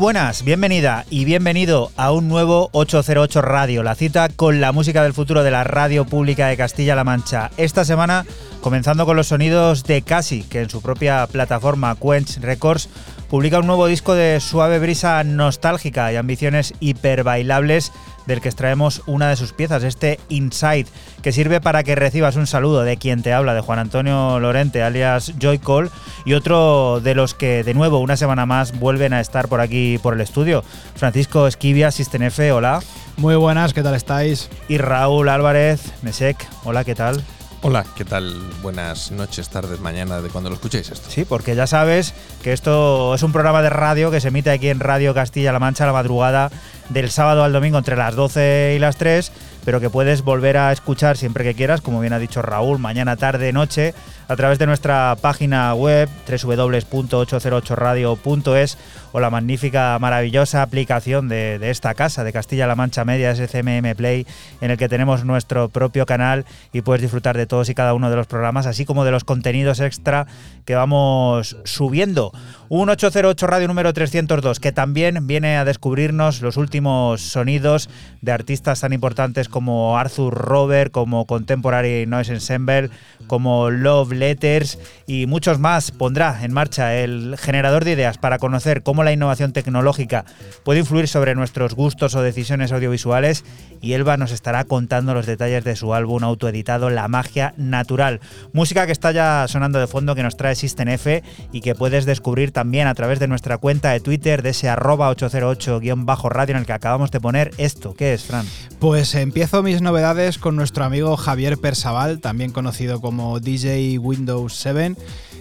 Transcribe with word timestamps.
Buenas, 0.00 0.44
bienvenida 0.44 1.04
y 1.10 1.26
bienvenido 1.26 1.92
a 1.98 2.10
un 2.10 2.26
nuevo 2.26 2.70
808 2.72 3.42
Radio, 3.42 3.82
la 3.82 3.94
cita 3.94 4.30
con 4.30 4.58
la 4.58 4.72
música 4.72 5.02
del 5.02 5.12
futuro 5.12 5.42
de 5.42 5.50
la 5.50 5.62
radio 5.62 6.06
pública 6.06 6.46
de 6.46 6.56
Castilla-La 6.56 7.04
Mancha. 7.04 7.50
Esta 7.58 7.84
semana 7.84 8.24
comenzando 8.62 9.04
con 9.04 9.16
los 9.16 9.26
sonidos 9.26 9.84
de 9.84 10.00
Casi, 10.00 10.42
que 10.42 10.62
en 10.62 10.70
su 10.70 10.80
propia 10.80 11.26
plataforma 11.26 11.94
Quench 11.96 12.38
Records 12.38 12.88
publica 13.28 13.58
un 13.58 13.66
nuevo 13.66 13.86
disco 13.88 14.14
de 14.14 14.40
suave 14.40 14.78
brisa 14.78 15.22
nostálgica 15.22 16.10
y 16.10 16.16
ambiciones 16.16 16.72
hiperbailables 16.80 17.92
del 18.26 18.40
que 18.40 18.48
extraemos 18.48 19.02
una 19.06 19.28
de 19.28 19.36
sus 19.36 19.52
piezas, 19.52 19.82
este 19.82 20.20
Inside, 20.28 20.86
que 21.22 21.32
sirve 21.32 21.60
para 21.60 21.82
que 21.82 21.94
recibas 21.94 22.36
un 22.36 22.46
saludo 22.46 22.82
de 22.82 22.96
quien 22.96 23.22
te 23.22 23.32
habla, 23.32 23.54
de 23.54 23.60
Juan 23.60 23.78
Antonio 23.78 24.38
Lorente, 24.40 24.82
alias 24.82 25.32
Joy 25.38 25.58
Cole, 25.58 25.90
y 26.24 26.34
otro 26.34 27.00
de 27.00 27.14
los 27.14 27.34
que 27.34 27.64
de 27.64 27.74
nuevo 27.74 27.98
una 27.98 28.16
semana 28.16 28.46
más 28.46 28.78
vuelven 28.78 29.12
a 29.12 29.20
estar 29.20 29.48
por 29.48 29.60
aquí 29.60 29.98
por 30.02 30.14
el 30.14 30.20
estudio, 30.20 30.64
Francisco 30.94 31.46
Esquivia, 31.46 31.90
Sistenefe, 31.90 32.52
hola. 32.52 32.80
Muy 33.16 33.34
buenas, 33.34 33.74
¿qué 33.74 33.82
tal 33.82 33.94
estáis? 33.94 34.48
Y 34.68 34.78
Raúl 34.78 35.28
Álvarez, 35.28 35.92
Mesec, 36.02 36.36
hola, 36.64 36.84
¿qué 36.84 36.94
tal? 36.94 37.22
Hola, 37.62 37.84
¿qué 37.94 38.06
tal? 38.06 38.34
Buenas 38.62 39.10
noches, 39.10 39.50
tardes, 39.50 39.80
mañana 39.80 40.22
de 40.22 40.30
cuando 40.30 40.48
lo 40.48 40.56
escuchéis 40.56 40.90
esto. 40.90 41.10
Sí, 41.10 41.26
porque 41.26 41.54
ya 41.54 41.66
sabes 41.66 42.14
que 42.42 42.54
esto 42.54 43.14
es 43.14 43.22
un 43.22 43.32
programa 43.32 43.60
de 43.60 43.68
radio 43.68 44.10
que 44.10 44.18
se 44.22 44.28
emite 44.28 44.50
aquí 44.50 44.70
en 44.70 44.80
Radio 44.80 45.12
Castilla-La 45.12 45.58
Mancha 45.58 45.84
a 45.84 45.88
la 45.88 45.92
madrugada 45.92 46.50
del 46.88 47.10
sábado 47.10 47.44
al 47.44 47.52
domingo 47.52 47.76
entre 47.76 47.96
las 47.96 48.14
12 48.16 48.72
y 48.76 48.78
las 48.78 48.96
3, 48.96 49.30
pero 49.66 49.78
que 49.78 49.90
puedes 49.90 50.22
volver 50.22 50.56
a 50.56 50.72
escuchar 50.72 51.18
siempre 51.18 51.44
que 51.44 51.54
quieras, 51.54 51.82
como 51.82 52.00
bien 52.00 52.14
ha 52.14 52.18
dicho 52.18 52.40
Raúl, 52.40 52.78
mañana, 52.78 53.16
tarde, 53.16 53.52
noche, 53.52 53.92
a 54.30 54.36
través 54.36 54.58
de 54.60 54.66
nuestra 54.66 55.16
página 55.20 55.74
web 55.74 56.08
www.808radio.es 56.28 58.78
o 59.10 59.18
la 59.18 59.28
magnífica, 59.28 59.98
maravillosa 59.98 60.62
aplicación 60.62 61.28
de, 61.28 61.58
esta 61.68 61.94
casa 61.94 62.22
de 62.22 62.32
Castilla-La 62.32 62.76
Mancha 62.76 63.04
Media, 63.04 63.34
SCMM 63.34 63.96
Play, 63.96 64.28
en 64.60 64.70
el 64.70 64.76
que 64.76 64.88
tenemos 64.88 65.24
nuestro 65.24 65.68
propio 65.68 66.06
canal 66.06 66.44
y 66.72 66.82
puedes 66.82 67.02
disfrutar 67.02 67.36
de 67.36 67.46
todos 67.46 67.68
y 67.70 67.74
cada 67.74 67.92
uno 67.92 68.08
de 68.08 68.14
los 68.14 68.28
programas, 68.28 68.66
así 68.66 68.84
como 68.84 69.04
de 69.04 69.10
los 69.10 69.24
contenidos 69.24 69.80
extra 69.80 70.28
que 70.64 70.76
vamos 70.76 71.56
subiendo. 71.64 72.30
Un 72.68 72.88
808 72.88 73.48
Radio 73.48 73.66
número 73.66 73.92
302, 73.92 74.60
que 74.60 74.70
también 74.70 75.26
viene 75.26 75.56
a 75.56 75.64
descubrirnos 75.64 76.40
los 76.40 76.56
últimos 76.56 77.20
sonidos 77.20 77.90
de 78.20 78.30
artistas 78.30 78.78
tan 78.78 78.92
importantes 78.92 79.48
como 79.48 79.98
Arthur 79.98 80.34
Robert, 80.34 80.92
como 80.92 81.26
Contemporary 81.26 82.06
Noise 82.06 82.34
Ensemble, 82.34 82.90
como 83.26 83.70
Love 83.70 84.19
Letters 84.20 84.78
y 85.06 85.26
muchos 85.26 85.58
más. 85.58 85.90
Pondrá 85.90 86.44
en 86.44 86.52
marcha 86.52 86.94
el 86.94 87.36
generador 87.36 87.84
de 87.84 87.92
ideas 87.92 88.18
para 88.18 88.38
conocer 88.38 88.84
cómo 88.84 89.02
la 89.02 89.12
innovación 89.12 89.52
tecnológica 89.52 90.24
puede 90.64 90.80
influir 90.80 91.08
sobre 91.08 91.34
nuestros 91.34 91.74
gustos 91.74 92.14
o 92.14 92.22
decisiones 92.22 92.70
audiovisuales 92.70 93.44
y 93.80 93.94
Elba 93.94 94.16
nos 94.16 94.30
estará 94.30 94.64
contando 94.64 95.14
los 95.14 95.26
detalles 95.26 95.64
de 95.64 95.74
su 95.74 95.94
álbum 95.94 96.22
autoeditado 96.22 96.90
La 96.90 97.08
magia 97.08 97.54
natural. 97.56 98.20
Música 98.52 98.86
que 98.86 98.92
está 98.92 99.10
ya 99.12 99.46
sonando 99.48 99.78
de 99.78 99.86
fondo 99.86 100.14
que 100.14 100.22
nos 100.22 100.36
trae 100.36 100.54
System 100.54 100.88
F 100.88 101.22
y 101.52 101.60
que 101.60 101.74
puedes 101.74 102.04
descubrir 102.04 102.52
también 102.52 102.86
a 102.86 102.94
través 102.94 103.18
de 103.18 103.28
nuestra 103.28 103.58
cuenta 103.58 103.90
de 103.90 104.00
Twitter 104.00 104.42
de 104.42 104.50
ese 104.50 104.68
arroba 104.68 105.10
808-radio 105.10 106.54
en 106.54 106.60
el 106.60 106.66
que 106.66 106.72
acabamos 106.72 107.10
de 107.10 107.20
poner 107.20 107.50
esto. 107.56 107.94
¿Qué 107.94 108.12
es, 108.12 108.24
Fran? 108.24 108.46
Pues 108.78 109.14
empiezo 109.14 109.62
mis 109.62 109.82
novedades 109.82 110.38
con 110.38 110.56
nuestro 110.56 110.84
amigo 110.84 111.16
Javier 111.16 111.58
Persaval, 111.58 112.20
también 112.20 112.52
conocido 112.52 113.00
como 113.00 113.40
DJ 113.40 113.98
Windows 114.10 114.54
7 114.54 114.96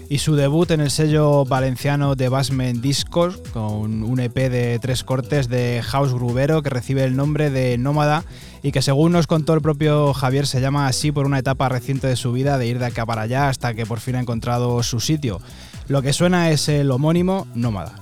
y 0.09 0.19
su 0.19 0.35
debut 0.35 0.69
en 0.71 0.81
el 0.81 0.91
sello 0.91 1.45
valenciano 1.45 2.15
de 2.15 2.29
Basement 2.29 2.81
Discos 2.81 3.37
con 3.53 4.03
un 4.03 4.19
EP 4.19 4.35
de 4.35 4.79
tres 4.79 5.03
cortes 5.03 5.49
de 5.49 5.81
House 5.83 6.13
Grubero 6.13 6.61
que 6.61 6.69
recibe 6.69 7.03
el 7.03 7.15
nombre 7.15 7.49
de 7.49 7.77
Nómada 7.77 8.23
y 8.63 8.71
que 8.71 8.81
según 8.81 9.11
nos 9.11 9.27
contó 9.27 9.53
el 9.53 9.61
propio 9.61 10.13
Javier 10.13 10.47
se 10.47 10.61
llama 10.61 10.87
así 10.87 11.11
por 11.11 11.25
una 11.25 11.39
etapa 11.39 11.69
reciente 11.69 12.07
de 12.07 12.15
su 12.15 12.31
vida 12.31 12.57
de 12.57 12.67
ir 12.67 12.79
de 12.79 12.85
acá 12.87 13.05
para 13.05 13.23
allá 13.23 13.49
hasta 13.49 13.73
que 13.73 13.85
por 13.85 13.99
fin 13.99 14.15
ha 14.15 14.19
encontrado 14.19 14.81
su 14.83 14.99
sitio. 14.99 15.39
Lo 15.87 16.01
que 16.01 16.13
suena 16.13 16.49
es 16.49 16.69
el 16.69 16.91
homónimo 16.91 17.47
Nómada. 17.55 17.93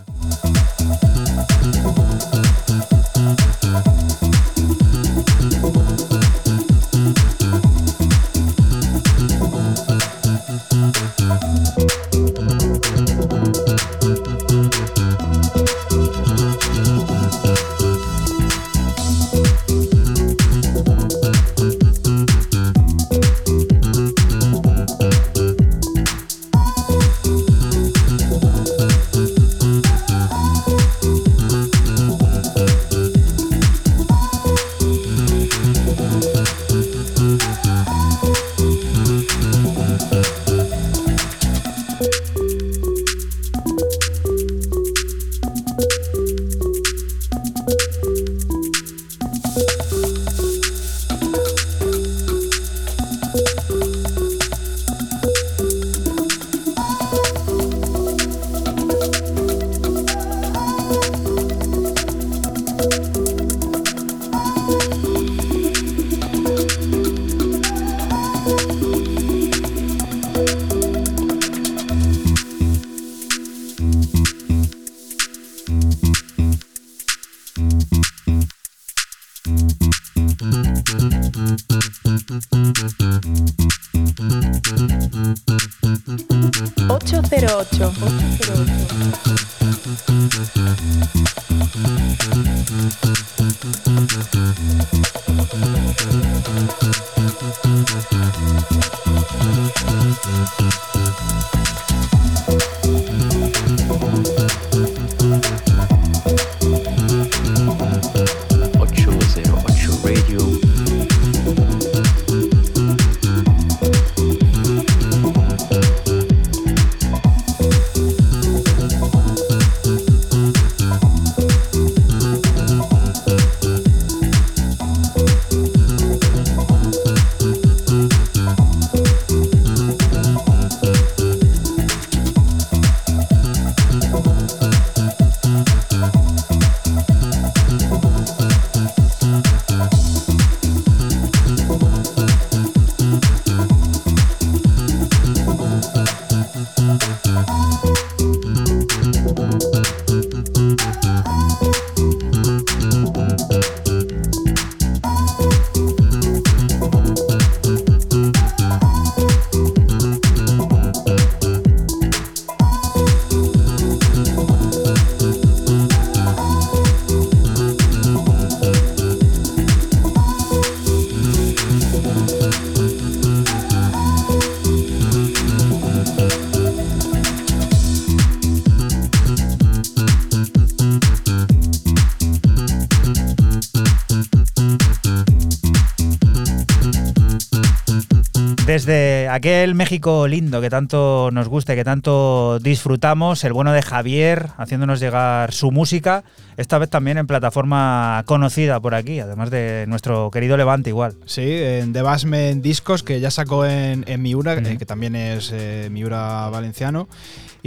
Aquel 189.38 189.76
México 189.76 190.28
lindo 190.28 190.62
que 190.62 190.70
tanto 190.70 191.30
nos 191.32 191.48
gusta 191.48 191.74
y 191.74 191.76
que 191.78 191.84
tanto 191.84 192.60
disfrutamos, 192.60 193.44
el 193.44 193.54
bueno 193.54 193.72
de 193.72 193.82
Javier 193.82 194.50
haciéndonos 194.58 195.00
llegar 195.00 195.54
su 195.54 195.72
música, 195.72 196.24
esta 196.58 196.78
vez 196.78 196.90
también 196.90 197.18
en 197.18 197.28
plataforma 197.28 198.24
conocida 198.26 198.80
por 198.80 198.96
aquí, 198.96 199.20
además 199.20 199.50
de 199.52 199.86
nuestro 199.88 200.32
querido 200.32 200.58
Levante 200.58 200.90
igual. 200.90 201.16
Sí, 201.26 201.48
en 201.48 201.94
The 201.94 202.02
Basement 202.02 202.64
Discos, 202.64 203.04
que 203.04 203.20
ya 203.20 203.32
sacó 203.32 203.66
en, 203.66 204.06
Miura, 204.22 204.56
eh, 204.56 204.78
que 204.78 204.86
también 204.86 205.16
es 205.16 205.52
eh, 205.54 205.90
Miura 205.92 206.50
valenciano. 206.50 207.08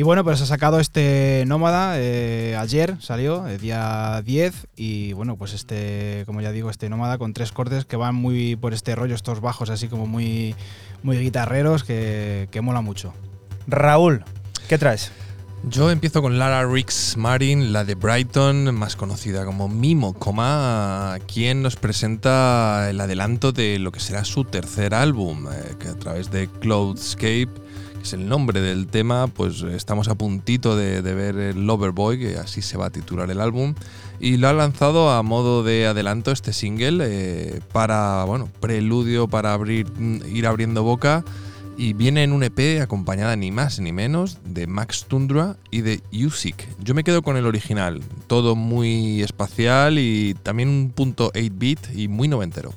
Y 0.00 0.02
bueno, 0.02 0.24
pues 0.24 0.40
ha 0.40 0.46
sacado 0.46 0.80
este 0.80 1.44
Nómada, 1.46 1.96
eh, 1.98 2.56
ayer 2.58 2.96
salió, 3.02 3.46
el 3.46 3.60
día 3.60 4.22
10, 4.24 4.68
y 4.74 5.12
bueno, 5.12 5.36
pues 5.36 5.52
este, 5.52 6.22
como 6.24 6.40
ya 6.40 6.52
digo, 6.52 6.70
este 6.70 6.88
Nómada 6.88 7.18
con 7.18 7.34
tres 7.34 7.52
cortes 7.52 7.84
que 7.84 7.96
van 7.96 8.14
muy 8.14 8.56
por 8.56 8.72
este 8.72 8.94
rollo, 8.94 9.14
estos 9.14 9.42
bajos 9.42 9.68
así 9.68 9.88
como 9.88 10.06
muy, 10.06 10.54
muy 11.02 11.18
guitarreros, 11.18 11.84
que, 11.84 12.48
que 12.50 12.62
mola 12.62 12.80
mucho. 12.80 13.12
Raúl, 13.66 14.24
¿qué 14.70 14.78
traes? 14.78 15.12
Yo 15.64 15.90
empiezo 15.90 16.22
con 16.22 16.38
Lara 16.38 16.66
Ricks 16.66 17.18
Marin, 17.18 17.74
la 17.74 17.84
de 17.84 17.94
Brighton, 17.94 18.74
más 18.74 18.96
conocida 18.96 19.44
como 19.44 19.68
Mimo 19.68 20.14
Coma, 20.14 21.18
quien 21.30 21.60
nos 21.60 21.76
presenta 21.76 22.88
el 22.88 22.98
adelanto 23.02 23.52
de 23.52 23.78
lo 23.78 23.92
que 23.92 24.00
será 24.00 24.24
su 24.24 24.44
tercer 24.44 24.94
álbum, 24.94 25.46
eh, 25.52 25.74
que 25.78 25.88
a 25.88 25.98
través 25.98 26.30
de 26.30 26.48
Cloudscape 26.48 27.50
es 28.02 28.12
el 28.12 28.28
nombre 28.28 28.60
del 28.60 28.86
tema, 28.86 29.26
pues 29.26 29.62
estamos 29.62 30.08
a 30.08 30.14
puntito 30.14 30.76
de, 30.76 31.00
ver 31.02 31.36
el 31.36 31.66
Loverboy, 31.66 32.18
que 32.18 32.36
así 32.36 32.62
se 32.62 32.76
va 32.76 32.86
a 32.86 32.90
titular 32.90 33.30
el 33.30 33.40
álbum, 33.40 33.74
y 34.18 34.36
lo 34.36 34.48
ha 34.48 34.52
lanzado 34.52 35.10
a 35.10 35.22
modo 35.22 35.62
de 35.62 35.86
adelanto 35.86 36.30
este 36.30 36.52
single 36.52 37.04
eh, 37.06 37.60
para, 37.72 38.24
bueno, 38.24 38.48
preludio 38.60 39.28
para 39.28 39.52
abrir, 39.52 39.86
ir 40.26 40.46
abriendo 40.46 40.82
boca, 40.82 41.24
y 41.76 41.94
viene 41.94 42.24
en 42.24 42.32
un 42.32 42.42
EP 42.42 42.82
acompañada 42.82 43.34
ni 43.36 43.50
más 43.50 43.80
ni 43.80 43.90
menos 43.90 44.38
de 44.44 44.66
Max 44.66 45.06
Tundra 45.08 45.56
y 45.70 45.80
de 45.80 46.02
Usik. 46.12 46.68
Yo 46.82 46.94
me 46.94 47.04
quedo 47.04 47.22
con 47.22 47.38
el 47.38 47.46
original, 47.46 48.02
todo 48.26 48.54
muy 48.54 49.22
espacial 49.22 49.98
y 49.98 50.34
también 50.42 50.68
un 50.68 50.90
punto 50.90 51.32
8-bit 51.32 51.78
y 51.94 52.08
muy 52.08 52.28
noventero. 52.28 52.74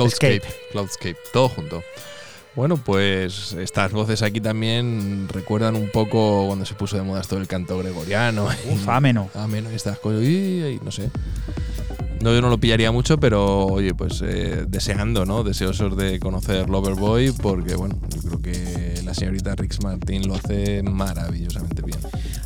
Cloudscape. 0.00 0.42
Cloudscape, 0.72 1.16
todo 1.32 1.48
junto. 1.48 1.82
Bueno, 2.56 2.76
pues 2.76 3.52
estas 3.52 3.92
voces 3.92 4.22
aquí 4.22 4.40
también 4.40 5.28
recuerdan 5.28 5.76
un 5.76 5.88
poco 5.88 6.46
cuando 6.46 6.66
se 6.66 6.74
puso 6.74 6.96
de 6.96 7.02
moda 7.02 7.20
esto 7.20 7.36
del 7.36 7.46
canto 7.46 7.78
gregoriano. 7.78 8.48
Uf, 8.70 8.88
ameno. 8.88 9.30
Ameno 9.34 9.70
y 9.70 9.76
estas 9.76 9.98
cosas. 9.98 10.22
Y, 10.24 10.80
no 10.82 10.90
sé. 10.90 11.10
No, 12.20 12.34
yo 12.34 12.42
no 12.42 12.50
lo 12.50 12.58
pillaría 12.58 12.92
mucho, 12.92 13.18
pero 13.18 13.66
oye, 13.66 13.94
pues 13.94 14.22
eh, 14.22 14.64
deseando, 14.68 15.24
¿no? 15.24 15.42
Deseosos 15.42 15.96
de 15.96 16.18
conocer 16.18 16.68
Loverboy, 16.68 17.32
porque 17.32 17.76
bueno, 17.76 17.98
yo 18.10 18.20
creo 18.20 18.42
que 18.42 19.00
la 19.04 19.14
señorita 19.14 19.54
Rix 19.54 19.82
Martin 19.82 20.28
lo 20.28 20.34
hace 20.34 20.82
maravillosamente 20.82 21.82
bien. 21.82 21.98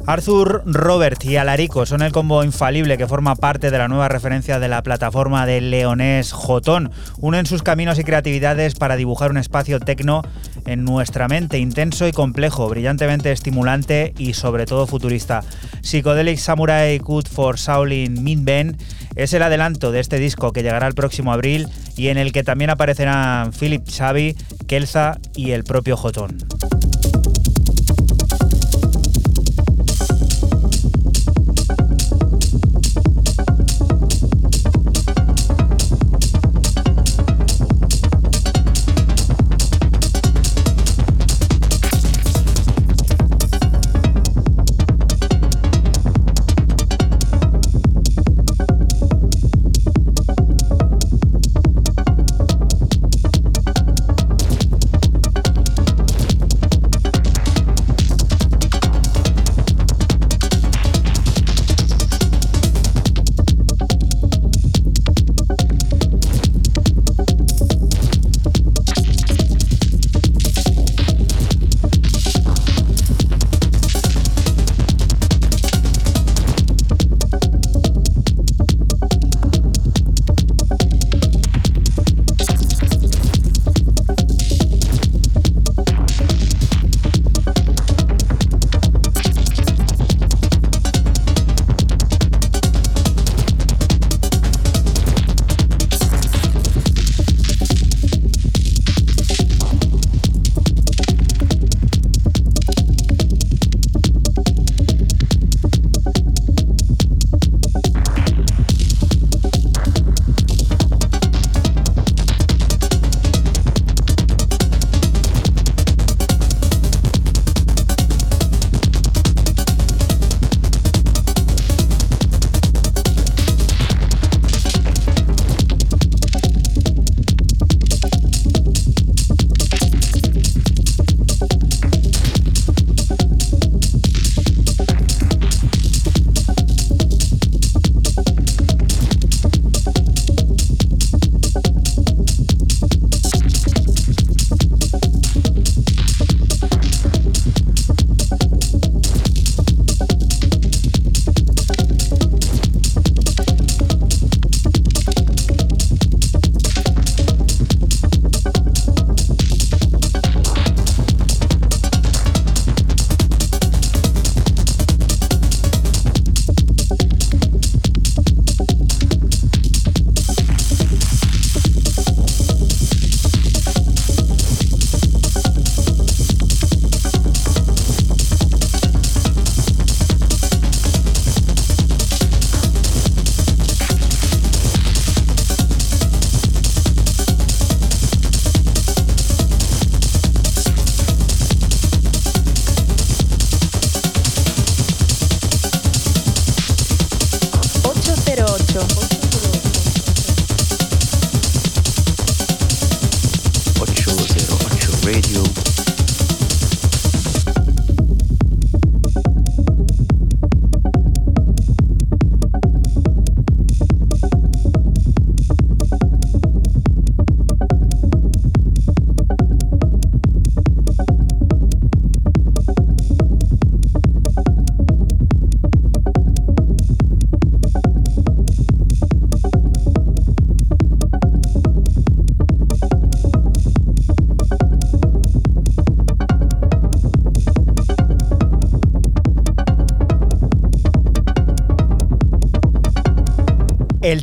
Arthur, 0.06 0.62
Robert 0.66 1.24
y 1.24 1.36
Alarico 1.36 1.86
son 1.86 2.02
el 2.02 2.12
combo 2.12 2.44
infalible 2.44 2.98
que 2.98 3.06
forma 3.06 3.36
parte 3.36 3.70
de 3.70 3.78
la 3.78 3.88
nueva 3.88 4.08
referencia 4.08 4.58
de 4.58 4.68
la 4.68 4.82
plataforma 4.82 5.46
de 5.46 5.62
leonés 5.62 6.32
Jotón. 6.32 6.90
Unen 7.18 7.46
sus 7.46 7.62
caminos 7.62 7.98
y 7.98 8.04
creatividades 8.04 8.74
para 8.74 8.96
dibujar 8.96 9.30
un 9.30 9.38
espacio 9.38 9.80
tecno 9.80 10.20
en 10.66 10.84
nuestra 10.84 11.26
mente, 11.26 11.58
intenso 11.58 12.06
y 12.06 12.12
complejo, 12.12 12.68
brillantemente 12.68 13.32
estimulante 13.32 14.12
y 14.18 14.34
sobre 14.34 14.66
todo 14.66 14.86
futurista. 14.86 15.42
Psychedelic 15.80 16.38
Samurai 16.38 16.98
Good 16.98 17.26
for 17.26 17.56
Shaolin 17.56 18.22
Min 18.22 18.44
Ben 18.44 18.76
es 19.16 19.32
el 19.32 19.42
adelanto 19.42 19.90
de 19.90 20.00
este 20.00 20.18
disco 20.18 20.52
que 20.52 20.62
llegará 20.62 20.86
el 20.86 20.94
próximo 20.94 21.32
abril 21.32 21.66
y 21.96 22.08
en 22.08 22.18
el 22.18 22.32
que 22.32 22.44
también 22.44 22.68
aparecerán 22.68 23.52
Philip 23.52 23.88
Xavi, 23.88 24.36
Kelza 24.66 25.18
y 25.34 25.52
el 25.52 25.64
propio 25.64 25.96
Jotón. 25.96 26.36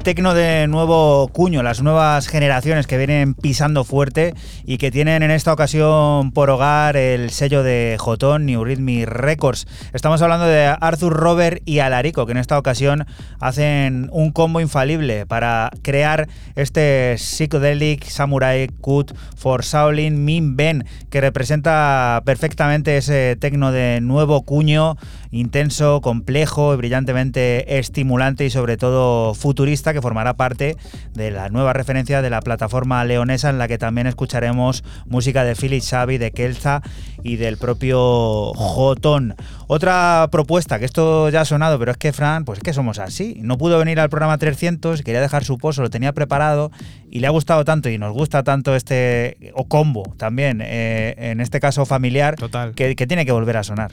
Tecno 0.04 0.34
de 0.34 0.68
nuevo 0.68 1.28
cuño, 1.28 1.62
las 1.62 1.84
nuevas 1.84 2.28
generaciones 2.28 2.88
que 2.88 2.98
vienen 2.98 3.36
pisando 3.36 3.84
fuerte 3.84 4.34
y 4.66 4.80
que 4.80 4.90
tienen 4.90 5.22
en 5.22 5.30
esta 5.30 5.54
ocasión 5.54 6.32
por 6.32 6.50
hogar 6.50 6.98
el 6.98 7.30
sello 7.30 7.62
de 7.62 7.98
Jotón 8.00 8.48
New 8.48 8.64
Rhythmic 8.64 9.08
Records. 9.08 9.68
Estamos 9.94 10.22
hablando 10.24 10.46
de 10.48 10.76
Arthur 10.82 11.14
Robert 11.14 11.62
y 11.66 11.80
Alarico, 11.80 12.26
que 12.26 12.32
en 12.32 12.40
esta 12.40 12.58
ocasión 12.58 13.06
hacen 13.40 14.10
un 14.12 14.32
combo 14.32 14.60
infalible 14.60 15.28
para 15.28 15.70
crear 15.84 16.28
este 16.56 17.16
Psychedelic 17.18 18.06
Samurai 18.06 18.70
Cut 18.82 19.16
for 19.38 19.64
Shaolin 19.64 20.26
Min 20.26 20.56
Ben, 20.56 20.86
que 21.12 21.22
representa 21.22 22.24
perfectamente 22.26 22.98
ese 22.98 23.36
tecno 23.40 23.72
de 23.72 24.00
nuevo 24.02 24.42
cuño 24.42 24.98
intenso, 25.32 26.02
complejo 26.02 26.74
y 26.74 26.78
brillantemente 26.78 27.78
estimulante 27.78 28.46
y 28.46 28.50
sobre 28.50 28.78
todo 28.78 29.34
futurista 29.34 29.91
que 29.94 30.02
formará 30.02 30.36
parte 30.36 30.78
de 31.14 31.32
la 31.32 31.50
nueva 31.50 31.74
referencia 31.74 32.22
de 32.22 32.30
la 32.30 32.42
plataforma 32.42 33.04
leonesa 33.04 33.50
en 33.50 33.58
la 33.58 33.68
que 33.68 33.78
también 33.78 34.08
escucharemos 34.08 34.84
música 35.06 35.44
de 35.44 35.56
Philip 35.56 35.84
Xavi, 35.84 36.18
de 36.18 36.32
Kelza 36.32 36.82
y 37.24 37.36
del 37.38 37.58
propio 37.58 38.54
Jotón. 38.54 39.36
Otra 39.68 40.28
propuesta, 40.32 40.80
que 40.80 40.86
esto 40.86 41.30
ya 41.30 41.42
ha 41.42 41.46
sonado, 41.46 41.80
pero 41.80 41.92
es 41.92 41.98
que 41.98 42.12
Fran, 42.12 42.44
pues 42.44 42.58
es 42.58 42.64
que 42.64 42.74
somos 42.74 43.00
así. 43.00 43.38
No 43.42 43.58
pudo 43.58 43.80
venir 43.80 44.00
al 44.00 44.10
programa 44.10 44.38
300, 44.38 45.02
quería 45.02 45.22
dejar 45.22 45.46
su 45.46 45.58
pozo, 45.58 45.82
lo 45.82 45.90
tenía 45.90 46.12
preparado 46.12 46.72
y 47.10 47.20
le 47.20 47.28
ha 47.28 47.30
gustado 47.30 47.64
tanto 47.64 47.90
y 47.90 47.98
nos 47.98 48.14
gusta 48.14 48.44
tanto 48.44 48.76
este, 48.76 49.52
o 49.54 49.66
combo 49.66 50.14
también, 50.18 50.62
eh, 50.62 51.16
en 51.18 51.42
este 51.42 51.60
caso 51.60 51.86
familiar, 51.86 52.36
Total. 52.36 52.74
Que, 52.74 52.96
que 52.96 53.08
tiene 53.08 53.26
que 53.26 53.32
volver 53.32 53.58
a 53.58 53.64
sonar. 53.64 53.92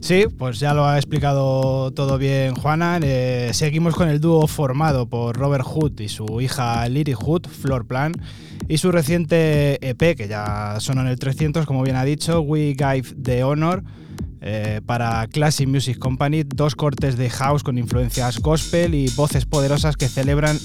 Sí, 0.00 0.26
pues 0.36 0.60
ya 0.60 0.74
lo 0.74 0.86
ha 0.86 0.96
explicado 0.96 1.90
todo 1.92 2.18
bien 2.18 2.54
Juana. 2.54 2.98
Eh, 3.02 3.50
seguimos 3.52 3.94
con 3.94 4.08
el 4.08 4.20
dúo 4.20 4.46
formado 4.46 5.06
por 5.06 5.36
Robert 5.36 5.64
Hood 5.64 6.00
y 6.00 6.08
su 6.08 6.40
hija 6.40 6.86
Lyric 6.88 7.16
Hood, 7.16 7.46
Floor 7.46 7.86
Plan, 7.86 8.12
y 8.68 8.78
su 8.78 8.90
reciente 8.92 9.78
EP, 9.86 10.16
que 10.16 10.28
ya 10.28 10.76
sonó 10.80 11.02
en 11.02 11.08
el 11.08 11.18
300, 11.18 11.66
como 11.66 11.82
bien 11.82 11.96
ha 11.96 12.04
dicho, 12.04 12.40
We 12.40 12.74
Give 12.76 13.14
the 13.22 13.44
Honor. 13.44 13.82
eh, 14.46 14.82
para 14.84 15.26
Classic 15.28 15.66
Music 15.66 15.98
Company, 15.98 16.42
dos 16.42 16.74
cortes 16.74 17.16
de 17.16 17.30
house 17.30 17.62
con 17.62 17.78
influencias 17.78 18.40
gospel 18.40 18.94
y 18.94 19.08
voces 19.16 19.46
poderosas 19.46 19.96
que 19.96 20.06
celebran 20.06 20.58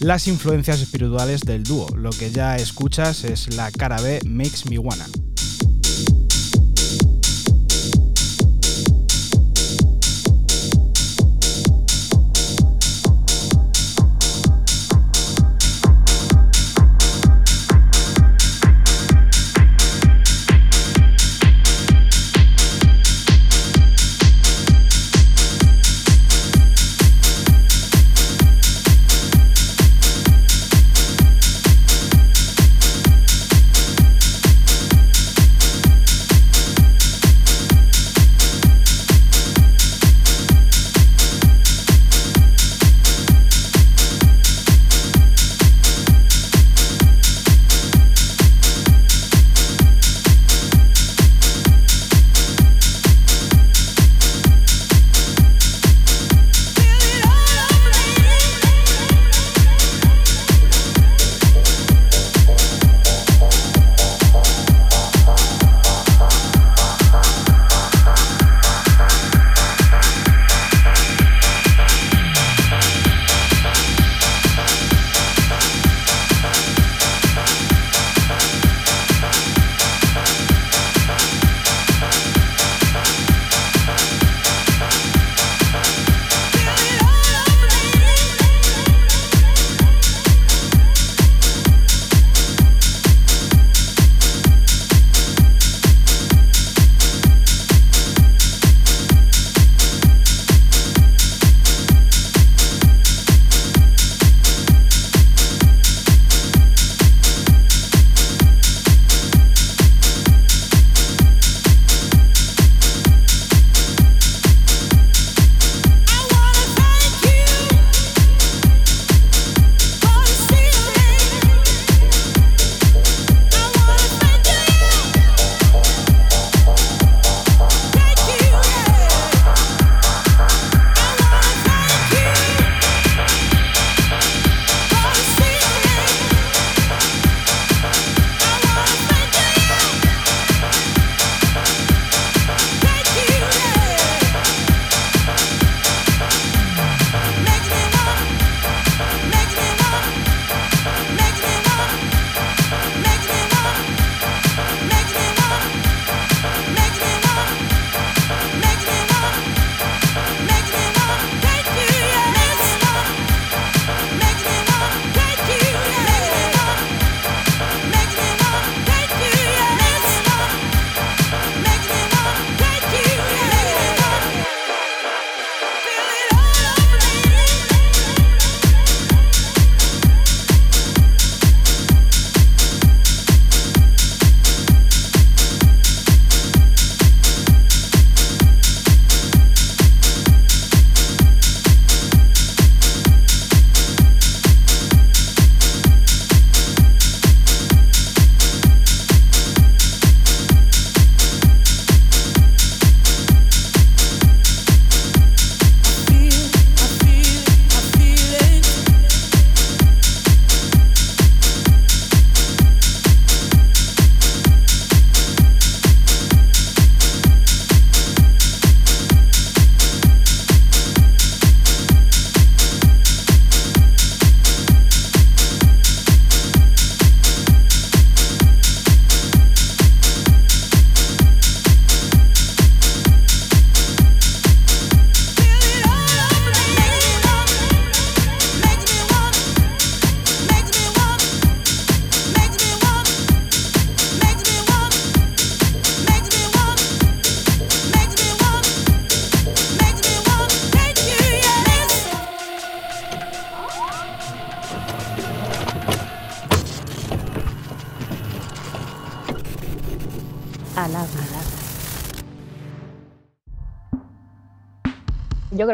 las 0.00 0.26
influencias 0.26 0.80
espirituales 0.80 1.42
del 1.42 1.62
dúo. 1.62 1.86
Lo 1.96 2.10
que 2.10 2.32
ya 2.32 2.56
escuchas 2.56 3.22
es 3.22 3.54
la 3.54 3.70
cara 3.70 4.00
B 4.00 4.18
Makes 4.26 4.68
Me 4.68 4.78
Wanna. 4.78 5.06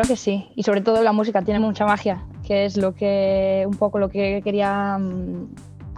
Que 0.07 0.15
sí, 0.15 0.47
y 0.55 0.63
sobre 0.63 0.83
todo 0.83 1.03
la 1.03 1.11
música 1.11 1.43
tiene 1.43 1.59
mucha 1.59 1.85
magia, 1.85 2.23
que 2.47 2.65
es 2.65 2.77
lo 2.77 2.95
que 2.95 3.65
un 3.67 3.77
poco 3.77 3.99
lo 3.99 4.09
que 4.09 4.41
quería 4.45 4.99
mm, 4.99 5.49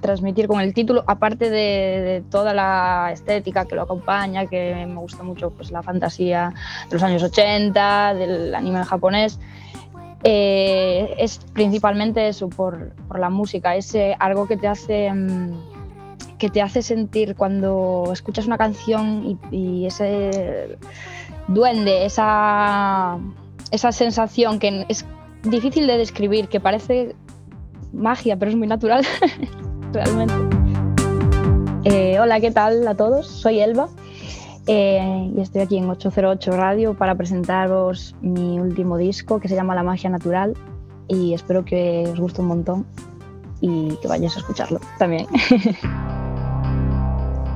transmitir 0.00 0.48
con 0.48 0.62
el 0.62 0.72
título, 0.72 1.04
aparte 1.06 1.50
de, 1.50 2.24
toda 2.30 2.54
la 2.54 3.10
estética 3.12 3.66
que 3.66 3.74
lo 3.74 3.82
acompaña, 3.82 4.46
que 4.46 4.86
me 4.86 4.94
gusta 4.94 5.22
mucho 5.22 5.50
pues 5.50 5.70
la 5.70 5.82
fantasía 5.82 6.54
de 6.88 6.94
los 6.94 7.02
años 7.02 7.22
80, 7.22 8.14
del 8.14 8.54
anime 8.54 8.82
japonés. 8.84 9.38
Eh, 10.24 11.14
es 11.18 11.38
principalmente 11.52 12.28
eso 12.28 12.48
por, 12.48 12.94
por, 13.08 13.18
la 13.18 13.28
música, 13.28 13.76
es 13.76 13.94
algo 14.18 14.48
que 14.48 14.56
te 14.56 14.68
hace 14.68 15.12
mm, 15.12 15.52
que 16.38 16.48
te 16.48 16.62
hace 16.62 16.80
sentir 16.80 17.36
cuando 17.36 18.08
escuchas 18.10 18.46
una 18.46 18.56
canción 18.56 19.38
y 19.50 19.84
ese 19.84 20.78
duende, 21.48 22.06
esa 22.06 23.18
esa 23.70 23.92
sensación 23.92 24.58
que 24.58 24.86
es 24.88 25.04
difícil 25.42 25.86
de 25.86 25.98
describir, 25.98 26.48
que 26.48 26.60
parece 26.60 27.14
magia, 27.92 28.36
pero 28.36 28.50
es 28.50 28.56
muy 28.56 28.66
natural, 28.66 29.04
realmente. 29.92 30.34
Eh, 31.84 32.18
hola, 32.20 32.40
¿qué 32.40 32.50
tal 32.50 32.86
a 32.86 32.94
todos? 32.94 33.28
Soy 33.28 33.60
Elba 33.60 33.88
eh, 34.66 35.30
y 35.34 35.40
estoy 35.40 35.62
aquí 35.62 35.78
en 35.78 35.88
808 35.88 36.50
Radio 36.52 36.94
para 36.94 37.14
presentaros 37.14 38.14
mi 38.20 38.58
último 38.58 38.98
disco 38.98 39.40
que 39.40 39.48
se 39.48 39.54
llama 39.54 39.74
La 39.74 39.82
Magia 39.82 40.10
Natural 40.10 40.54
y 41.06 41.32
espero 41.32 41.64
que 41.64 42.06
os 42.12 42.20
guste 42.20 42.42
un 42.42 42.48
montón 42.48 42.86
y 43.60 43.96
que 44.02 44.08
vayáis 44.08 44.36
a 44.36 44.40
escucharlo 44.40 44.80
también. 44.98 45.26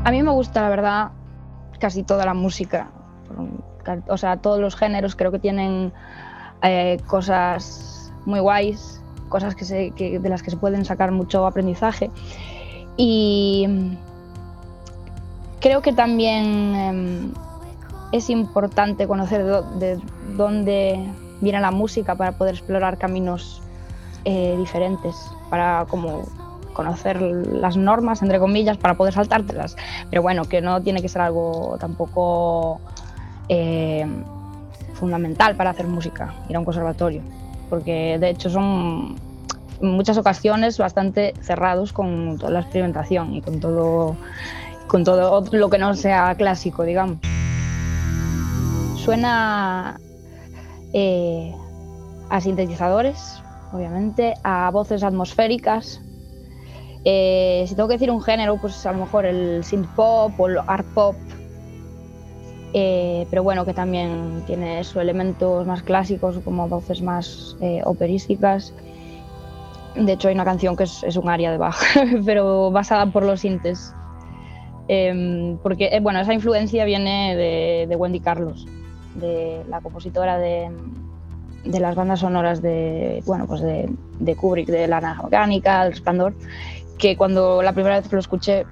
a 0.05 0.11
mí 0.11 0.23
me 0.23 0.31
gusta, 0.31 0.63
la 0.63 0.71
verdad, 0.71 1.11
casi 1.79 2.03
toda 2.03 2.25
la 2.25 2.33
música 2.33 2.91
o 4.09 4.17
sea, 4.17 4.37
todos 4.37 4.61
los 4.61 4.77
géneros 4.77 5.17
creo 5.17 5.31
que 5.31 5.39
tienen 5.39 5.93
eh, 6.63 6.99
cosas 7.07 8.13
muy 8.25 8.41
guays, 8.41 9.01
cosas 9.29 9.55
que, 9.55 10.19
de 10.21 10.29
las 10.29 10.43
que 10.43 10.51
se 10.51 10.57
pueden 10.57 10.85
sacar 10.85 11.11
mucho 11.11 11.47
aprendizaje. 11.47 12.11
Y 12.97 13.97
creo 15.61 15.81
que 15.81 15.93
también 15.93 16.75
em, 16.75 17.33
es 18.13 18.31
importante 18.31 19.07
conocer 19.07 19.45
de, 19.79 19.99
dónde 20.37 21.11
viene 21.41 21.61
la 21.61 21.71
música 21.71 22.15
para 22.15 22.33
poder 22.33 22.55
explorar 22.55 22.99
caminos 22.99 23.63
eh, 24.25 24.55
diferentes, 24.59 25.17
para 25.51 25.87
como 25.89 26.25
conocer 26.75 27.21
las 27.21 27.77
normas, 27.77 28.23
entre 28.23 28.39
comillas, 28.39 28.77
para 28.77 28.95
poder 28.95 29.15
saltártelas. 29.15 29.77
Pero 30.11 30.23
bueno, 30.23 30.45
que 30.45 30.61
no 30.61 30.81
tiene 30.83 31.03
que 31.03 31.09
ser 31.09 31.23
algo 31.23 31.77
tampoco 31.81 32.81
eh, 33.55 34.07
fundamental 34.95 35.57
para 35.57 35.71
hacer 35.71 35.87
música, 35.87 36.35
ir 36.49 36.57
a 36.57 36.59
un 36.59 36.65
conservatorio, 36.65 37.21
porque 37.69 38.17
de 38.19 38.31
hecho 38.31 38.49
son 38.49 39.17
en 39.83 39.91
muchas 39.91 40.17
ocasiones 40.17 40.79
bastante 40.79 41.35
cerrados 41.43 41.93
con 41.93 42.39
toda 42.39 42.51
la 42.51 42.61
experimentación 42.61 43.35
y 43.35 43.43
con 43.43 43.61
todo, 43.61 44.17
con 44.87 45.05
todo 45.05 45.45
lo 45.53 45.69
que 45.69 45.77
no 45.77 45.95
sea 45.95 46.35
clásico, 46.35 46.85
digamos. 46.85 47.19
Suena 48.97 50.01
eh, 50.95 51.55
a 52.31 52.41
sintetizadores, 52.41 53.43
obviamente, 53.71 54.33
a 54.45 54.71
voces 54.71 55.03
atmosféricas. 55.03 56.01
Eh, 57.05 57.67
si 57.69 57.75
tengo 57.75 57.89
que 57.89 57.97
decir 57.97 58.11
un 58.11 58.23
género, 58.23 58.57
pues 58.57 58.87
a 58.87 58.93
lo 58.93 58.99
mejor 59.01 59.27
el 59.27 59.63
synth 59.63 59.89
pop 59.95 60.33
o 60.39 60.49
el 60.49 60.59
art 60.59 60.87
pop 60.95 61.17
eh, 62.75 63.27
pero 63.29 63.43
bueno, 63.43 63.65
que 63.67 63.75
también 63.75 64.43
tiene 64.47 64.83
sus 64.85 64.97
elementos 64.97 65.67
más 65.67 65.83
clásicos, 65.83 66.39
como 66.39 66.69
voces 66.69 67.03
más 67.03 67.57
eh, 67.61 67.83
operísticas. 67.85 68.73
De 69.95 70.13
hecho, 70.13 70.29
hay 70.29 70.35
una 70.35 70.45
canción 70.45 70.75
que 70.75 70.85
es, 70.85 71.17
un 71.17 71.29
aria 71.29 71.51
de 71.51 71.59
Bach, 71.59 71.77
pero 72.25 72.71
basada 72.71 73.07
por 73.07 73.25
los 73.25 73.41
sintes. 73.41 73.95
Em, 74.89 75.59
porque, 75.59 75.91
eh, 75.93 76.01
bueno, 76.01 76.21
esa 76.21 76.33
influencia 76.33 76.85
viene 76.85 77.37
de, 77.37 77.97
Wendy 77.97 78.21
Carlos, 78.21 78.67
de 79.17 79.63
la 79.69 79.81
compositora 79.81 80.39
de, 80.39 80.71
de, 81.65 81.81
las 81.81 81.95
bandas 81.95 82.21
sonoras 82.21 82.63
de, 82.63 83.23
bueno, 83.27 83.47
pues 83.47 83.61
de, 83.61 83.89
de 84.19 84.35
Kubrick, 84.35 84.69
de 84.69 84.89
La 84.89 85.01
Naranja 85.01 85.25
Mecánica, 85.25 85.85
El 85.85 85.93
Resplandor, 85.93 86.35
que 86.99 87.17
cuando 87.17 87.63
la 87.63 87.75
primera 87.75 87.97
vez 87.97 88.09
que 88.09 88.17
lo 88.17 88.21
escuché 88.21 88.65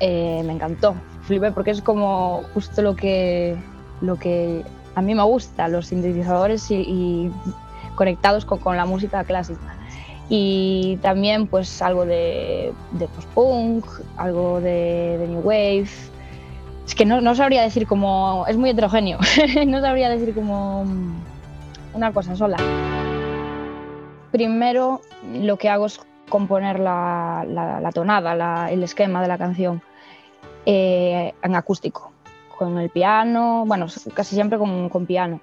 me 0.00 0.52
encantó 0.52 0.96
flipé 1.32 1.50
porque 1.50 1.70
es 1.70 1.80
como 1.80 2.42
justo 2.52 2.82
lo 2.82 2.94
que, 2.94 3.56
lo 4.02 4.16
que 4.16 4.62
a 4.94 5.00
mí 5.00 5.14
me 5.14 5.22
gusta, 5.22 5.66
los 5.68 5.86
sintetizadores 5.86 6.70
y, 6.70 7.30
conectados 7.94 8.44
con, 8.44 8.76
la 8.76 8.84
música 8.84 9.24
clásica. 9.24 9.76
Y 10.28 10.98
también 11.00 11.46
pues 11.46 11.80
algo 11.80 12.04
de, 12.04 12.72
de 12.92 13.06
post-punk, 13.08 13.86
algo 14.18 14.60
de, 14.60 15.24
new 15.26 15.40
wave. 15.40 15.88
Es 16.86 16.94
que 16.94 17.06
no, 17.06 17.20
no 17.22 17.34
sabría 17.34 17.62
decir 17.62 17.86
como... 17.86 18.44
es 18.46 18.58
muy 18.58 18.70
heterogéneo, 18.70 19.18
no 19.66 19.80
sabría 19.80 20.10
decir 20.10 20.34
como 20.34 20.84
una 21.94 22.12
cosa 22.12 22.36
sola. 22.36 22.58
Primero 24.32 25.00
lo 25.32 25.56
que 25.56 25.70
hago 25.70 25.86
es 25.86 25.98
componer 26.28 26.78
la, 26.78 27.44
la, 27.46 27.92
tonada, 27.92 28.70
el 28.70 28.82
esquema 28.82 29.22
de 29.22 29.28
la 29.28 29.38
canción 29.38 29.82
eh, 30.66 31.34
en 31.42 31.54
acústico, 31.54 32.12
con 32.56 32.78
el 32.78 32.90
piano, 32.90 33.64
bueno, 33.66 33.86
casi 34.14 34.34
siempre 34.34 34.58
con, 34.58 34.88
con 34.88 35.06
piano. 35.06 35.40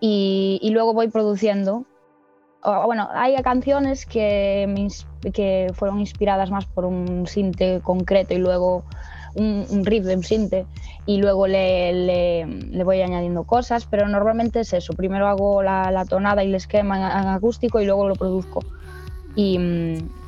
Y, 0.00 0.68
luego 0.72 0.94
voy 0.94 1.08
produciendo. 1.08 1.84
Bueno, 2.64 3.08
hay 3.12 3.36
canciones 3.42 4.04
que, 4.04 4.88
que 5.32 5.68
fueron 5.74 6.00
inspiradas 6.00 6.50
más 6.50 6.66
por 6.66 6.84
un 6.84 7.26
sinte 7.26 7.80
concreto 7.82 8.34
y 8.34 8.38
luego 8.38 8.84
un, 9.34 9.84
riff 9.84 10.04
de 10.04 10.16
un 10.16 10.22
sinte 10.22 10.66
y 11.06 11.18
luego 11.18 11.46
le, 11.46 11.92
le, 12.72 12.84
voy 12.84 13.00
añadiendo 13.00 13.44
cosas, 13.44 13.86
pero 13.86 14.08
normalmente 14.08 14.60
es 14.60 14.72
eso. 14.72 14.92
Primero 14.92 15.28
hago 15.28 15.62
la, 15.62 16.04
tonada 16.08 16.42
y 16.44 16.48
el 16.48 16.54
esquema 16.54 16.96
en, 16.96 17.02
en, 17.02 17.28
acústico 17.28 17.80
y 17.80 17.86
luego 17.86 18.08
lo 18.08 18.14
produzco. 18.14 18.60
Y, 19.34 19.58
mm, 19.58 20.21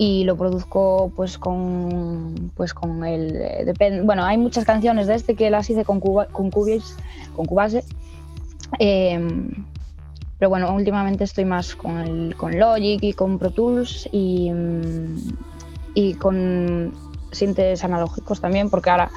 y 0.00 0.24
lo 0.24 0.34
produzco 0.34 1.12
pues 1.14 1.36
con 1.36 2.50
pues 2.56 2.72
con 2.72 3.04
el 3.04 3.36
eh, 3.36 4.00
bueno 4.02 4.24
hay 4.24 4.38
muchas 4.38 4.64
canciones 4.64 5.06
de 5.06 5.14
este 5.14 5.34
que 5.34 5.50
las 5.50 5.68
hice 5.68 5.84
con 5.84 6.00
con 6.00 6.50
Cubase, 6.50 6.94
con 7.36 7.44
Cubase 7.44 7.84
em, 8.78 9.50
pero 10.38 10.48
bueno 10.48 10.74
últimamente 10.74 11.24
estoy 11.24 11.44
más 11.44 11.74
con 11.74 11.98
el 11.98 12.34
con 12.34 12.58
Logic 12.58 13.02
y 13.02 13.12
con 13.12 13.38
Pro 13.38 13.50
Tools 13.50 14.08
y, 14.10 14.50
y 15.92 16.14
con 16.14 16.94
sintes 17.30 17.84
analógicos 17.84 18.40
también 18.40 18.70
porque 18.70 18.88
ahora 18.88 19.10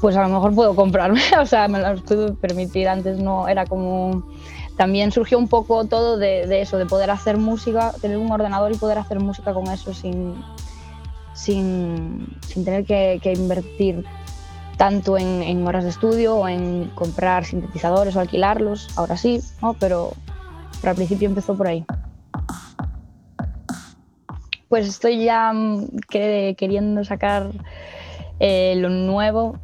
pues 0.00 0.16
a 0.16 0.22
lo 0.22 0.28
mejor 0.28 0.54
puedo 0.54 0.76
comprarme 0.76 1.20
o 1.40 1.46
sea 1.46 1.66
me 1.66 1.80
los 1.80 2.02
puedo 2.02 2.34
permitir. 2.36 2.88
Antes 2.88 3.18
no 3.18 3.48
era 3.48 3.66
como 3.66 4.22
también 4.76 5.10
surgió 5.10 5.38
un 5.38 5.48
poco 5.48 5.86
todo 5.86 6.18
de, 6.18 6.60
eso, 6.60 6.76
de 6.76 6.86
poder 6.86 7.10
hacer 7.10 7.38
música, 7.38 7.92
tener 8.00 8.18
un 8.18 8.30
ordenador 8.30 8.72
y 8.72 8.76
poder 8.76 8.98
hacer 8.98 9.20
música 9.20 9.54
con 9.54 9.68
eso 9.68 9.94
sin, 9.94 10.34
sin, 11.32 12.38
tener 12.64 12.84
que, 12.84 13.32
invertir 13.36 14.04
tanto 14.76 15.16
en, 15.16 15.66
horas 15.66 15.84
de 15.84 15.90
estudio 15.90 16.36
o 16.36 16.48
en 16.48 16.90
comprar 16.94 17.46
sintetizadores 17.46 18.16
o 18.16 18.20
alquilarlos, 18.20 18.88
ahora 18.96 19.16
sí, 19.16 19.40
pero, 19.80 20.12
al 20.82 20.94
principio 20.94 21.26
empezó 21.26 21.56
por 21.56 21.68
ahí. 21.68 21.84
Pues 24.68 24.86
estoy 24.86 25.24
ya 25.24 25.52
mm, 25.52 25.86
queriendo 26.08 27.02
sacar 27.04 27.50
eh, 28.40 28.74
lo 28.76 28.90
nuevo 28.90 29.58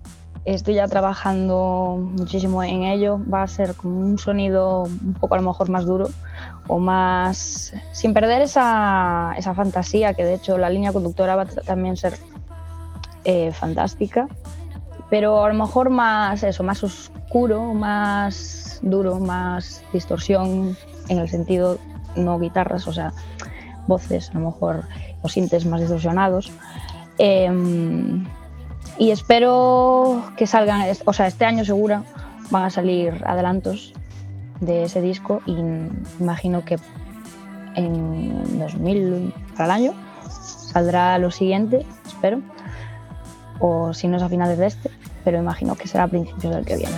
Estoy 0.45 0.75
ya 0.75 0.89
trabajando 0.89 1.99
muchísimo 2.01 2.63
en 2.63 2.83
ello. 2.83 3.21
Va 3.33 3.43
a 3.43 3.49
ser 3.49 3.75
como 3.75 4.01
un 4.01 4.19
sonido 4.19 4.83
un 4.83 5.15
poco 5.15 5.35
a 5.35 5.39
lo 5.39 5.45
mejor 5.45 5.71
más 5.71 5.87
duro 5.87 6.09
o 6.67 6.79
más... 6.79 7.73
sin 7.93 8.13
perder 8.13 8.43
esa, 8.43 9.35
esa 9.37 9.55
fantasía, 9.55 10.15
que 10.15 10.25
de 10.25 10.35
hecho 10.35 10.59
la 10.59 10.71
línea 10.71 10.93
conductora 10.93 11.37
va 11.37 11.43
a 11.43 11.97
ser 11.97 12.19
eh, 13.25 13.53
fantástica, 13.53 14.27
pero 15.09 15.45
a 15.45 15.49
lo 15.49 15.55
mejor 15.55 15.91
más 15.91 16.43
eso, 16.43 16.65
más 16.65 16.83
oscuro, 16.83 17.73
más 17.73 18.81
duro, 18.83 19.21
más 19.21 19.85
distorsión 19.93 20.77
en 21.09 21.19
el 21.19 21.29
sentido 21.29 21.79
no 22.17 22.41
guitarras, 22.41 22.89
o 22.89 22.93
sea, 22.93 23.13
voces, 23.87 24.31
a 24.31 24.35
lo 24.35 24.47
mejor 24.47 24.85
los 25.23 25.33
sintes 25.33 25.67
más 25.67 25.81
distorsionados. 25.81 26.51
Em, 27.19 28.27
y 28.99 29.11
espero 29.11 30.23
que 30.37 30.47
salgan, 30.47 30.87
o 31.05 31.13
sea, 31.13 31.27
este 31.27 31.45
año 31.45 31.65
seguro 31.65 32.05
van 32.51 32.65
a 32.65 32.71
salir 32.71 33.23
adelantos 33.27 33.93
de 34.61 34.85
ese 34.85 35.01
disco 35.01 35.43
y 35.47 35.57
imagino 36.21 36.65
que 36.65 36.79
en 37.75 38.59
2000 38.59 39.35
para 39.57 39.65
el 39.65 39.71
año 39.71 39.95
saldrá 40.29 41.19
lo 41.19 41.31
siguiente, 41.31 41.87
espero, 42.07 42.41
o 43.59 43.93
si 43.95 44.09
no 44.09 44.17
es 44.17 44.23
a 44.23 44.29
finales 44.29 44.59
de 44.59 44.67
este, 44.67 44.91
pero 45.25 45.39
imagino 45.39 45.75
que 45.75 45.89
será 45.89 46.05
a 46.05 46.09
principios 46.09 46.55
del 46.55 46.65
que 46.65 46.77
viene. 46.77 46.97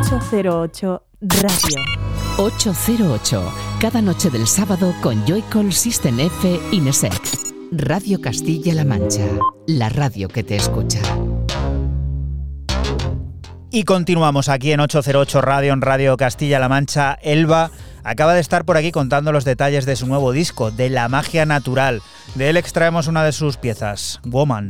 808 0.00 1.02
Radio. 1.20 1.98
808, 2.38 3.52
cada 3.80 4.00
noche 4.00 4.30
del 4.30 4.46
sábado 4.46 4.92
con 5.02 5.24
Joycall 5.26 5.72
System 5.72 6.20
F 6.20 6.60
Inesec. 6.70 7.47
Radio 7.70 8.20
Castilla-La 8.22 8.84
Mancha, 8.84 9.26
la 9.66 9.90
radio 9.90 10.28
que 10.28 10.42
te 10.42 10.56
escucha. 10.56 11.00
Y 13.70 13.84
continuamos 13.84 14.48
aquí 14.48 14.72
en 14.72 14.80
808 14.80 15.42
Radio, 15.42 15.74
en 15.74 15.82
Radio 15.82 16.16
Castilla-La 16.16 16.70
Mancha. 16.70 17.18
Elba 17.20 17.70
acaba 18.04 18.32
de 18.32 18.40
estar 18.40 18.64
por 18.64 18.78
aquí 18.78 18.90
contando 18.90 19.32
los 19.32 19.44
detalles 19.44 19.84
de 19.84 19.96
su 19.96 20.06
nuevo 20.06 20.32
disco, 20.32 20.70
de 20.70 20.88
la 20.88 21.08
magia 21.08 21.44
natural. 21.44 22.00
De 22.36 22.48
él 22.48 22.56
extraemos 22.56 23.06
una 23.06 23.22
de 23.22 23.32
sus 23.32 23.58
piezas, 23.58 24.20
Woman. 24.24 24.68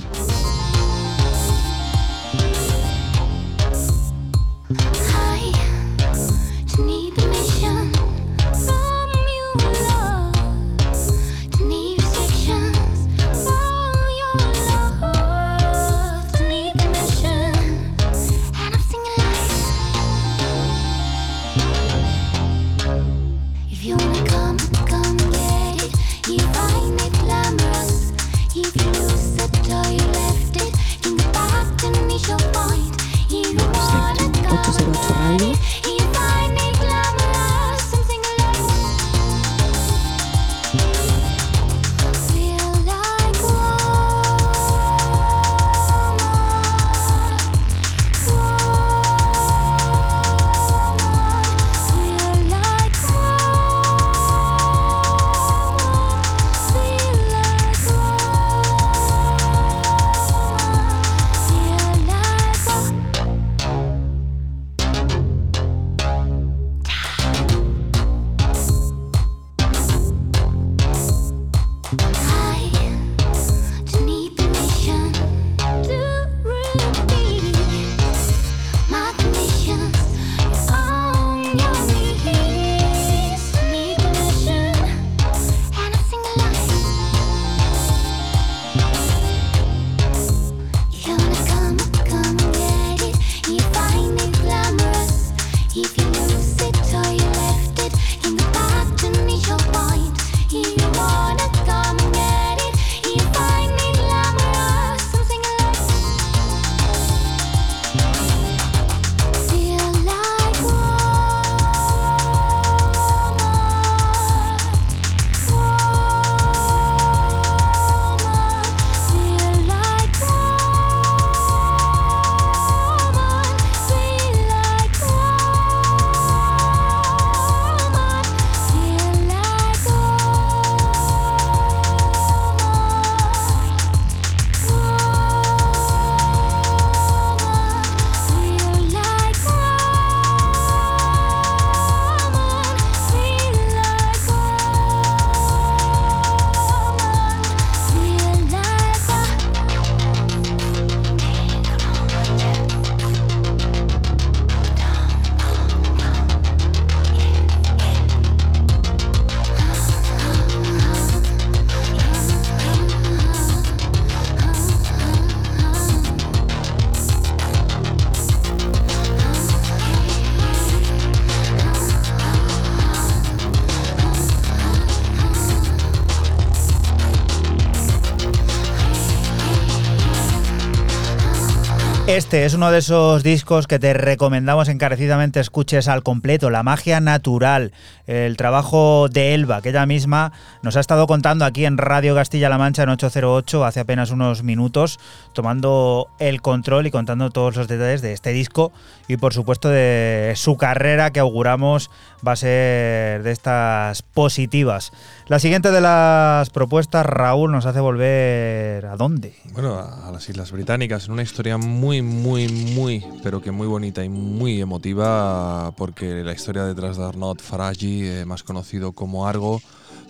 Este 182.29 182.45
es 182.45 182.53
uno 182.53 182.71
de 182.71 182.81
esos 182.81 183.23
discos 183.23 183.67
que 183.67 183.79
te 183.79 183.95
recomendamos 183.95 184.69
encarecidamente 184.69 185.41
escuches 185.41 185.89
al 185.89 186.03
completo, 186.03 186.51
La 186.51 186.63
magia 186.63 187.01
natural, 187.01 187.73
el 188.07 188.37
trabajo 188.37 189.09
de 189.09 189.33
Elba, 189.33 189.63
que 189.63 189.71
ella 189.71 189.87
misma 189.87 190.33
nos 190.63 190.77
ha 190.77 190.81
estado 190.81 191.07
contando 191.07 191.47
aquí 191.47 191.65
en 191.65 191.79
Radio 191.79 192.15
Castilla-La 192.15 192.59
Mancha 192.59 192.83
en 192.83 192.91
808 192.91 193.65
hace 193.65 193.81
apenas 193.81 194.11
unos 194.11 194.43
minutos, 194.43 195.01
tomando 195.33 196.09
el 196.19 196.43
control 196.43 196.87
y 196.87 196.91
contando 196.91 197.31
todos 197.31 197.57
los 197.57 197.67
detalles 197.67 198.03
de 198.03 198.13
este 198.13 198.35
disco 198.35 198.73
y 199.09 199.17
por 199.17 199.33
supuesto 199.33 199.71
de 199.71 200.35
su 200.37 200.59
carrera 200.59 201.11
que 201.13 201.21
auguramos 201.21 201.91
va 202.27 202.33
a 202.33 202.37
ser 202.37 203.23
de 203.23 203.31
estas 203.31 204.03
positivas. 204.03 204.93
La 205.29 205.39
siguiente 205.39 205.71
de 205.71 205.81
las 205.81 206.51
propuestas, 206.51 207.07
Raúl, 207.07 207.53
nos 207.53 207.65
hace 207.65 207.81
volver 207.81 208.85
a 208.87 208.97
dónde? 208.97 209.35
Bueno, 209.53 209.79
a 209.79 210.11
las 210.13 210.29
Islas 210.29 210.53
Británicas, 210.53 211.07
en 211.07 211.13
una 211.13 211.23
historia 211.23 211.57
muy, 211.57 212.03
muy, 212.03 212.18
muy, 212.19 213.05
pero 213.23 213.41
que 213.41 213.51
muy 213.51 213.67
bonita 213.67 214.05
y 214.05 214.09
muy 214.09 214.61
emotiva, 214.61 215.73
porque 215.77 216.25
la 216.25 216.33
historia 216.33 216.65
detrás 216.65 216.97
de 216.97 217.05
Arnaud 217.05 217.39
Faraji, 217.41 218.07
eh, 218.07 218.25
más 218.25 218.43
conocido 218.43 218.93
como 218.93 219.27
Argo, 219.27 219.61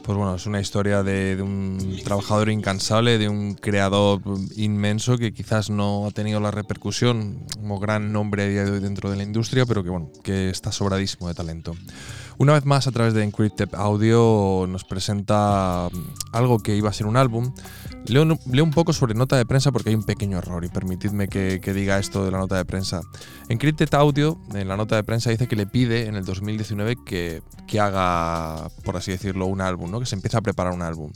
pues 0.02 0.16
bueno, 0.16 0.34
es 0.34 0.46
una 0.46 0.60
historia 0.60 1.02
de, 1.02 1.36
de, 1.36 1.42
un 1.42 2.00
trabajador 2.02 2.48
incansable, 2.48 3.18
de 3.18 3.28
un 3.28 3.54
creador 3.54 4.22
inmenso 4.56 5.18
que 5.18 5.34
quizás 5.34 5.68
no 5.68 6.06
ha 6.06 6.10
tenido 6.12 6.40
la 6.40 6.50
repercusión 6.50 7.44
como 7.54 7.78
gran 7.78 8.12
nombre 8.12 8.44
a 8.44 8.48
día 8.48 8.64
de 8.64 8.70
hoy 8.70 8.80
dentro 8.80 9.10
de 9.10 9.16
la 9.16 9.22
industria, 9.22 9.66
pero 9.66 9.84
que 9.84 9.90
bueno, 9.90 10.10
que 10.22 10.48
está 10.48 10.72
sobradísimo 10.72 11.28
de 11.28 11.34
talento. 11.34 11.74
Una 12.38 12.52
vez 12.52 12.64
más, 12.64 12.86
a 12.86 12.92
través 12.92 13.14
de 13.14 13.24
Encrypted 13.24 13.74
Audio, 13.74 14.64
nos 14.68 14.84
presenta 14.84 15.88
algo 16.30 16.60
que 16.60 16.76
iba 16.76 16.88
a 16.88 16.92
ser 16.92 17.06
un 17.06 17.16
álbum. 17.16 17.52
Leo, 18.06 18.22
un 18.22 18.70
poco 18.70 18.92
sobre 18.92 19.14
nota 19.14 19.36
de 19.36 19.44
prensa 19.44 19.72
porque 19.72 19.88
hay 19.88 19.96
un 19.96 20.04
pequeño 20.04 20.38
error 20.38 20.64
y 20.64 20.68
permitidme 20.68 21.26
que, 21.26 21.58
diga 21.74 21.98
esto 21.98 22.24
de 22.24 22.30
la 22.30 22.38
nota 22.38 22.56
de 22.56 22.64
prensa. 22.64 23.00
Encrypted 23.48 23.92
Audio, 23.94 24.38
en 24.54 24.68
la 24.68 24.76
nota 24.76 24.94
de 24.94 25.02
prensa, 25.02 25.30
dice 25.30 25.48
que 25.48 25.56
le 25.56 25.66
pide 25.66 26.06
en 26.06 26.14
el 26.14 26.24
2019 26.24 26.98
que, 27.04 27.42
que 27.66 27.80
haga, 27.80 28.68
por 28.84 28.96
así 28.96 29.10
decirlo, 29.10 29.46
un 29.46 29.60
álbum, 29.60 29.90
¿no? 29.90 29.98
que 29.98 30.06
se 30.06 30.14
empiece 30.14 30.36
a 30.36 30.40
preparar 30.40 30.72
un 30.72 30.82
álbum. 30.82 31.10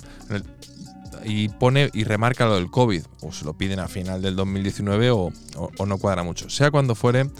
Y 1.24 1.50
pone 1.50 1.88
y 1.94 2.02
remarca 2.02 2.46
lo 2.46 2.56
del 2.56 2.68
COVID, 2.68 3.04
o 3.20 3.30
se 3.30 3.44
lo 3.44 3.54
piden 3.54 3.78
a 3.78 3.86
final 3.86 4.22
del 4.22 4.34
2019 4.34 5.12
o, 5.12 5.30
o, 5.56 5.70
o 5.78 5.86
no 5.86 5.98
cuadra 5.98 6.24
mucho. 6.24 6.50
Sea 6.50 6.72
cuando 6.72 6.96
fuere, 6.96 7.30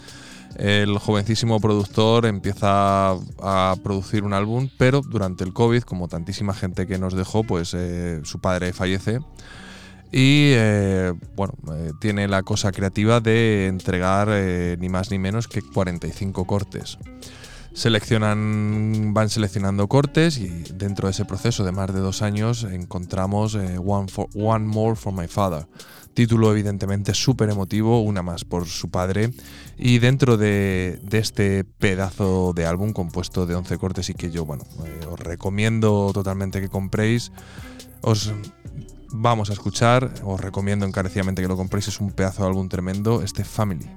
el 0.57 0.99
jovencísimo 0.99 1.61
productor 1.61 2.27
empieza 2.27 3.13
a 3.41 3.77
producir 3.83 4.25
un 4.25 4.33
álbum, 4.33 4.69
pero 4.79 5.01
durante 5.01 5.45
el 5.45 5.53
COVID, 5.53 5.83
como 5.83 6.09
tantísima 6.09 6.55
gente 6.55 6.87
que 6.87 6.99
nos 6.99 7.15
dejó, 7.15 7.45
pues 7.45 7.75
eh, 7.75 8.21
su 8.25 8.41
padre 8.41 8.73
fallece. 8.73 9.21
Y 10.11 10.53
eh, 10.55 11.15
bueno, 11.35 11.55
eh, 11.75 11.93
tiene 12.01 12.29
la 12.29 12.43
cosa 12.43 12.71
creativa 12.71 13.21
de 13.21 13.67
entregar 13.67 14.29
ni 14.79 14.89
más 14.89 15.11
ni 15.11 15.19
menos 15.19 15.49
que 15.49 15.63
45 15.63 16.45
cortes. 16.45 16.99
Seleccionan, 17.73 19.15
van 19.15 19.31
seleccionando 19.31 19.89
cortes 19.89 20.37
y 20.37 20.49
dentro 20.75 21.09
de 21.09 21.13
ese 21.13 21.25
proceso 21.25 21.65
de 21.65 21.73
más 21.73 21.95
de 21.95 22.01
dos 22.01 22.21
años 22.21 22.65
encontramos 22.65 23.55
One 23.55 24.67
More 24.67 24.97
for 24.97 25.15
My 25.15 25.27
Father. 25.27 25.67
Título 26.15 26.51
evidentemente 26.53 27.15
súper 27.15 27.51
emotivo, 27.51 28.03
una 28.03 28.23
más 28.23 28.45
por 28.45 28.67
su 28.67 28.91
padre. 28.91 29.31
Y 29.79 29.99
dentro 29.99 30.37
de, 30.37 31.01
este 31.11 31.65
pedazo 31.65 32.53
de 32.55 32.67
álbum 32.67 32.93
compuesto 32.93 33.47
de 33.47 33.55
11 33.55 33.79
cortes 33.79 34.11
y 34.11 34.15
que 34.15 34.31
yo, 34.31 34.45
bueno, 34.45 34.65
os 35.11 35.19
recomiendo 35.19 36.11
totalmente 36.13 36.61
que 36.61 36.69
compréis, 36.69 37.33
os 38.03 38.33
vamos 39.11 39.51
a 39.51 39.53
escuchar, 39.53 40.13
os 40.25 40.41
recomiendo 40.41 40.87
encarecidamente 40.87 41.43
que 41.43 41.49
lo 41.49 41.57
compréis, 41.57 41.89
es 41.89 42.01
un 42.01 42.13
pedazo 42.13 42.43
de 42.43 42.49
álbum 42.49 42.69
tremendo, 42.69 43.23
este 43.23 43.45
Family. 43.45 43.89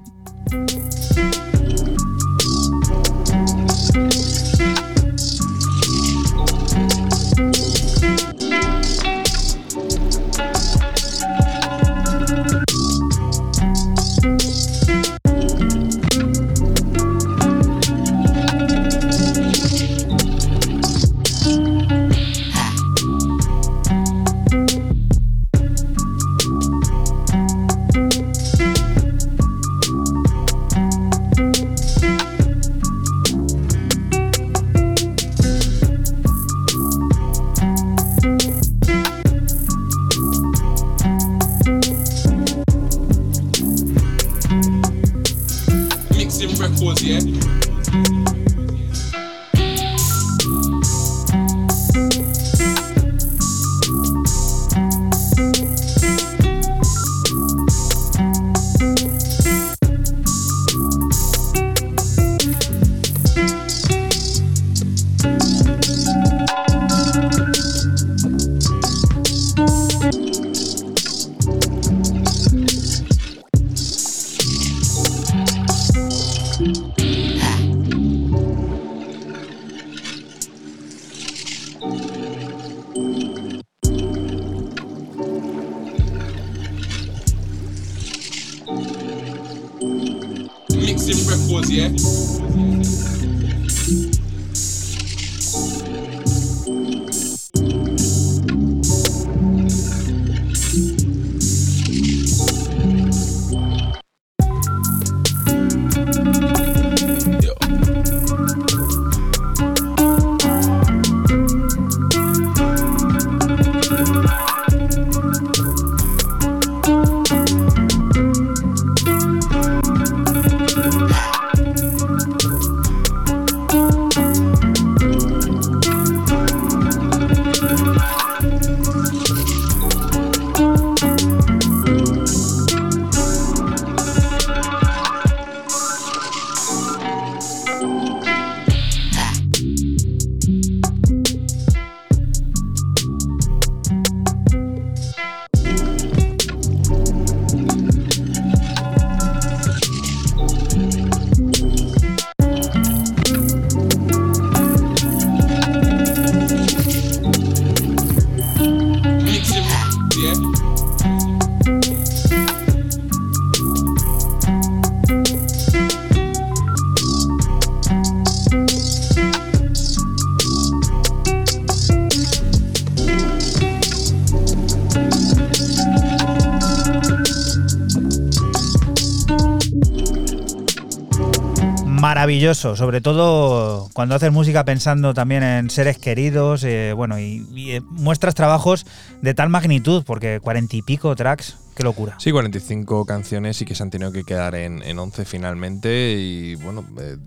Sobre 182.53 183.01
todo 183.01 183.89
cuando 183.93 184.15
haces 184.15 184.31
música 184.31 184.63
pensando 184.65 185.13
también 185.13 185.41
en 185.41 185.69
seres 185.69 185.97
queridos, 185.97 186.63
eh, 186.63 186.93
bueno, 186.95 187.19
y, 187.19 187.45
eh, 187.71 187.81
muestras 187.81 188.35
trabajos 188.35 188.85
de 189.21 189.33
tal 189.33 189.49
magnitud, 189.49 190.03
porque 190.05 190.39
cuarenta 190.39 190.75
y 190.75 190.81
pico 190.81 191.15
tracks, 191.15 191.57
qué 191.75 191.83
locura. 191.83 192.15
Sí, 192.19 192.31
45 192.31 193.05
canciones 193.05 193.61
y 193.61 193.65
que 193.65 193.73
se 193.73 193.83
han 193.83 193.89
tenido 193.89 194.11
que 194.11 194.23
quedar 194.23 194.53
en, 194.55 194.83
en 194.83 194.99
11 194.99 195.25
finalmente 195.25 196.13
y 196.13 196.55
bueno... 196.55 196.85
Eh, 196.99 197.17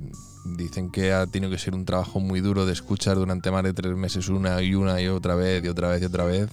dicen 0.56 0.90
que 0.90 1.12
ha 1.12 1.26
tenido 1.26 1.50
que 1.50 1.58
ser 1.58 1.74
un 1.74 1.84
trabajo 1.84 2.20
muy 2.20 2.40
duro 2.40 2.64
de 2.64 2.72
escuchar 2.72 3.16
durante 3.16 3.50
más 3.50 3.62
de 3.64 3.74
tres 3.74 3.94
meses 3.94 4.30
una 4.30 4.62
y 4.62 4.74
una 4.74 4.98
y 4.98 5.08
otra 5.08 5.34
vez 5.34 5.62
y 5.62 5.68
otra 5.68 5.88
vez 5.88 6.00
y 6.00 6.04
otra 6.06 6.24
vez. 6.24 6.48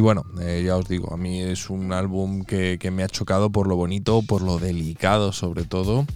Bueno, 0.00 0.24
ya 0.64 0.76
os 0.76 0.88
digo, 0.88 1.12
a 1.12 1.16
mí 1.16 1.40
es 1.40 1.70
un 1.70 1.92
álbum 1.92 2.44
que, 2.44 2.78
que, 2.78 2.90
me 2.90 3.02
ha 3.02 3.08
chocado 3.08 3.50
por 3.50 3.66
lo 3.66 3.76
bonito, 3.76 4.22
por 4.22 4.42
lo 4.42 4.58
delicado 4.58 5.32
sobre 5.32 5.64
todo, 5.64 6.06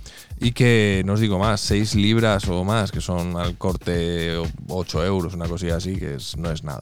y 0.41 0.53
que 0.53 1.03
no 1.05 1.15
os 1.15 1.21
digo 1.21 1.39
más, 1.39 1.61
6 1.63 1.95
libras 1.97 2.49
o 2.49 2.65
más, 2.65 2.93
que 2.93 3.01
son 3.01 3.37
al 3.37 3.57
corte 3.57 4.37
8 4.69 5.05
euros, 5.05 5.35
una 5.35 5.47
cosilla 5.47 5.77
así, 5.77 5.97
que 5.97 6.17
no 6.37 6.51
es 6.51 6.63
nada. 6.65 6.81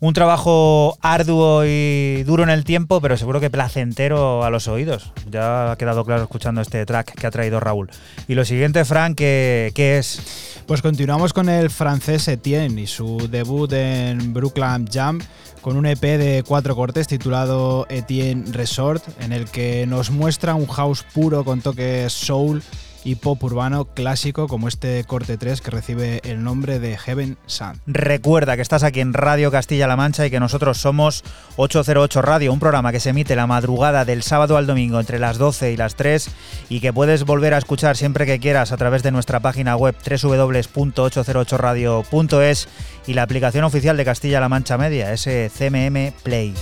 Un 0.00 0.12
trabajo 0.14 0.98
arduo 1.00 1.64
y 1.64 2.22
duro 2.24 2.42
en 2.42 2.50
el 2.50 2.64
tiempo, 2.64 3.00
pero 3.00 3.16
seguro 3.16 3.40
que 3.40 3.50
placentero 3.50 4.44
a 4.44 4.50
los 4.50 4.68
oídos. 4.68 5.12
Ya 5.30 5.72
ha 5.72 5.76
quedado 5.76 6.04
claro 6.04 6.22
escuchando 6.22 6.60
este 6.60 6.84
track 6.84 7.14
que 7.14 7.26
ha 7.26 7.30
traído 7.30 7.60
Raúl. 7.60 7.90
Y 8.26 8.34
lo 8.34 8.44
siguiente, 8.44 8.84
Frank, 8.84 9.16
¿qué, 9.16 9.72
qué 9.74 9.98
es? 9.98 10.62
Pues 10.66 10.82
continuamos 10.82 11.32
con 11.32 11.48
el 11.48 11.70
francés 11.70 12.28
Etienne 12.28 12.82
y 12.82 12.86
su 12.86 13.28
debut 13.30 13.72
en 13.72 14.34
Brooklyn 14.34 14.86
Jam 14.86 15.18
con 15.60 15.76
un 15.76 15.86
EP 15.86 16.00
de 16.00 16.44
cuatro 16.46 16.74
cortes 16.74 17.06
titulado 17.08 17.86
Etienne 17.88 18.44
Resort, 18.52 19.02
en 19.20 19.32
el 19.32 19.46
que 19.46 19.86
nos 19.86 20.10
muestra 20.10 20.54
un 20.54 20.66
house 20.66 21.02
puro 21.02 21.44
con 21.44 21.60
toques 21.60 22.12
soul 22.12 22.62
y 23.04 23.16
pop 23.16 23.42
urbano 23.42 23.86
clásico 23.86 24.48
como 24.48 24.68
este 24.68 25.04
corte 25.04 25.36
3 25.36 25.60
que 25.60 25.70
recibe 25.70 26.20
el 26.24 26.42
nombre 26.42 26.78
de 26.78 26.96
Heaven 26.96 27.36
Sun. 27.46 27.80
Recuerda 27.86 28.56
que 28.56 28.62
estás 28.62 28.82
aquí 28.82 29.00
en 29.00 29.14
Radio 29.14 29.50
Castilla-La 29.50 29.96
Mancha 29.96 30.26
y 30.26 30.30
que 30.30 30.40
nosotros 30.40 30.78
somos 30.78 31.24
808 31.56 32.22
Radio, 32.22 32.52
un 32.52 32.60
programa 32.60 32.92
que 32.92 33.00
se 33.00 33.10
emite 33.10 33.36
la 33.36 33.46
madrugada 33.46 34.04
del 34.04 34.22
sábado 34.22 34.56
al 34.56 34.66
domingo 34.66 35.00
entre 35.00 35.18
las 35.18 35.38
12 35.38 35.72
y 35.72 35.76
las 35.76 35.94
3 35.94 36.30
y 36.68 36.80
que 36.80 36.92
puedes 36.92 37.24
volver 37.24 37.54
a 37.54 37.58
escuchar 37.58 37.96
siempre 37.96 38.26
que 38.26 38.38
quieras 38.38 38.72
a 38.72 38.76
través 38.76 39.02
de 39.02 39.12
nuestra 39.12 39.40
página 39.40 39.76
web 39.76 39.94
www.808radio.es 40.04 42.68
y 43.06 43.14
la 43.14 43.22
aplicación 43.22 43.64
oficial 43.64 43.96
de 43.96 44.04
Castilla-La 44.04 44.48
Mancha 44.48 44.78
Media, 44.78 45.12
ese 45.12 45.50
CMM 45.56 46.12
Play. 46.22 46.54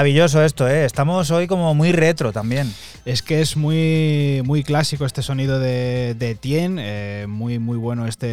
Maravilloso 0.00 0.42
esto, 0.42 0.66
¿eh? 0.66 0.86
Estamos 0.86 1.30
hoy 1.30 1.46
como 1.46 1.74
muy 1.74 1.92
retro 1.92 2.32
también. 2.32 2.72
Es 3.04 3.20
que 3.20 3.42
es 3.42 3.58
muy, 3.58 4.40
muy 4.46 4.62
clásico 4.64 5.04
este 5.04 5.20
sonido 5.20 5.58
de, 5.58 6.14
de 6.18 6.30
Etienne, 6.30 6.80
eh, 6.82 7.26
muy, 7.26 7.58
muy 7.58 7.76
bueno 7.76 8.06
este 8.06 8.29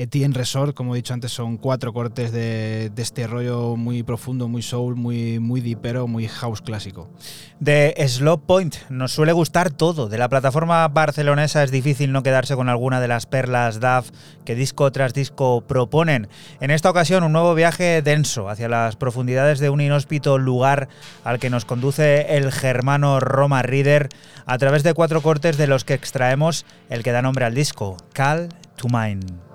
Etienne 0.00 0.34
Resort, 0.34 0.74
como 0.74 0.94
he 0.94 0.98
dicho 0.98 1.12
antes, 1.12 1.32
son 1.32 1.56
cuatro 1.56 1.92
cortes 1.92 2.32
de, 2.32 2.92
este 2.96 3.26
rollo 3.26 3.76
muy 3.76 4.02
profundo, 4.02 4.48
muy 4.48 4.62
soul, 4.62 4.94
muy, 4.94 5.40
muy 5.40 5.60
deepero, 5.60 6.06
muy 6.06 6.28
house 6.28 6.62
clásico. 6.62 7.10
De 7.58 7.94
Slow 8.06 8.40
Point, 8.40 8.76
nos 8.88 9.12
suele 9.12 9.32
gustar 9.32 9.70
todo. 9.70 10.08
De 10.08 10.16
la 10.16 10.28
plataforma 10.28 10.86
barcelonesa 10.88 11.62
es 11.62 11.70
difícil 11.70 12.12
no 12.12 12.22
quedarse 12.22 12.54
con 12.54 12.68
alguna 12.68 13.00
de 13.00 13.08
las 13.08 13.26
perlas 13.26 13.80
DAF 13.80 14.10
que 14.44 14.54
disco 14.54 14.90
tras 14.92 15.12
disco 15.12 15.62
proponen. 15.62 16.28
En 16.60 16.70
esta 16.70 16.90
ocasión, 16.90 17.24
un 17.24 17.32
nuevo 17.32 17.54
viaje 17.54 18.00
denso 18.00 18.48
hacia 18.48 18.68
las 18.68 18.96
profundidades 18.96 19.58
de 19.58 19.70
un 19.70 19.80
inhóspito 19.80 20.38
lugar 20.38 20.88
al 21.24 21.38
que 21.38 21.50
nos 21.50 21.64
conduce 21.64 22.36
el 22.36 22.52
germano 22.52 23.18
Roma 23.18 23.62
Río 23.62 23.80
a 24.46 24.58
través 24.58 24.82
de 24.82 24.94
cuatro 24.94 25.22
cortes 25.22 25.56
de 25.56 25.66
los 25.66 25.84
que 25.84 25.94
extraemos 25.94 26.66
el 26.90 27.02
que 27.02 27.12
da 27.12 27.22
nombre 27.22 27.46
al 27.46 27.54
disco, 27.54 27.96
Call 28.12 28.50
to 28.76 28.88
Mind. 28.88 29.49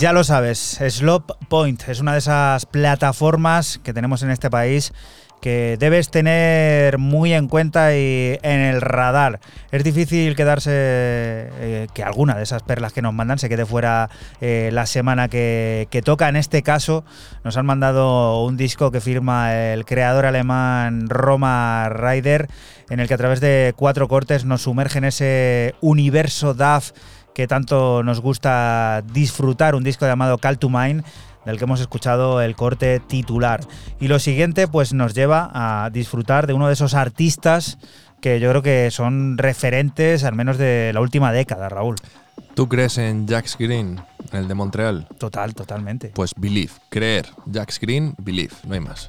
Ya 0.00 0.14
lo 0.14 0.24
sabes, 0.24 0.80
Slop 0.88 1.32
Point 1.50 1.86
es 1.86 2.00
una 2.00 2.14
de 2.14 2.20
esas 2.20 2.64
plataformas 2.64 3.78
que 3.84 3.92
tenemos 3.92 4.22
en 4.22 4.30
este 4.30 4.48
país 4.48 4.94
que 5.42 5.76
debes 5.78 6.10
tener 6.10 6.96
muy 6.96 7.34
en 7.34 7.48
cuenta 7.48 7.94
y 7.94 8.38
en 8.42 8.60
el 8.60 8.80
radar. 8.80 9.40
Es 9.70 9.84
difícil 9.84 10.36
quedarse, 10.36 10.70
eh, 10.72 11.86
que 11.92 12.02
alguna 12.02 12.34
de 12.34 12.44
esas 12.44 12.62
perlas 12.62 12.94
que 12.94 13.02
nos 13.02 13.12
mandan 13.12 13.38
se 13.38 13.50
quede 13.50 13.66
fuera 13.66 14.08
eh, 14.40 14.70
la 14.72 14.86
semana 14.86 15.28
que, 15.28 15.86
que, 15.90 16.00
toca. 16.00 16.30
En 16.30 16.36
este 16.36 16.62
caso, 16.62 17.04
nos 17.44 17.58
han 17.58 17.66
mandado 17.66 18.42
un 18.44 18.56
disco 18.56 18.90
que 18.90 19.02
firma 19.02 19.54
el 19.54 19.84
creador 19.84 20.24
alemán 20.24 21.10
Roma 21.10 21.90
Ryder, 21.90 22.48
en 22.88 23.00
el 23.00 23.08
que 23.08 23.14
a 23.14 23.18
través 23.18 23.42
de 23.42 23.74
cuatro 23.76 24.08
cortes 24.08 24.46
nos 24.46 24.62
sumerge 24.62 24.96
en 24.96 25.04
ese 25.04 25.74
universo 25.82 26.54
DAF 26.54 26.92
que 27.34 27.46
tanto 27.46 28.02
nos 28.02 28.20
gusta 28.20 29.02
disfrutar, 29.12 29.74
un 29.74 29.84
disco 29.84 30.06
llamado 30.06 30.38
Call 30.38 30.58
to 30.58 30.68
Mind, 30.68 31.04
del 31.44 31.58
que 31.58 31.64
hemos 31.64 31.80
escuchado 31.80 32.40
el 32.42 32.54
corte 32.56 33.00
titular. 33.00 33.60
Y 33.98 34.08
lo 34.08 34.18
siguiente 34.18 34.68
pues 34.68 34.92
nos 34.92 35.14
lleva 35.14 35.50
a 35.52 35.90
disfrutar 35.90 36.46
de 36.46 36.52
uno 36.52 36.66
de 36.66 36.74
esos 36.74 36.94
artistas 36.94 37.78
que 38.20 38.40
yo 38.40 38.50
creo 38.50 38.62
que 38.62 38.90
son 38.90 39.38
referentes 39.38 40.24
al 40.24 40.34
menos 40.34 40.58
de 40.58 40.92
la 40.92 41.00
última 41.00 41.32
década, 41.32 41.68
Raúl. 41.68 41.96
¿Tú 42.54 42.68
crees 42.68 42.98
en 42.98 43.26
Jax 43.26 43.56
Green, 43.58 44.00
el 44.32 44.48
de 44.48 44.54
Montreal? 44.54 45.06
Total, 45.18 45.54
totalmente. 45.54 46.08
Pues 46.14 46.32
believe, 46.36 46.72
creer. 46.88 47.26
Jax 47.50 47.80
Green, 47.80 48.14
believe, 48.18 48.52
no 48.66 48.74
hay 48.74 48.80
más. 48.80 49.08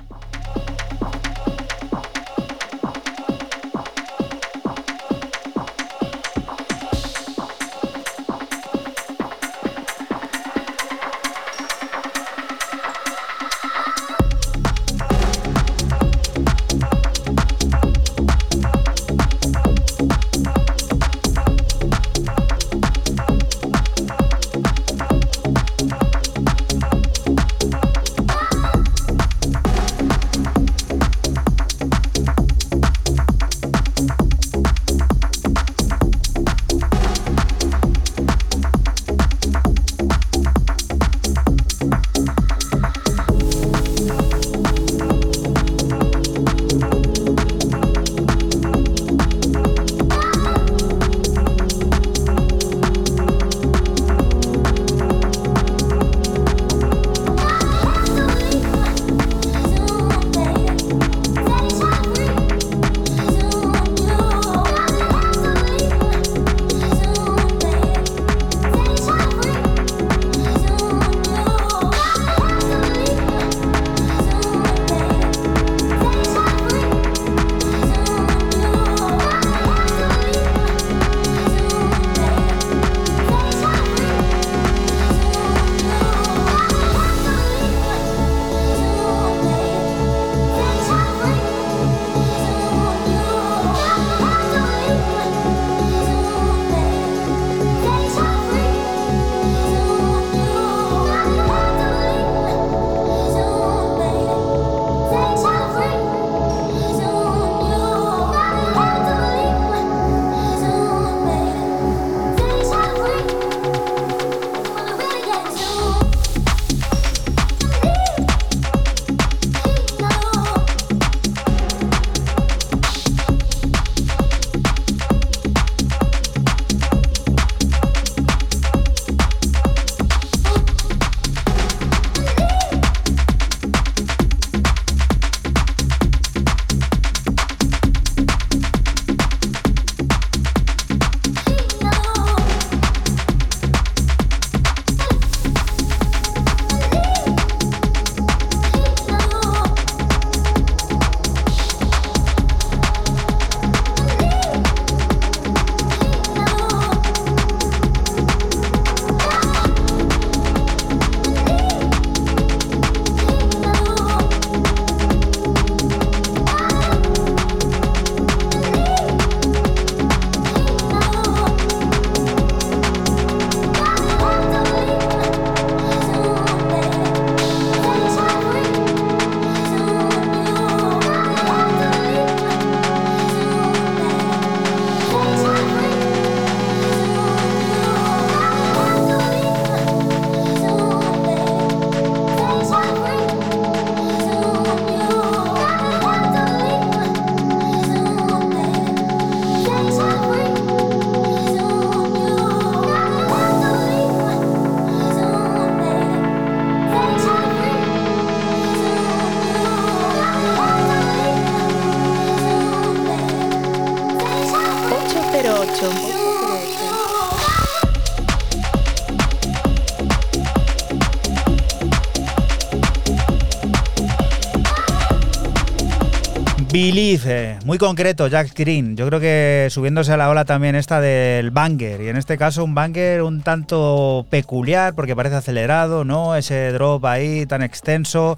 Believe, 226.83 227.59
muy 227.63 227.77
concreto, 227.77 228.27
Jack 228.27 228.57
Green. 228.57 228.97
Yo 228.97 229.05
creo 229.05 229.19
que 229.19 229.67
subiéndose 229.69 230.13
a 230.13 230.17
la 230.17 230.31
ola 230.31 230.45
también 230.45 230.73
esta 230.73 230.99
del 230.99 231.51
banger. 231.51 232.01
Y 232.01 232.07
en 232.07 232.17
este 232.17 232.39
caso 232.39 232.63
un 232.63 232.73
banger 232.73 233.21
un 233.21 233.43
tanto 233.43 234.25
peculiar 234.31 234.95
porque 234.95 235.15
parece 235.15 235.35
acelerado, 235.35 236.05
¿no? 236.05 236.35
Ese 236.35 236.71
drop 236.71 237.05
ahí 237.05 237.45
tan 237.45 237.61
extenso. 237.61 238.35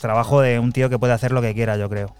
Trabajo 0.00 0.40
de 0.40 0.58
un 0.58 0.72
tío 0.72 0.88
que 0.88 0.98
puede 0.98 1.12
hacer 1.12 1.32
lo 1.32 1.42
que 1.42 1.52
quiera, 1.52 1.76
yo 1.76 1.90
creo. 1.90 2.14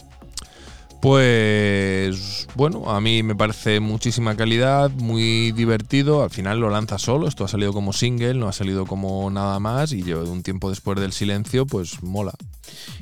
Pues 1.00 2.48
bueno, 2.54 2.90
a 2.90 3.00
mí 3.00 3.22
me 3.22 3.36
parece 3.36 3.80
muchísima 3.80 4.36
calidad, 4.36 4.90
muy 4.90 5.52
divertido. 5.52 6.22
Al 6.22 6.30
final 6.30 6.58
lo 6.58 6.70
lanza 6.70 6.98
solo, 6.98 7.28
esto 7.28 7.44
ha 7.44 7.48
salido 7.48 7.72
como 7.72 7.92
single, 7.92 8.34
no 8.34 8.48
ha 8.48 8.52
salido 8.52 8.86
como 8.86 9.30
nada 9.30 9.60
más 9.60 9.92
y 9.92 10.02
yo 10.02 10.22
un 10.24 10.42
tiempo 10.42 10.70
después 10.70 10.98
del 10.98 11.12
silencio, 11.12 11.66
pues 11.66 12.02
mola. 12.02 12.32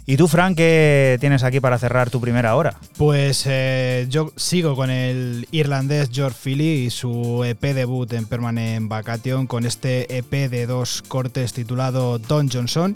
¿Y 0.06 0.16
tú, 0.16 0.28
Frank, 0.28 0.56
qué 0.56 1.16
tienes 1.20 1.42
aquí 1.44 1.60
para 1.60 1.78
cerrar 1.78 2.10
tu 2.10 2.20
primera 2.20 2.56
hora? 2.56 2.76
Pues 2.98 3.44
eh, 3.46 4.06
yo 4.10 4.32
sigo 4.36 4.76
con 4.76 4.90
el 4.90 5.48
irlandés 5.50 6.10
George 6.12 6.38
Philly 6.42 6.86
y 6.86 6.90
su 6.90 7.42
EP 7.44 7.62
debut 7.74 8.12
en 8.12 8.26
Permanent 8.26 8.88
Vacation 8.88 9.46
con 9.46 9.64
este 9.64 10.18
EP 10.18 10.50
de 10.50 10.66
dos 10.66 11.02
cortes 11.02 11.52
titulado 11.52 12.18
Don 12.18 12.50
Johnson. 12.50 12.94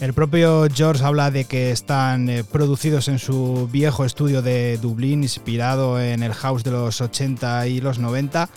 El 0.00 0.14
propio 0.14 0.66
George 0.72 1.04
habla 1.04 1.30
de 1.30 1.44
que 1.44 1.70
están 1.70 2.30
eh, 2.30 2.42
producidos 2.42 3.08
en 3.08 3.18
su 3.18 3.68
viejo 3.70 4.06
estudio 4.06 4.40
de 4.40 4.78
Dublín, 4.78 5.22
inspirado 5.22 6.00
en 6.00 6.22
el 6.22 6.32
house 6.32 6.64
de 6.64 6.70
los 6.70 7.02
80 7.02 7.66
y 7.66 7.82
los 7.82 7.98
90. 7.98 8.48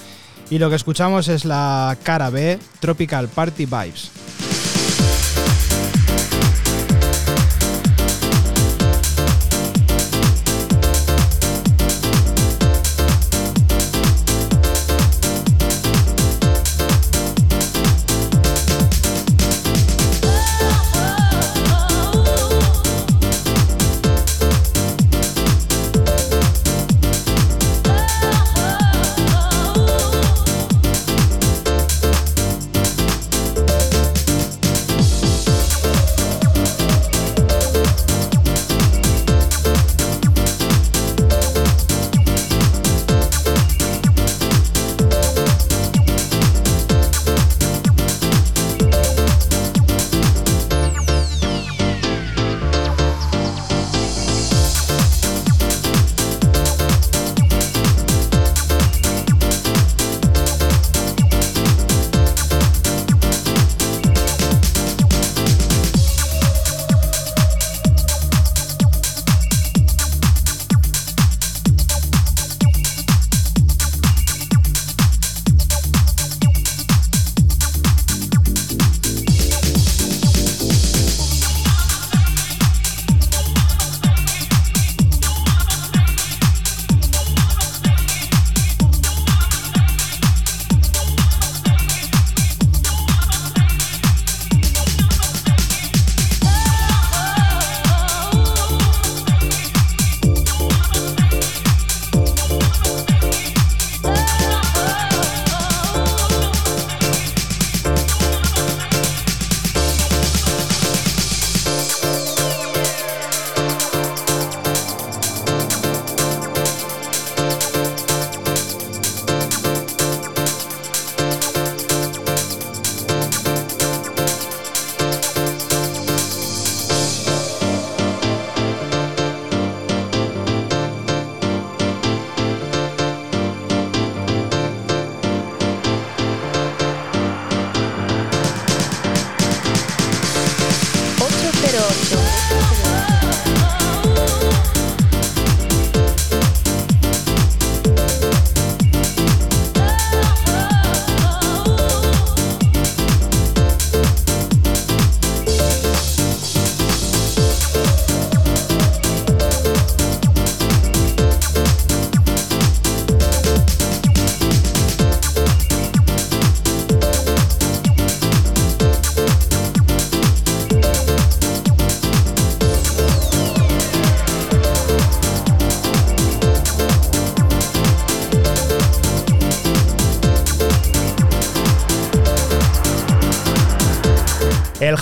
Y 0.50 0.60
lo 0.60 0.70
que 0.70 0.78
escuchamos 0.78 1.28
es 1.28 1.44
la 1.44 1.98
cara 2.04 2.30
B, 2.30 2.60
Tropical 2.80 3.28
Party 3.28 3.66
Vibes. 3.66 4.12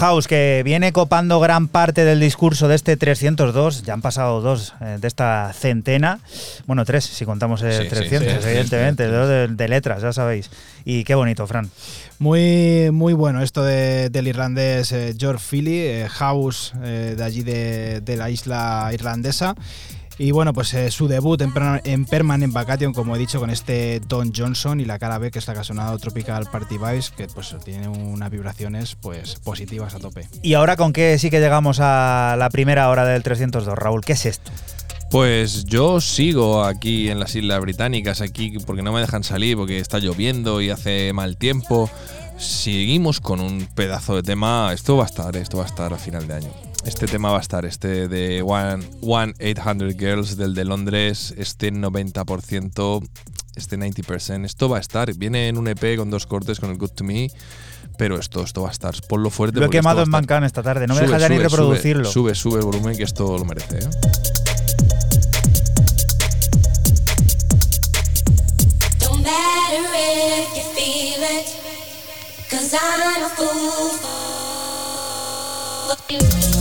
House 0.01 0.27
que 0.27 0.61
viene 0.65 0.91
copando 0.91 1.39
gran 1.39 1.67
parte 1.67 2.03
del 2.03 2.19
discurso 2.19 2.67
de 2.67 2.75
este 2.75 2.97
302, 2.97 3.83
ya 3.83 3.93
han 3.93 4.01
pasado 4.01 4.41
dos 4.41 4.73
eh, 4.81 4.97
de 4.99 5.07
esta 5.07 5.53
centena, 5.53 6.19
bueno, 6.65 6.83
tres 6.85 7.05
si 7.05 7.23
contamos 7.23 7.61
el 7.61 7.71
Sí, 7.73 7.83
sí, 7.83 7.89
300, 7.89 8.33
sí, 8.33 8.39
sí, 8.41 8.47
evidentemente, 8.49 9.05
sí, 9.05 9.11
dos 9.11 9.29
de, 9.29 9.47
de 9.49 9.67
letras, 9.67 10.01
ya 10.01 10.11
sabéis. 10.11 10.49
Y 10.85 11.03
qué 11.03 11.13
bonito, 11.13 11.45
Fran. 11.45 11.69
Muy, 12.17 12.89
muy 12.91 13.13
bueno 13.13 13.41
esto 13.43 13.63
de- 13.63 14.09
del 14.09 14.27
irlandés 14.27 14.91
eh, 14.91 15.13
George 15.17 15.43
Philly, 15.49 15.79
eh, 15.79 16.07
house 16.09 16.73
eh, 16.83 17.13
de 17.15 17.23
allí 17.23 17.43
de, 17.43 18.01
de 18.01 18.17
la 18.17 18.29
isla 18.31 18.89
irlandesa. 18.93 19.55
Y 20.21 20.29
bueno, 20.29 20.53
pues 20.53 20.71
eh, 20.75 20.91
su 20.91 21.07
debut 21.07 21.41
en, 21.41 21.51
en 21.83 22.05
Permanent 22.05 22.53
Vacation, 22.53 22.93
como 22.93 23.15
he 23.15 23.19
dicho, 23.19 23.39
con 23.39 23.49
este 23.49 23.99
Don 24.01 24.31
Johnson 24.31 24.79
y 24.79 24.85
la 24.85 24.99
cara 24.99 25.17
B, 25.17 25.31
que 25.31 25.39
es 25.39 25.47
la 25.47 25.55
que 25.55 25.61
ha 25.61 25.63
sonado 25.63 25.97
Tropical 25.97 26.45
Party 26.45 26.77
Vibes, 26.77 27.09
que 27.09 27.25
pues 27.25 27.55
tiene 27.65 27.87
unas 27.87 28.29
vibraciones 28.29 28.95
pues 29.01 29.39
positivas 29.43 29.95
a 29.95 29.99
tope. 29.99 30.27
Y 30.43 30.53
ahora 30.53 30.75
con 30.75 30.93
qué 30.93 31.17
sí 31.17 31.31
que 31.31 31.39
llegamos 31.39 31.79
a 31.81 32.35
la 32.37 32.51
primera 32.51 32.87
hora 32.89 33.03
del 33.03 33.23
302, 33.23 33.75
Raúl, 33.75 34.01
¿qué 34.05 34.13
es 34.13 34.27
esto? 34.27 34.51
Pues 35.09 35.65
yo 35.65 35.99
sigo 35.99 36.65
aquí 36.65 37.09
en 37.09 37.19
las 37.19 37.35
Islas 37.35 37.59
Británicas, 37.59 38.21
aquí 38.21 38.59
porque 38.63 38.83
no 38.83 38.93
me 38.93 39.01
dejan 39.01 39.23
salir, 39.23 39.57
porque 39.57 39.79
está 39.79 39.97
lloviendo 39.97 40.61
y 40.61 40.69
hace 40.69 41.13
mal 41.13 41.35
tiempo. 41.35 41.89
Seguimos 42.37 43.21
con 43.21 43.39
un 43.39 43.67
pedazo 43.73 44.17
de 44.17 44.21
tema. 44.21 44.71
Esto 44.71 44.97
va 44.97 45.03
a 45.05 45.07
estar, 45.07 45.35
esto 45.35 45.57
va 45.57 45.63
a 45.63 45.67
estar 45.67 45.91
a 45.91 45.97
final 45.97 46.27
de 46.27 46.35
año. 46.35 46.70
Este 46.85 47.05
tema 47.05 47.31
va 47.31 47.37
a 47.37 47.41
estar, 47.41 47.65
este 47.65 48.07
de 48.07 48.41
One, 48.41 48.83
One 49.01 49.33
800 49.39 49.95
Girls 49.97 50.35
del 50.35 50.55
de 50.55 50.65
Londres, 50.65 51.33
este 51.37 51.71
90%, 51.71 53.07
este 53.55 53.77
90%. 53.77 54.45
Esto 54.45 54.67
va 54.67 54.77
a 54.77 54.79
estar. 54.79 55.13
Viene 55.13 55.47
en 55.47 55.57
un 55.57 55.67
EP 55.67 55.97
con 55.97 56.09
dos 56.09 56.25
cortes 56.25 56.59
con 56.59 56.71
el 56.71 56.77
Good 56.77 56.91
to 56.91 57.03
Me, 57.03 57.29
pero 57.97 58.17
esto, 58.17 58.43
esto 58.43 58.63
va 58.63 58.69
a 58.69 58.71
estar. 58.71 58.95
Ponlo 59.07 59.29
fuerte. 59.29 59.59
Lo 59.59 59.67
he 59.67 59.69
quemado 59.69 60.01
en. 60.01 60.09
Mancan 60.09 60.43
esta 60.43 60.63
tarde, 60.63 60.87
no 60.87 60.95
me 60.95 61.01
Sube, 61.01 61.07
deja 61.13 61.19
ya 61.19 61.29
ni 61.29 61.37
reproducirlo. 61.37 62.09
Sube, 62.09 62.33
sube 62.33 62.59
el 62.59 62.65
volumen 62.65 62.97
que 62.97 63.03
esto 63.03 63.37
lo 63.37 63.45
merece. 63.45 63.77
¿eh? 63.77 63.89
Don't 68.99 69.23
matter 69.23 69.85
if 69.93 70.55
you 70.55 70.63
feel 70.75 71.21
it, 71.21 71.47
cause 72.49 72.73
I'm 72.73 73.23
a 73.23 73.29
fool 73.29 73.89
for 73.99 74.21
you. 76.09 76.60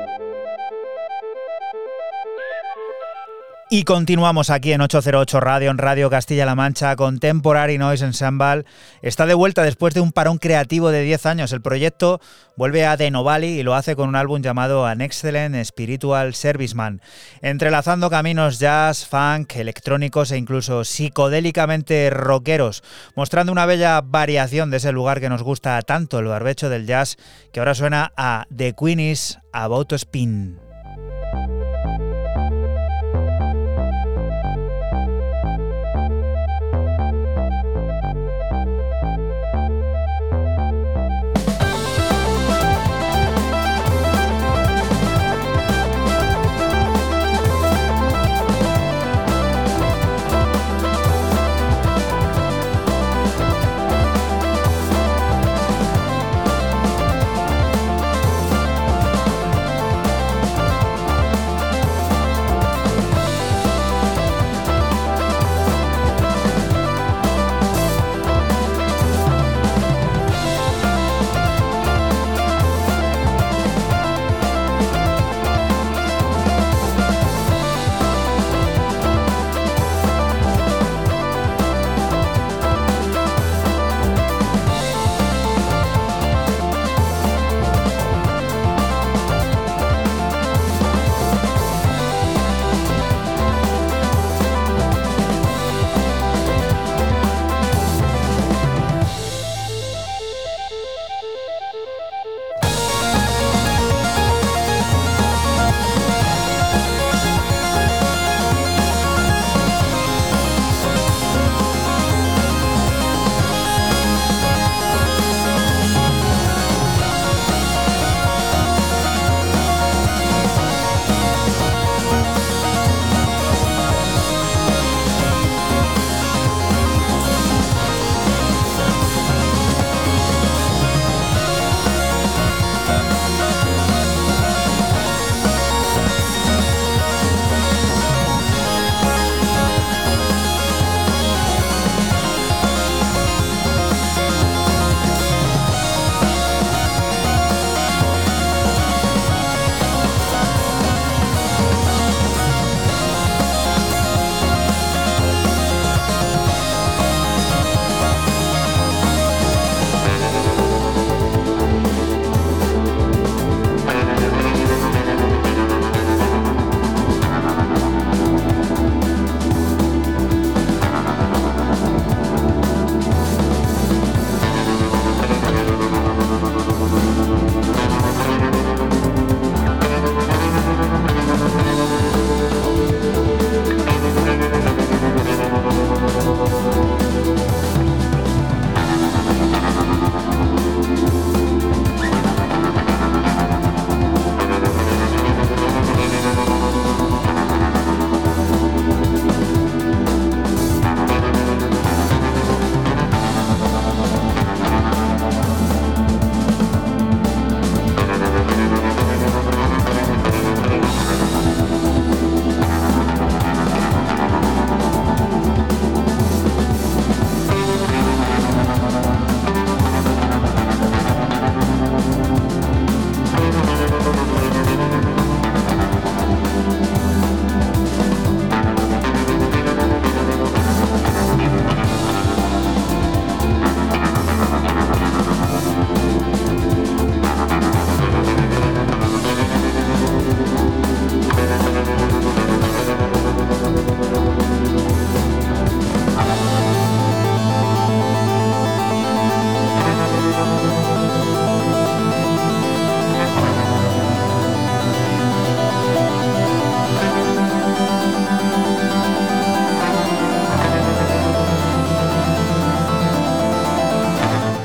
Y 3.73 3.83
continuamos 3.83 4.49
aquí 4.49 4.73
en 4.73 4.81
808 4.81 5.39
Radio, 5.39 5.71
en 5.71 5.77
Radio 5.77 6.09
Castilla-La 6.09 6.55
Mancha, 6.55 6.93
Contemporary 6.97 7.77
Noise 7.77 8.03
Ensemble. 8.03 8.65
Está 9.01 9.25
de 9.25 9.33
vuelta 9.33 9.63
después 9.63 9.93
de 9.93 10.01
un 10.01 10.11
parón 10.11 10.39
creativo 10.39 10.91
de 10.91 11.03
10 11.03 11.25
años. 11.25 11.53
El 11.53 11.61
proyecto 11.61 12.19
vuelve 12.57 12.85
a 12.85 12.97
The 12.97 13.11
Novali 13.11 13.47
y 13.47 13.63
lo 13.63 13.73
hace 13.73 13.95
con 13.95 14.09
un 14.09 14.17
álbum 14.17 14.41
llamado 14.41 14.85
An 14.85 14.99
Excellent 14.99 15.55
Spiritual 15.63 16.35
Serviceman, 16.35 17.01
entrelazando 17.41 18.09
caminos 18.09 18.59
jazz, 18.59 19.05
funk, 19.05 19.55
electrónicos 19.55 20.33
e 20.33 20.37
incluso 20.37 20.83
psicodélicamente 20.83 22.09
rockeros, 22.09 22.83
mostrando 23.15 23.53
una 23.53 23.65
bella 23.65 24.01
variación 24.01 24.69
de 24.69 24.77
ese 24.77 24.91
lugar 24.91 25.21
que 25.21 25.29
nos 25.29 25.43
gusta 25.43 25.81
tanto, 25.83 26.19
el 26.19 26.25
barbecho 26.25 26.67
del 26.67 26.87
jazz, 26.87 27.15
que 27.53 27.61
ahora 27.61 27.73
suena 27.73 28.11
a 28.17 28.47
The 28.53 28.73
Queen 28.73 28.99
is 28.99 29.39
About 29.53 29.87
to 29.87 29.95
Spin. 29.95 30.70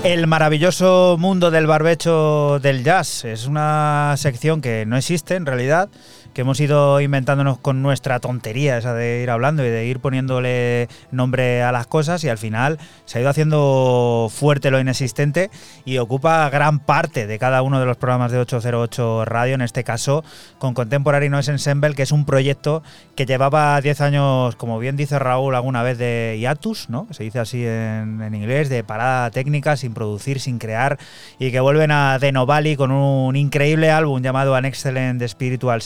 El 0.07 0.29
maravilloso 0.29 1.17
mundo 1.19 1.51
del 1.51 1.67
barbecho 1.67 2.61
del 2.61 2.85
jazz. 2.85 3.25
Es 3.25 3.49
una 3.49 4.15
sección 4.17 4.61
que 4.61 4.87
no 4.87 4.97
existe 4.97 5.35
en 5.35 5.47
realidad, 5.47 5.89
que 6.37 6.43
hemos 6.43 6.61
ido 6.61 7.01
inventándonos 7.01 7.57
con 7.57 7.81
nuestra 7.81 8.21
tontería, 8.21 8.77
esa 8.77 8.93
de 8.93 9.23
ir 9.23 9.31
hablando 9.31 9.65
y 9.65 9.71
de 9.71 9.87
ir 9.87 10.01
poniéndole 10.01 10.87
nombre 11.11 11.63
a 11.63 11.73
las 11.73 11.87
cosas 11.87 12.23
y 12.25 12.29
al 12.29 12.37
final 12.37 12.79
se 13.07 13.17
ha 13.17 13.21
ido 13.23 13.31
haciendo 13.31 14.29
fuerte 14.31 14.71
lo 14.71 14.79
inexistente 14.79 15.51
y 15.87 15.97
ocupa 15.97 16.51
gran 16.51 16.79
parte 16.79 17.27
de 17.27 17.39
cada 17.39 17.63
uno 17.63 17.81
de 17.81 17.87
los 17.87 17.97
programas 17.97 18.33
de 18.33 18.39
808 18.39 19.25
Radio, 19.25 19.55
en 19.55 19.63
este 19.63 19.83
caso 19.83 20.25
con 20.59 20.75
Contemporary 20.75 21.31
Noise 21.31 21.53
Ensemble, 21.53 21.95
que 21.95 22.03
es 22.03 22.13
un 22.13 22.27
proyecto 22.27 22.83
que 23.15 23.25
llevaba 23.25 23.81
10 23.81 24.03
años, 24.03 24.57
como 24.57 24.79
bien 24.79 24.99
dice 24.99 25.19
Raúl 25.19 25.55
alguna 25.55 25.83
vez, 25.83 25.97
de 25.97 26.37
hiatus, 26.39 26.91
¿no? 26.91 27.09
Se 27.13 27.25
dice 27.25 27.39
así 27.39 27.65
en, 27.65 28.21
en 28.21 28.35
inglés, 28.35 28.69
de 28.69 28.85
parada 28.85 29.31
técnica, 29.31 29.79
sin 29.79 29.95
producir, 29.95 30.39
sin 30.41 30.59
crear, 30.59 30.99
y 31.39 31.51
que 31.51 31.61
vuelven 31.61 31.93
a 31.93 32.19
The 32.21 32.33
Valley 32.33 32.77
con 32.77 32.91
un 32.91 33.37
increíble 33.37 33.91
álbum 33.91 34.21
llamado 34.21 34.55
An 34.55 34.67
Excellent 34.67 35.27
Spiritual 35.27 35.81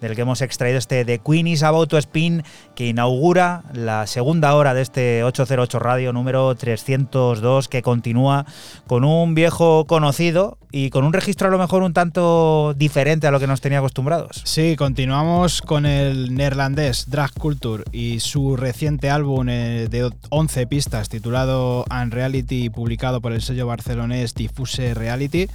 Del 0.00 0.14
que 0.14 0.22
hemos 0.22 0.42
extraído 0.42 0.78
este 0.78 1.04
The 1.04 1.18
Queen 1.18 1.46
is 1.46 1.62
About 1.62 1.88
to 1.90 1.98
Spin, 1.98 2.42
que 2.74 2.86
inaugura 2.86 3.62
la 3.72 4.06
segunda 4.06 4.54
hora 4.54 4.74
de 4.74 4.82
este 4.82 5.24
808 5.24 5.78
Radio 5.78 6.12
número 6.12 6.54
302, 6.54 7.68
que 7.68 7.82
continúa 7.82 8.44
con 8.86 9.04
un 9.04 9.34
viejo 9.34 9.86
conocido 9.86 10.58
y 10.72 10.90
con 10.90 11.04
un 11.04 11.12
registro 11.12 11.48
a 11.48 11.50
lo 11.50 11.58
mejor 11.58 11.82
un 11.82 11.92
tanto 11.92 12.74
diferente 12.74 13.26
a 13.26 13.30
lo 13.30 13.40
que 13.40 13.46
nos 13.46 13.60
tenía 13.60 13.78
acostumbrados. 13.78 14.42
Sí, 14.44 14.76
continuamos 14.76 15.62
con 15.62 15.86
el 15.86 16.34
neerlandés 16.34 17.10
Drag 17.10 17.32
Culture 17.32 17.84
y 17.92 18.20
su 18.20 18.56
reciente 18.56 19.10
álbum 19.10 19.48
eh, 19.48 19.88
de 19.90 20.10
11 20.28 20.66
pistas 20.66 21.08
titulado 21.08 21.84
Unreality, 21.90 22.70
publicado 22.70 23.20
por 23.20 23.32
el 23.32 23.42
sello 23.42 23.66
barcelonés 23.66 24.34
Diffuse 24.34 24.94
Reality 24.94 25.48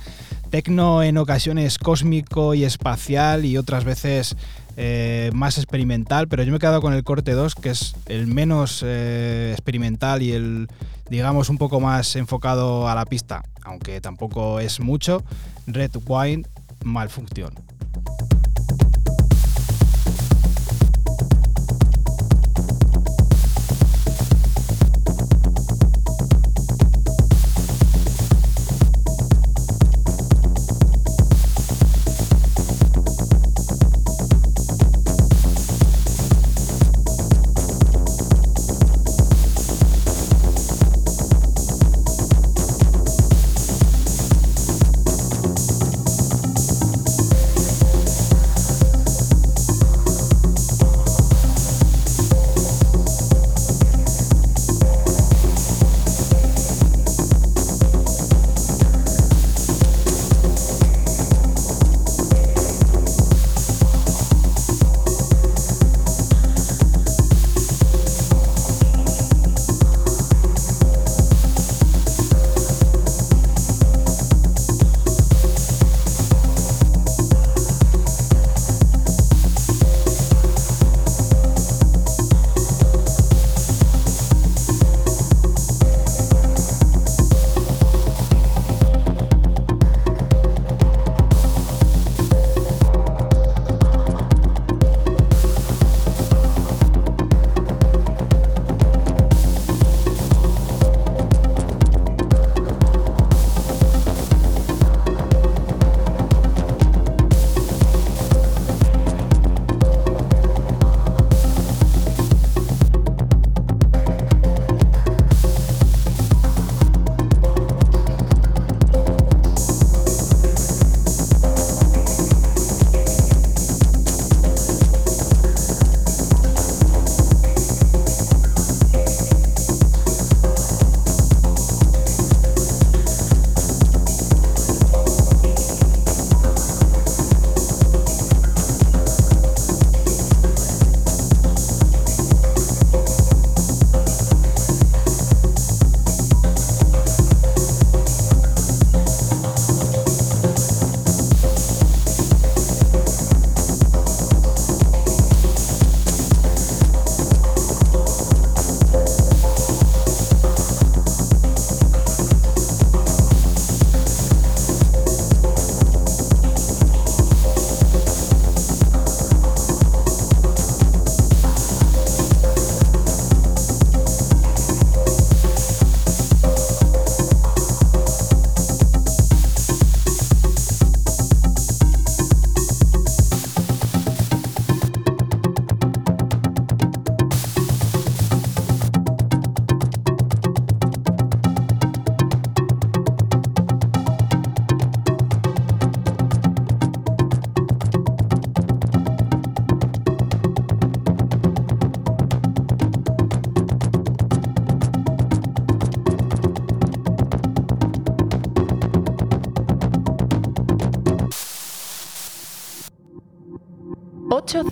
tecno 0.56 1.04
en 1.04 1.18
ocasiones 1.18 1.78
cósmico 1.78 2.54
y 2.54 2.64
espacial 2.64 3.44
y 3.44 3.58
otras 3.58 3.84
veces 3.84 4.38
eh, 4.78 5.30
más 5.34 5.58
experimental, 5.58 6.30
pero 6.30 6.44
yo 6.44 6.52
me 6.52 6.56
he 6.56 6.60
quedado 6.62 6.80
con 6.80 6.94
el 6.94 7.04
corte 7.04 7.34
2, 7.34 7.56
que 7.56 7.72
es 7.72 7.94
el 8.06 8.28
menos 8.28 8.82
eh, 8.86 9.50
experimental 9.52 10.22
y 10.22 10.32
el, 10.32 10.70
digamos, 11.10 11.50
un 11.50 11.58
poco 11.58 11.82
más 11.82 12.16
enfocado 12.16 12.88
a 12.88 12.96
la 12.96 13.04
pista, 13.04 13.44
aunque 13.64 14.00
tampoco 14.00 14.62
es 14.62 14.80
mucho. 14.80 15.26
Red 15.68 15.92
Wine, 16.08 16.46
Malfunción. 16.86 17.54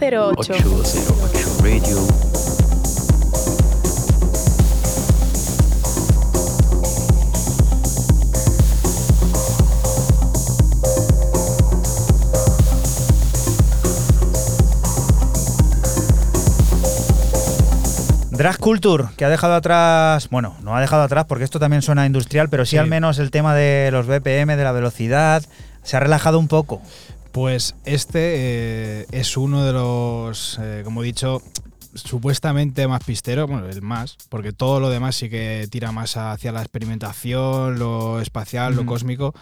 808. 0.03 0.53
808 0.53 1.63
Radio. 1.63 1.97
Drag 18.31 18.57
Culture, 18.57 19.05
que 19.15 19.23
ha 19.23 19.29
dejado 19.29 19.53
atrás, 19.53 20.27
bueno, 20.29 20.57
no 20.63 20.75
ha 20.75 20.81
dejado 20.81 21.03
atrás 21.03 21.23
porque 21.29 21.45
esto 21.45 21.59
también 21.59 21.81
suena 21.81 22.05
industrial, 22.05 22.49
pero 22.49 22.65
sí, 22.65 22.71
sí, 22.71 22.77
al 22.77 22.87
menos 22.87 23.19
el 23.19 23.31
tema 23.31 23.55
de 23.55 23.89
los 23.91 24.05
BPM, 24.05 24.57
de 24.57 24.63
la 24.65 24.73
velocidad, 24.73 25.43
se 25.81 25.95
ha 25.95 26.01
relajado 26.01 26.39
un 26.39 26.49
poco. 26.49 26.81
Pues 27.31 27.72
este 27.85 29.01
eh, 29.01 29.05
es 29.11 29.37
uno 29.37 29.63
de 29.63 29.73
los, 29.73 30.59
eh, 30.61 30.81
como 30.83 31.03
he 31.03 31.05
dicho, 31.05 31.41
supuestamente 31.93 32.87
más 32.87 33.03
pistero, 33.03 33.47
bueno, 33.47 33.67
el 33.67 33.81
más, 33.81 34.17
porque 34.29 34.51
todo 34.51 34.79
lo 34.79 34.89
demás 34.89 35.15
sí 35.15 35.29
que 35.29 35.67
tira 35.69 35.91
más 35.91 36.17
hacia 36.17 36.51
la 36.51 36.61
experimentación, 36.61 37.77
lo 37.77 38.19
espacial, 38.19 38.75
lo 38.75 38.85
cósmico. 38.85 39.33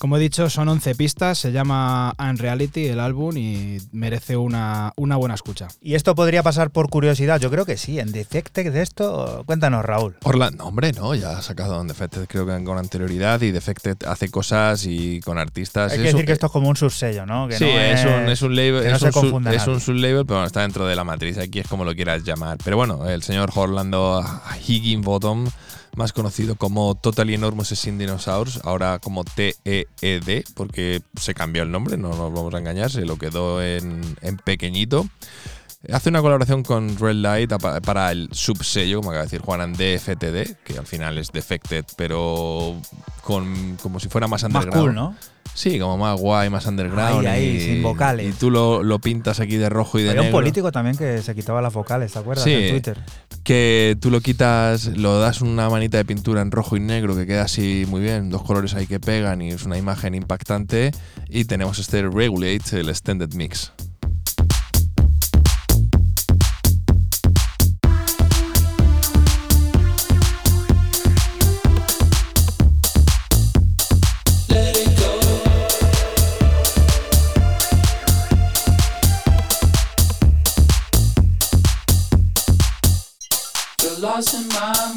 Como 0.00 0.16
he 0.16 0.20
dicho, 0.20 0.48
son 0.48 0.66
11 0.70 0.94
pistas, 0.94 1.36
se 1.36 1.52
llama 1.52 2.14
Unreality 2.18 2.86
el 2.86 3.00
álbum 3.00 3.36
y 3.36 3.76
merece 3.92 4.34
una, 4.38 4.94
una 4.96 5.16
buena 5.16 5.34
escucha. 5.34 5.68
Y 5.82 5.94
esto 5.94 6.14
podría 6.14 6.42
pasar 6.42 6.70
por 6.70 6.88
curiosidad, 6.88 7.38
yo 7.38 7.50
creo 7.50 7.66
que 7.66 7.76
sí, 7.76 8.00
en 8.00 8.10
Defected 8.10 8.72
de 8.72 8.80
esto, 8.80 9.42
cuéntanos 9.44 9.84
Raúl. 9.84 10.16
Orlando, 10.24 10.64
hombre, 10.64 10.92
no, 10.92 11.14
ya 11.14 11.36
ha 11.36 11.42
sacado 11.42 11.84
Defected 11.84 12.26
creo 12.28 12.46
que 12.46 12.64
con 12.64 12.78
anterioridad 12.78 13.42
y 13.42 13.50
Defected 13.50 13.98
hace 14.06 14.30
cosas 14.30 14.86
y 14.86 15.20
con 15.20 15.36
artistas. 15.36 15.92
Hay 15.92 15.98
es 15.98 16.00
que 16.00 16.06
decir 16.06 16.20
un- 16.20 16.26
que 16.26 16.32
esto 16.32 16.46
es 16.46 16.52
como 16.52 16.70
un 16.70 16.76
subsello, 16.76 17.26
¿no? 17.26 17.46
Que 17.46 17.58
sí, 17.58 17.64
no 17.64 17.70
es, 17.78 18.04
un, 18.06 18.28
es 18.30 18.40
un 18.40 18.56
label, 18.56 18.82
que 18.82 18.88
no 18.88 18.94
es, 18.96 19.00
se 19.02 19.06
un, 19.08 19.12
sub- 19.12 19.46
es 19.48 19.66
un 19.66 19.80
sublabel, 19.80 20.24
pero 20.24 20.36
bueno, 20.36 20.46
está 20.46 20.62
dentro 20.62 20.86
de 20.86 20.96
la 20.96 21.04
matriz. 21.04 21.36
Aquí 21.36 21.58
es 21.58 21.68
como 21.68 21.84
lo 21.84 21.94
quieras 21.94 22.24
llamar. 22.24 22.56
Pero 22.64 22.78
bueno, 22.78 23.06
el 23.06 23.22
señor 23.22 23.50
Orlando 23.54 24.24
Higginbottom, 24.66 25.46
más 25.96 26.12
conocido 26.12 26.56
como 26.56 26.94
Totally 26.94 27.34
Enormous 27.34 27.68
Sin 27.68 27.98
Dinosaurs, 27.98 28.60
ahora 28.64 28.98
como 28.98 29.24
TEED, 29.24 30.44
porque 30.54 31.02
se 31.16 31.34
cambió 31.34 31.62
el 31.62 31.70
nombre, 31.70 31.96
no 31.96 32.08
nos 32.08 32.32
vamos 32.32 32.54
a 32.54 32.58
engañar, 32.58 32.90
se 32.90 33.04
lo 33.04 33.16
quedó 33.16 33.62
en, 33.62 34.16
en 34.22 34.36
pequeñito. 34.36 35.06
Hace 35.90 36.10
una 36.10 36.20
colaboración 36.20 36.62
con 36.62 36.98
Red 36.98 37.14
Light 37.16 37.52
para 37.84 38.12
el 38.12 38.28
subsello, 38.32 38.98
como 38.98 39.10
acaba 39.10 39.22
de 39.24 39.26
decir 39.28 39.40
Juan, 39.40 39.72
DFTD, 39.72 40.56
que 40.62 40.78
al 40.78 40.86
final 40.86 41.16
es 41.16 41.32
Defected, 41.32 41.86
pero 41.96 42.76
con 43.22 43.76
como 43.82 43.98
si 43.98 44.08
fuera 44.08 44.28
más 44.28 44.42
Más 44.42 44.64
underground. 44.64 44.82
cool, 44.82 44.94
¿no? 44.94 45.16
Sí, 45.54 45.78
como 45.78 45.98
más 45.98 46.18
guay, 46.18 46.48
más 46.48 46.66
underground. 46.66 47.26
Ahí, 47.26 47.48
ahí, 47.48 47.56
y, 47.56 47.60
sin 47.60 47.82
vocales. 47.82 48.28
Y 48.28 48.32
tú 48.32 48.50
lo, 48.50 48.82
lo 48.82 48.98
pintas 48.98 49.40
aquí 49.40 49.56
de 49.56 49.68
rojo 49.68 49.98
y 49.98 50.02
de 50.02 50.10
Había 50.10 50.22
un 50.22 50.26
negro. 50.26 50.38
político 50.38 50.72
también 50.72 50.96
que 50.96 51.20
se 51.22 51.34
quitaba 51.34 51.60
las 51.60 51.72
vocales, 51.72 52.12
¿te 52.12 52.18
acuerdas? 52.18 52.44
Sí. 52.44 52.52
En 52.52 52.70
Twitter. 52.70 52.98
Que 53.42 53.96
tú 54.00 54.10
lo 54.10 54.20
quitas, 54.20 54.86
lo 54.86 55.18
das 55.18 55.40
una 55.40 55.68
manita 55.68 55.98
de 55.98 56.04
pintura 56.04 56.40
en 56.40 56.50
rojo 56.50 56.76
y 56.76 56.80
negro 56.80 57.16
que 57.16 57.26
queda 57.26 57.42
así 57.42 57.84
muy 57.88 58.00
bien, 58.00 58.30
dos 58.30 58.42
colores 58.42 58.74
ahí 58.74 58.86
que 58.86 59.00
pegan 59.00 59.42
y 59.42 59.50
es 59.50 59.64
una 59.64 59.76
imagen 59.76 60.14
impactante. 60.14 60.92
Y 61.28 61.44
tenemos 61.44 61.78
este 61.78 62.02
Regulate, 62.02 62.80
el 62.80 62.88
Extended 62.88 63.32
Mix. 63.34 63.72
Lost 84.20 84.34
in 84.34 84.48
my 84.48 84.89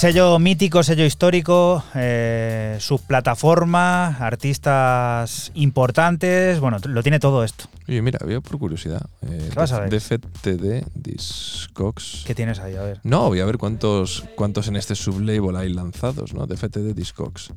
Sello 0.00 0.38
mítico, 0.38 0.82
sello 0.82 1.04
histórico, 1.04 1.84
eh, 1.94 2.78
subplataforma, 2.80 4.16
artistas 4.16 5.52
importantes, 5.52 6.58
bueno, 6.58 6.78
lo 6.82 7.02
tiene 7.02 7.20
todo 7.20 7.44
esto. 7.44 7.66
Oye, 7.86 8.00
mira, 8.00 8.18
veo 8.24 8.40
por 8.40 8.58
curiosidad. 8.58 9.02
Eh, 9.28 9.50
¿Qué 9.50 9.54
vas 9.54 9.72
a 9.72 9.80
ver? 9.80 9.90
DFTD 9.90 10.86
Discogs. 10.94 12.24
¿Qué 12.26 12.34
tienes 12.34 12.60
ahí? 12.60 12.76
A 12.76 12.82
ver. 12.82 13.00
No, 13.02 13.28
voy 13.28 13.40
a 13.40 13.44
ver 13.44 13.58
cuántos, 13.58 14.24
cuántos 14.36 14.68
en 14.68 14.76
este 14.76 14.94
sublabel 14.94 15.54
hay 15.54 15.70
lanzados, 15.70 16.32
¿no? 16.32 16.46
DFTD 16.46 16.94
Discogs. 16.94 17.52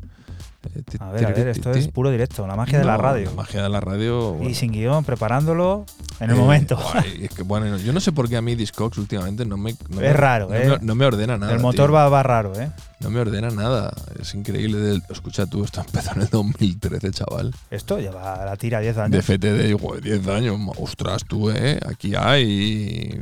A 1.00 1.12
ver, 1.12 1.26
a 1.26 1.30
ver, 1.32 1.48
esto 1.50 1.72
es 1.72 1.88
puro 1.90 2.10
directo, 2.10 2.48
la 2.48 2.56
magia 2.56 2.80
de 2.80 2.86
la 2.86 2.98
radio. 2.98 3.26
La 3.30 3.36
magia 3.36 3.64
de 3.64 3.70
la 3.70 3.80
radio. 3.82 4.38
Y 4.42 4.54
sin 4.54 4.72
guion, 4.72 5.04
preparándolo 5.04 5.86
en 6.20 6.30
el 6.30 6.36
Eh, 6.38 6.40
momento. 6.40 6.78
guay, 6.78 7.26
es 7.26 7.30
que, 7.32 7.44
bueno, 7.44 7.78
yo 7.78 7.92
no 7.94 8.00
sé 8.00 8.12
por 8.12 8.30
qué 8.30 8.38
a 8.38 8.42
mí 8.42 8.56
Discogs 8.56 8.98
últimamente 8.98 9.46
no 9.46 9.58
me. 9.58 9.74
no 9.90 9.96
Es 9.96 10.02
me- 10.02 10.14
raro, 10.14 10.48
no 10.50 10.56
¿eh? 10.56 10.70
Me, 10.80 10.86
no 10.86 10.96
me 10.96 11.06
ordena 11.06 11.38
nada. 11.38 11.54
el 11.54 11.60
motor 11.60 11.88
tío. 11.88 11.94
va, 11.96 12.10
va 12.10 12.24
raro, 12.24 12.58
¿eh? 12.60 12.72
No 13.02 13.10
me 13.10 13.20
ordena 13.20 13.50
nada. 13.50 13.94
Es 14.22 14.34
increíble. 14.34 15.02
escucha 15.10 15.46
tú, 15.46 15.64
esto 15.66 15.82
empezó 15.86 16.14
en 16.16 16.22
el 16.22 16.30
2013, 16.30 17.12
chaval. 17.12 17.54
Esto 17.70 18.00
lleva 18.00 18.46
la 18.46 18.56
tira 18.56 18.80
10 18.80 18.96
De 18.96 19.02
años. 19.02 19.26
FTD, 19.26 19.74
joder, 19.80 20.02
10 20.04 20.28
años. 20.30 20.58
Ostras, 20.78 21.24
tú, 21.28 21.50
¿eh? 21.52 21.80
Aquí 21.86 22.14
hay. 22.16 23.20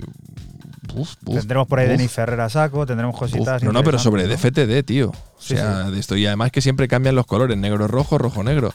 Uf, 0.95 1.13
uf, 1.25 1.39
tendremos 1.39 1.67
por 1.67 1.79
ahí 1.79 1.85
uf, 1.87 1.91
Denis 1.97 2.11
Ferrer 2.11 2.39
a 2.41 2.49
saco, 2.49 2.85
tendremos 2.85 3.17
cositas. 3.17 3.61
No, 3.63 3.71
no, 3.71 3.83
pero 3.83 3.97
sobre 3.99 4.27
DFTD, 4.27 4.83
tío. 4.85 5.09
O 5.09 5.15
Sí, 5.39 5.55
sea, 5.55 5.89
de 5.89 5.99
esto. 5.99 6.15
Y 6.17 6.25
además 6.27 6.51
que 6.51 6.61
siempre 6.61 6.87
cambian 6.87 7.15
los 7.15 7.25
colores: 7.25 7.57
negro, 7.57 7.87
rojo, 7.87 8.17
rojo, 8.17 8.43
negro. 8.43 8.73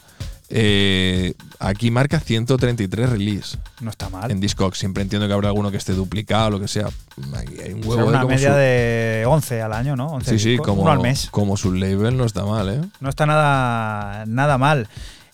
Eh, 0.49 1.33
aquí 1.59 1.91
marca 1.91 2.21
133 2.21 3.09
release 3.09 3.57
¿no? 3.81 3.89
Está 3.89 4.07
mal. 4.09 4.31
en 4.31 4.39
Discogs. 4.39 4.77
Siempre 4.77 5.03
entiendo 5.03 5.27
que 5.27 5.33
habrá 5.33 5.49
alguno 5.49 5.71
que 5.71 5.77
esté 5.77 5.91
duplicado 5.93 6.47
o 6.47 6.49
lo 6.51 6.59
que 6.61 6.69
sea. 6.69 6.87
Aquí 7.35 7.59
hay 7.61 7.73
un 7.73 7.83
O 7.83 7.87
huevo 7.89 7.93
sea, 7.95 8.03
ahí 8.03 8.09
una 8.09 8.25
media 8.25 8.49
su- 8.51 8.55
de 8.57 9.23
11 9.27 9.61
al 9.61 9.73
año, 9.73 9.95
¿no? 9.97 10.07
11 10.07 10.31
Sí, 10.31 10.39
sí, 10.39 10.57
como, 10.57 10.83
uno 10.83 10.91
al 10.91 10.99
mes. 10.99 11.27
como 11.31 11.57
su 11.57 11.73
label 11.73 12.15
no 12.15 12.23
está 12.23 12.45
mal, 12.45 12.69
¿eh? 12.69 12.81
No 13.01 13.09
está 13.09 13.25
nada, 13.25 14.23
nada 14.25 14.57
mal. 14.57 14.87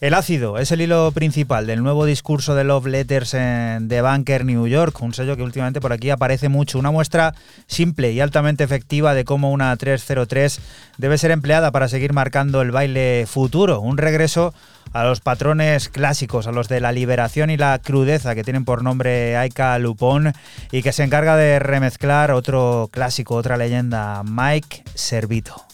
El 0.04 0.16
ácido 0.16 0.58
es 0.58 0.70
el 0.74 0.82
hilo 0.82 1.14
principal 1.14 1.66
del 1.66 1.82
nuevo 1.82 2.04
discurso 2.04 2.56
de 2.56 2.66
Love 2.66 2.88
Letters 2.88 3.36
en 3.36 3.88
The 3.88 4.02
Banker 4.02 4.44
New 4.44 4.68
York, 4.68 5.02
un 5.02 5.14
sello 5.14 5.38
que 5.38 5.44
últimamente 5.44 5.80
por 5.80 5.94
aquí 5.94 6.10
aparece 6.10 6.50
mucho. 6.50 6.78
Una 6.78 6.92
muestra 6.92 7.34
simple 7.68 8.12
y 8.12 8.20
altamente 8.20 8.66
efectiva 8.66 9.14
de 9.14 9.24
cómo 9.24 9.50
una 9.50 9.74
303 9.78 10.60
debe 10.98 11.18
ser 11.18 11.32
empleada 11.32 11.72
para 11.72 11.88
seguir 11.88 12.12
marcando 12.12 12.62
el 12.62 12.72
baile 12.72 13.24
futuro. 13.30 13.80
Un 13.80 13.98
regreso 13.98 14.54
a 14.92 15.06
los 15.06 15.22
patrones 15.22 15.88
clásicos, 15.88 16.48
a 16.48 16.52
los 16.52 16.68
de 16.68 16.82
la 16.82 16.92
liberación 16.92 17.50
y 17.50 17.56
la 17.56 17.80
crudeza 17.80 18.36
que 18.36 18.44
tienen 18.44 18.66
por 18.66 18.84
nombre 18.84 19.38
Aika 19.38 19.80
Lupón 19.80 20.34
y 20.74 20.84
que 20.84 20.92
se 20.92 21.04
encarga 21.04 21.38
de 21.38 21.60
remezclar 21.60 22.32
otro 22.32 22.90
clásico, 22.92 23.36
otra 23.36 23.56
leyenda, 23.56 24.22
Mike 24.26 24.84
Servito. 24.96 25.66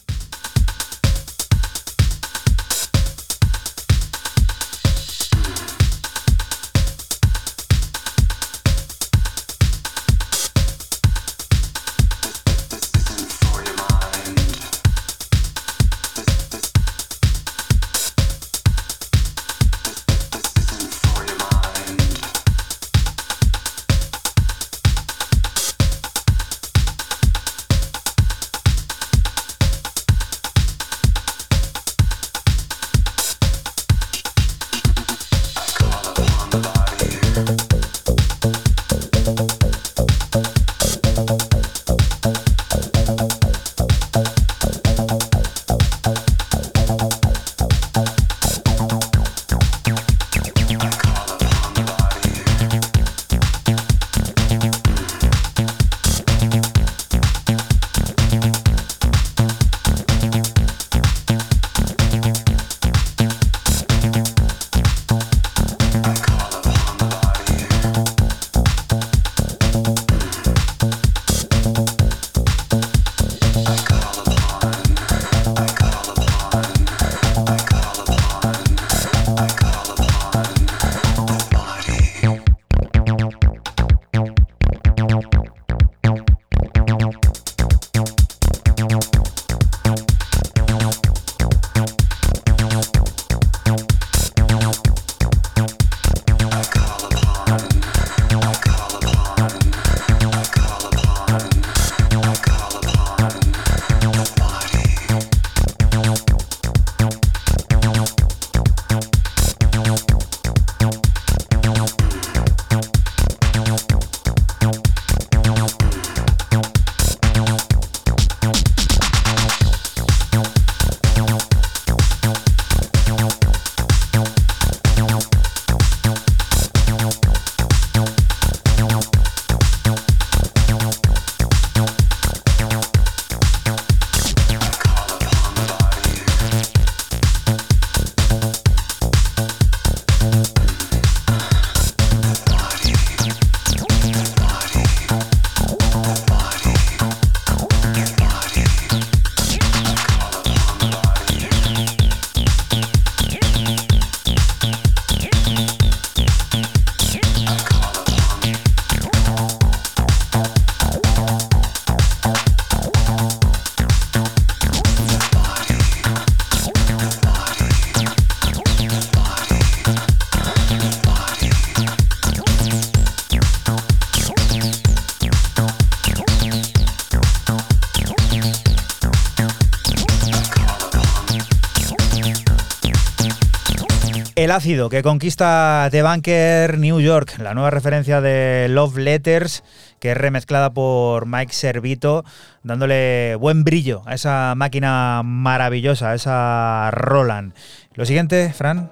El 184.50 184.56
ácido 184.56 184.88
que 184.88 185.04
conquista 185.04 185.86
The 185.92 186.02
Banker 186.02 186.76
New 186.76 186.98
York, 186.98 187.38
la 187.38 187.54
nueva 187.54 187.70
referencia 187.70 188.20
de 188.20 188.66
Love 188.68 188.96
Letters, 188.96 189.62
que 190.00 190.10
es 190.10 190.16
remezclada 190.16 190.74
por 190.74 191.24
Mike 191.24 191.52
Servito, 191.52 192.24
dándole 192.64 193.36
buen 193.36 193.62
brillo 193.62 194.02
a 194.06 194.14
esa 194.14 194.54
máquina 194.56 195.22
maravillosa, 195.24 196.10
a 196.10 196.14
esa 196.16 196.90
Roland. 196.90 197.54
Lo 197.94 198.04
siguiente, 198.04 198.52
Fran. 198.52 198.90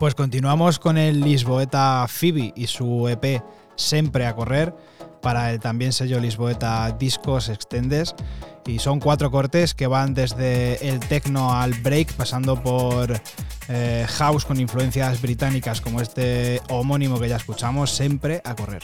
Pues 0.00 0.16
continuamos 0.16 0.80
con 0.80 0.98
el 0.98 1.20
Lisboeta 1.20 2.04
Phoebe 2.08 2.52
y 2.56 2.66
su 2.66 3.08
EP 3.08 3.44
Siempre 3.76 4.26
a 4.26 4.34
correr 4.34 4.74
para 5.22 5.52
el 5.52 5.60
también 5.60 5.92
sello 5.92 6.18
Lisboeta 6.18 6.90
Discos 6.98 7.48
Extendes 7.48 8.16
y 8.66 8.80
son 8.80 8.98
cuatro 8.98 9.30
cortes 9.30 9.74
que 9.74 9.86
van 9.86 10.14
desde 10.14 10.88
el 10.88 10.98
techno 10.98 11.54
al 11.54 11.74
break 11.74 12.12
pasando 12.14 12.60
por 12.60 13.20
eh, 13.68 14.06
house 14.08 14.44
con 14.44 14.60
influencias 14.60 15.20
británicas 15.20 15.80
como 15.80 16.00
este 16.00 16.60
homónimo 16.68 17.18
que 17.18 17.28
ya 17.28 17.36
escuchamos, 17.36 17.90
Siempre 17.90 18.40
a 18.44 18.54
correr. 18.54 18.82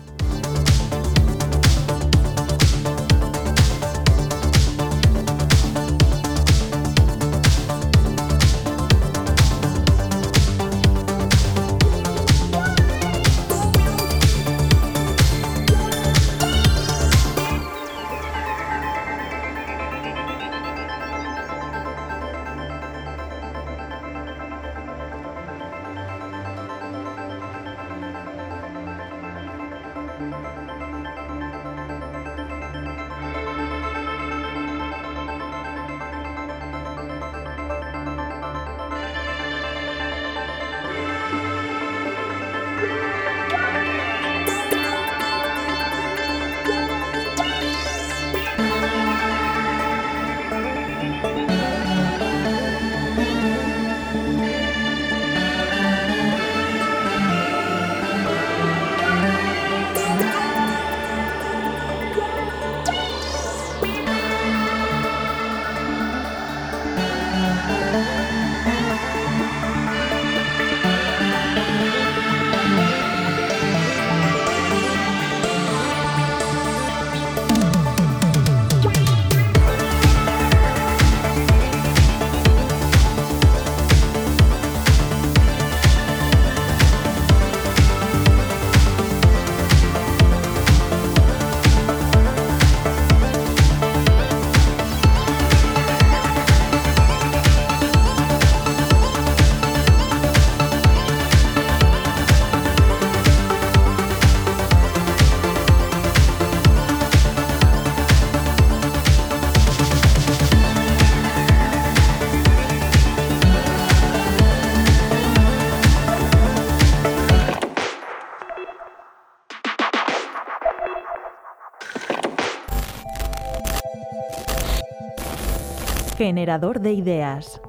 Generador 126.31 126.79
de 126.79 126.93
ideas. 126.93 127.59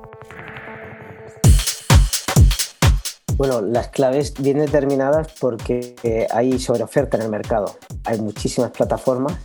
Bueno, 3.37 3.61
las 3.61 3.89
claves 3.89 4.35
vienen 4.39 4.67
determinadas 4.67 5.33
porque 5.41 5.97
eh, 6.05 6.29
hay 6.31 6.61
sobreoferta 6.61 7.17
en 7.17 7.25
el 7.25 7.29
mercado. 7.29 7.75
Hay 8.05 8.21
muchísimas 8.21 8.71
plataformas. 8.71 9.37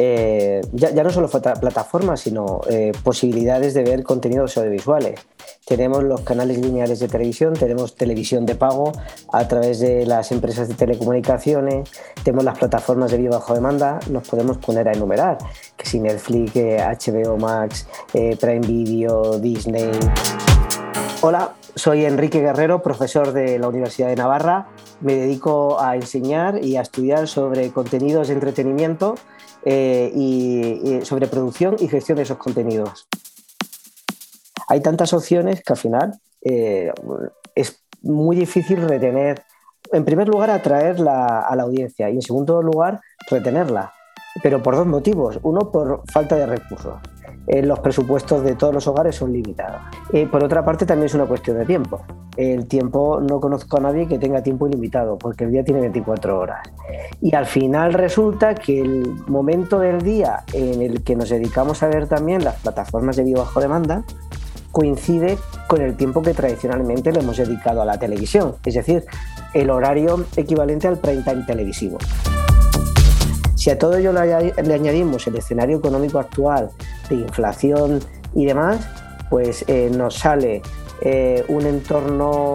Eh, 0.00 0.60
ya, 0.72 0.90
ya 0.90 1.02
no 1.02 1.10
solo 1.10 1.28
plataformas, 1.28 2.20
sino 2.20 2.60
eh, 2.70 2.92
posibilidades 3.02 3.74
de 3.74 3.82
ver 3.82 4.04
contenidos 4.04 4.56
audiovisuales. 4.56 5.18
Tenemos 5.66 6.04
los 6.04 6.20
canales 6.20 6.58
lineales 6.58 7.00
de 7.00 7.08
televisión, 7.08 7.54
tenemos 7.54 7.96
televisión 7.96 8.46
de 8.46 8.54
pago 8.54 8.92
a 9.32 9.48
través 9.48 9.80
de 9.80 10.06
las 10.06 10.30
empresas 10.30 10.68
de 10.68 10.74
telecomunicaciones, 10.74 11.90
tenemos 12.22 12.44
las 12.44 12.56
plataformas 12.56 13.10
de 13.10 13.16
vídeo 13.16 13.32
bajo 13.32 13.54
demanda, 13.54 13.98
nos 14.08 14.26
podemos 14.28 14.58
poner 14.58 14.86
a 14.88 14.92
enumerar, 14.92 15.36
que 15.76 15.84
si 15.84 15.98
Netflix, 15.98 16.54
eh, 16.54 16.78
HBO 16.78 17.36
Max, 17.36 17.88
Prime 18.12 18.60
Video, 18.60 19.40
Disney, 19.40 19.90
Hola, 21.20 21.54
soy 21.74 22.04
Enrique 22.04 22.40
Guerrero, 22.40 22.80
profesor 22.80 23.32
de 23.32 23.58
la 23.58 23.66
Universidad 23.66 24.06
de 24.06 24.14
Navarra. 24.14 24.68
Me 25.00 25.16
dedico 25.16 25.80
a 25.80 25.96
enseñar 25.96 26.62
y 26.64 26.76
a 26.76 26.82
estudiar 26.82 27.26
sobre 27.26 27.72
contenidos 27.72 28.28
de 28.28 28.34
entretenimiento 28.34 29.16
eh, 29.64 30.10
y, 30.14 31.00
sobre 31.04 31.26
producción 31.26 31.76
y 31.78 31.88
gestión 31.88 32.16
de 32.16 32.22
esos 32.22 32.38
contenidos. 32.38 33.06
Hay 34.68 34.80
tantas 34.80 35.12
opciones 35.12 35.62
que 35.62 35.72
al 35.72 35.78
final 35.78 36.20
eh, 36.42 36.92
es 37.54 37.82
muy 38.02 38.36
difícil 38.36 38.86
retener, 38.86 39.42
en 39.92 40.04
primer 40.04 40.28
lugar, 40.28 40.50
atraer 40.50 41.00
la- 41.00 41.40
a 41.40 41.56
la 41.56 41.62
audiencia 41.62 42.10
y 42.10 42.14
en 42.14 42.22
segundo 42.22 42.62
lugar, 42.62 43.00
retenerla. 43.30 43.92
Pero 44.42 44.62
por 44.62 44.76
dos 44.76 44.86
motivos. 44.86 45.38
Uno, 45.42 45.72
por 45.72 46.02
falta 46.12 46.36
de 46.36 46.46
recursos. 46.46 46.96
Eh, 47.48 47.62
los 47.62 47.80
presupuestos 47.80 48.44
de 48.44 48.54
todos 48.54 48.74
los 48.74 48.86
hogares 48.86 49.16
son 49.16 49.32
limitados. 49.32 49.80
Eh, 50.12 50.26
por 50.26 50.44
otra 50.44 50.64
parte, 50.64 50.84
también 50.84 51.06
es 51.06 51.14
una 51.14 51.24
cuestión 51.24 51.58
de 51.58 51.64
tiempo. 51.64 52.02
El 52.36 52.66
tiempo, 52.66 53.20
no 53.20 53.40
conozco 53.40 53.78
a 53.78 53.80
nadie 53.80 54.06
que 54.06 54.18
tenga 54.18 54.42
tiempo 54.42 54.68
ilimitado, 54.68 55.16
porque 55.16 55.44
el 55.44 55.50
día 55.50 55.64
tiene 55.64 55.80
24 55.80 56.38
horas. 56.38 56.68
Y 57.22 57.34
al 57.34 57.46
final 57.46 57.94
resulta 57.94 58.54
que 58.54 58.80
el 58.80 59.14
momento 59.26 59.78
del 59.78 60.02
día 60.02 60.44
en 60.52 60.82
el 60.82 61.02
que 61.02 61.16
nos 61.16 61.30
dedicamos 61.30 61.82
a 61.82 61.88
ver 61.88 62.06
también 62.06 62.44
las 62.44 62.56
plataformas 62.56 63.16
de 63.16 63.24
vídeo 63.24 63.38
bajo 63.38 63.60
demanda 63.60 64.04
coincide 64.70 65.38
con 65.66 65.80
el 65.80 65.96
tiempo 65.96 66.22
que 66.22 66.34
tradicionalmente 66.34 67.10
le 67.12 67.20
hemos 67.20 67.38
dedicado 67.38 67.82
a 67.82 67.84
la 67.84 67.98
televisión, 67.98 68.56
es 68.64 68.74
decir, 68.74 69.04
el 69.54 69.70
horario 69.70 70.26
equivalente 70.36 70.86
al 70.86 70.98
prime 70.98 71.22
time 71.22 71.44
televisivo. 71.46 71.98
Si 73.58 73.70
a 73.70 73.78
todo 73.78 73.96
ello 73.96 74.12
le 74.12 74.20
añadi- 74.20 74.62
le 74.62 74.74
añadimos 74.74 75.26
el 75.26 75.34
escenario 75.36 75.78
económico 75.78 76.20
actual 76.20 76.70
de 77.08 77.16
inflación 77.16 77.98
y 78.32 78.46
demás, 78.46 78.86
pues 79.30 79.64
eh, 79.66 79.90
nos 79.92 80.14
sale 80.14 80.62
eh, 81.00 81.44
un 81.48 81.66
entorno 81.66 82.54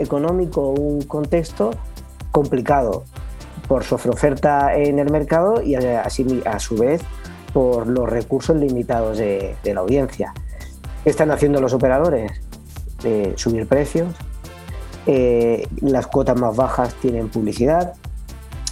económico, 0.00 0.70
un 0.70 1.02
contexto 1.02 1.70
complicado 2.32 3.04
por 3.68 3.84
su 3.84 3.94
oferta 3.94 4.74
en 4.74 4.98
el 4.98 5.08
mercado 5.12 5.62
y 5.62 5.76
a, 5.76 6.02
así- 6.02 6.42
a 6.44 6.58
su 6.58 6.74
vez 6.76 7.00
por 7.52 7.86
los 7.86 8.08
recursos 8.10 8.56
limitados 8.56 9.18
de, 9.18 9.54
la 9.62 9.80
audiencia. 9.80 10.34
¿Qué 11.04 11.10
están 11.10 11.30
haciendo 11.30 11.60
los 11.60 11.72
operadores? 11.74 12.32
Eh, 13.04 13.34
subir 13.36 13.68
precios, 13.68 14.08
eh, 15.06 15.68
las 15.80 16.08
cuotas 16.08 16.40
más 16.40 16.56
bajas 16.56 16.92
tienen 16.94 17.28
publicidad, 17.28 17.92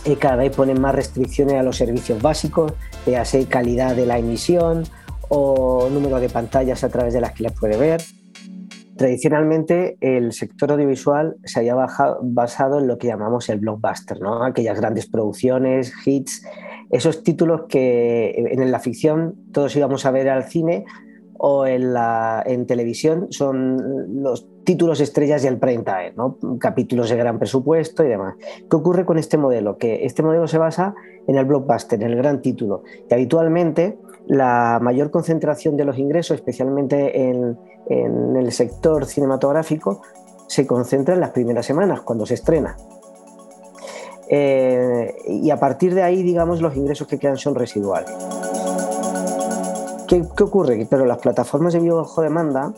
eh, 0.05 0.17
cada 0.17 0.37
vez 0.37 0.55
ponen 0.55 0.81
más 0.81 0.95
restricciones 0.95 1.55
a 1.55 1.63
los 1.63 1.77
servicios 1.77 2.21
básicos, 2.21 2.73
ya 3.07 3.25
sea 3.25 3.45
calidad 3.49 3.95
de 3.97 4.07
la 4.07 4.19
emisión 4.19 4.85
o 5.29 5.89
número 5.91 6.21
de 6.21 6.29
pantallas 6.29 6.85
a 6.85 6.89
través 6.89 7.15
de 7.15 7.21
las 7.21 7.33
que 7.33 7.45
les 7.45 7.53
puede 7.53 7.77
ver. 7.77 8.03
Tradicionalmente 8.97 9.97
el 10.01 10.33
sector 10.33 10.73
audiovisual 10.73 11.37
se 11.45 11.61
había 11.61 11.75
baja- 11.75 12.17
basado 12.23 12.79
en 12.79 12.87
lo 12.87 12.99
que 12.99 13.07
llamamos 13.09 13.49
el 13.49 13.59
blockbuster, 13.59 14.21
¿no? 14.21 14.45
aquellas 14.45 14.79
grandes 14.79 15.07
producciones, 15.07 15.93
hits, 16.05 16.45
esos 16.91 17.23
títulos 17.23 17.63
que 17.69 18.35
en 18.37 18.71
la 18.71 18.79
ficción 18.79 19.35
todos 19.53 19.75
íbamos 19.77 20.05
a 20.05 20.11
ver 20.11 20.29
al 20.29 20.45
cine 20.45 20.85
o 21.45 21.67
en, 21.67 21.93
la, 21.93 22.45
televisión 22.69 23.27
son 23.31 24.23
los 24.23 24.47
títulos 24.63 25.01
estrellas 25.01 25.43
del 25.43 25.59
prime 25.59 25.83
time, 25.83 26.13
¿no? 26.17 26.39
capítulos 26.61 27.11
de 27.11 27.17
gran 27.17 27.41
presupuesto 27.41 28.05
y 28.05 28.09
demás. 28.09 28.37
¿Qué 28.71 28.77
ocurre 28.77 29.05
con 29.05 29.19
este 29.19 29.37
modelo? 29.39 29.77
Que 29.77 30.07
este 30.07 30.23
modelo 30.23 30.47
se 30.47 30.59
basa 30.59 30.95
en 31.27 31.37
el 31.37 31.45
blockbuster, 31.45 32.01
en 32.01 32.11
el 32.11 32.17
gran 32.17 32.43
título, 32.43 32.85
y 33.11 33.13
habitualmente 33.13 33.99
la 34.29 34.79
mayor 34.81 35.11
concentración 35.11 35.77
de 35.77 35.85
los 35.85 35.99
ingresos, 35.99 36.37
especialmente 36.37 37.29
en, 37.29 37.59
en 37.89 38.37
el 38.37 38.53
sector 38.53 39.05
cinematográfico, 39.05 40.01
se 40.47 40.65
concentra 40.65 41.15
en 41.15 41.21
las 41.21 41.31
primeras 41.31 41.67
semanas, 41.67 42.03
cuando 42.03 42.25
se 42.25 42.35
estrena. 42.35 42.77
Eh, 44.29 45.13
y 45.27 45.51
a 45.51 45.59
partir 45.59 45.93
de 45.93 46.05
ahí, 46.05 46.23
digamos, 46.23 46.63
los 46.63 46.77
ingresos 46.77 47.09
que 47.09 47.19
quedan 47.19 47.37
son 47.37 47.57
residuales. 47.57 48.13
¿Qué, 50.13 50.23
qué 50.37 50.43
ocurre? 50.43 50.77
Que, 50.77 50.85
Pero 50.85 51.07
las 51.07 51.17
plataformas 51.17 51.73
de 51.73 51.81
video 51.81 51.97
bajo 51.97 52.21
demanda 52.21 52.75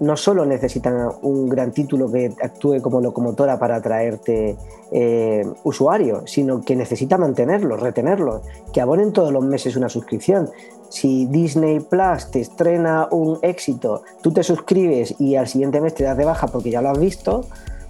no 0.00 0.18
solo 0.18 0.44
necesitan 0.44 1.12
un 1.22 1.48
gran 1.48 1.72
título 1.72 2.12
que 2.12 2.30
actúe 2.42 2.82
como 2.82 3.00
locomotora 3.00 3.58
para 3.58 3.76
atraerte 3.76 4.54
eh, 4.92 5.46
usuarios, 5.64 6.30
sino 6.30 6.60
que 6.60 6.76
necesita 6.76 7.16
mantenerlos, 7.16 7.80
retenerlos, 7.80 8.42
que 8.70 8.82
abonen 8.82 9.14
todos 9.14 9.32
los 9.32 9.42
meses 9.42 9.76
una 9.76 9.88
suscripción. 9.88 10.50
Si 10.90 11.24
Disney 11.24 11.80
Plus 11.80 12.30
te 12.30 12.42
estrena 12.42 13.08
un 13.12 13.38
éxito, 13.40 14.02
tú 14.20 14.30
te 14.30 14.42
suscribes 14.42 15.18
y 15.18 15.36
al 15.36 15.48
siguiente 15.48 15.80
mes 15.80 15.94
te 15.94 16.04
das 16.04 16.18
de 16.18 16.26
baja 16.26 16.48
porque 16.48 16.70
ya 16.70 16.82
lo 16.82 16.90
has 16.90 16.98
visto, 17.00 17.46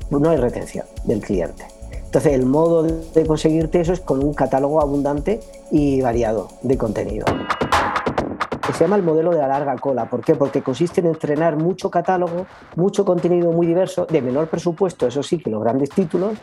no 0.09 0.31
hay 0.31 0.37
retención 0.37 0.87
del 1.03 1.21
cliente. 1.21 1.65
Entonces 2.05 2.33
el 2.33 2.47
modo 2.47 2.85
de 2.85 3.27
conseguirte 3.27 3.81
eso 3.81 3.93
es 3.93 3.99
con 3.99 4.23
un 4.23 4.35
catálogo 4.35 4.81
abundante 4.81 5.41
y 5.73 6.01
variado 6.01 6.47
de 6.63 6.79
contenido 6.79 7.25
se 8.79 8.85
llama 8.85 8.95
el 8.95 9.03
modelo 9.03 9.33
de 9.33 9.39
la 9.39 9.49
larga 9.49 9.75
cola. 9.75 10.09
¿Por 10.09 10.25
qué? 10.25 10.37
Porque 10.37 10.63
consiste 10.63 11.01
en 11.01 11.09
entrenar 11.09 11.57
mucho 11.57 11.91
catálogo, 11.91 12.47
mucho 12.77 13.05
contenido 13.05 13.51
muy 13.51 13.67
diverso, 13.67 14.07
de 14.07 14.23
menor 14.23 14.47
presupuesto, 14.47 15.09
eso 15.09 15.21
sí, 15.21 15.39
que 15.39 15.51
los 15.51 15.61
grandes 15.65 15.91
títulos, 15.91 16.39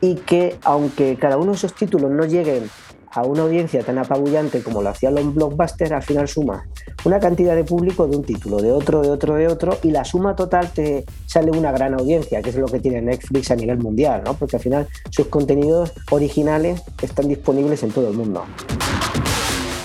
y 0.00 0.14
que 0.14 0.56
aunque 0.64 1.16
cada 1.16 1.36
uno 1.36 1.50
de 1.50 1.58
esos 1.58 1.74
títulos 1.74 2.10
no 2.10 2.24
lleguen 2.24 2.70
a 3.10 3.22
una 3.22 3.42
audiencia 3.42 3.82
tan 3.82 3.98
apabullante 3.98 4.62
como 4.62 4.80
lo 4.80 4.88
hacían 4.88 5.14
los 5.14 5.34
blockbusters, 5.34 5.92
al 5.92 6.02
final 6.02 6.26
suma 6.26 6.66
una 7.04 7.20
cantidad 7.20 7.54
de 7.54 7.64
público 7.64 8.06
de 8.06 8.16
un 8.16 8.24
título, 8.24 8.62
de 8.62 8.72
otro, 8.72 9.02
de 9.02 9.10
otro, 9.10 9.34
de 9.34 9.48
otro, 9.48 9.76
y 9.82 9.90
la 9.90 10.06
suma 10.06 10.34
total 10.34 10.70
te 10.72 11.04
sale 11.26 11.50
una 11.50 11.70
gran 11.70 11.92
audiencia, 11.92 12.40
que 12.40 12.48
es 12.48 12.56
lo 12.56 12.66
que 12.66 12.80
tiene 12.80 13.02
Netflix 13.02 13.50
a 13.50 13.56
nivel 13.56 13.76
mundial, 13.76 14.22
¿no? 14.24 14.32
porque 14.32 14.56
al 14.56 14.62
final 14.62 14.88
sus 15.10 15.26
contenidos 15.26 15.92
originales 16.10 16.82
están 17.02 17.28
disponibles 17.28 17.82
en 17.82 17.90
todo 17.90 18.08
el 18.08 18.16
mundo. 18.16 18.44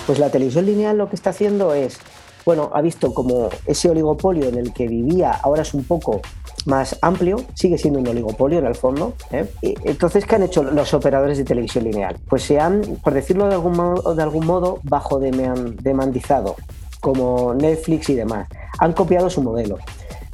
Pues 0.06 0.18
la 0.18 0.30
televisión 0.30 0.66
lineal 0.66 0.98
lo 0.98 1.08
que 1.08 1.16
está 1.16 1.30
haciendo 1.30 1.72
es, 1.74 1.98
bueno, 2.44 2.70
ha 2.74 2.82
visto 2.82 3.14
como 3.14 3.48
ese 3.66 3.88
oligopolio 3.88 4.48
en 4.48 4.58
el 4.58 4.72
que 4.72 4.86
vivía 4.86 5.30
ahora 5.32 5.62
es 5.62 5.72
un 5.72 5.84
poco 5.84 6.20
más 6.66 6.98
amplio, 7.02 7.36
sigue 7.54 7.78
siendo 7.78 8.00
un 8.00 8.08
oligopolio 8.08 8.58
en 8.58 8.66
el 8.66 8.74
fondo. 8.74 9.14
¿eh? 9.30 9.46
Entonces, 9.62 10.24
¿qué 10.26 10.36
han 10.36 10.42
hecho 10.42 10.62
los 10.62 10.92
operadores 10.94 11.38
de 11.38 11.44
televisión 11.44 11.84
lineal? 11.84 12.16
Pues 12.28 12.42
se 12.42 12.58
han, 12.60 12.82
por 13.02 13.14
decirlo 13.14 13.48
de 13.48 13.54
algún 13.54 13.72
modo, 13.76 14.14
de 14.14 14.22
algún 14.22 14.46
modo 14.46 14.78
bajo 14.82 15.20
deman- 15.20 15.76
demandizado, 15.76 16.56
como 17.00 17.54
Netflix 17.54 18.08
y 18.10 18.14
demás. 18.14 18.48
Han 18.78 18.92
copiado 18.92 19.28
su 19.30 19.42
modelo. 19.42 19.78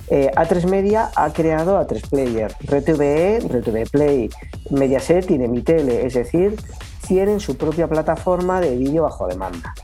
Eh, 0.08 0.30
A3 0.34 0.66
Media 0.68 1.10
ha 1.14 1.32
creado 1.32 1.80
A3 1.80 2.08
Player, 2.10 2.52
RTVE, 2.66 3.38
RTV 3.40 3.88
Play, 3.90 4.30
Mediaset 4.70 5.30
y 5.30 5.38
Nemitele, 5.38 6.04
es 6.06 6.14
decir, 6.14 6.56
tienen 7.10 7.40
su 7.40 7.56
propia 7.56 7.88
plataforma 7.88 8.60
de 8.60 8.76
vídeo 8.76 9.02
bajo 9.02 9.26
demanda, 9.26 9.74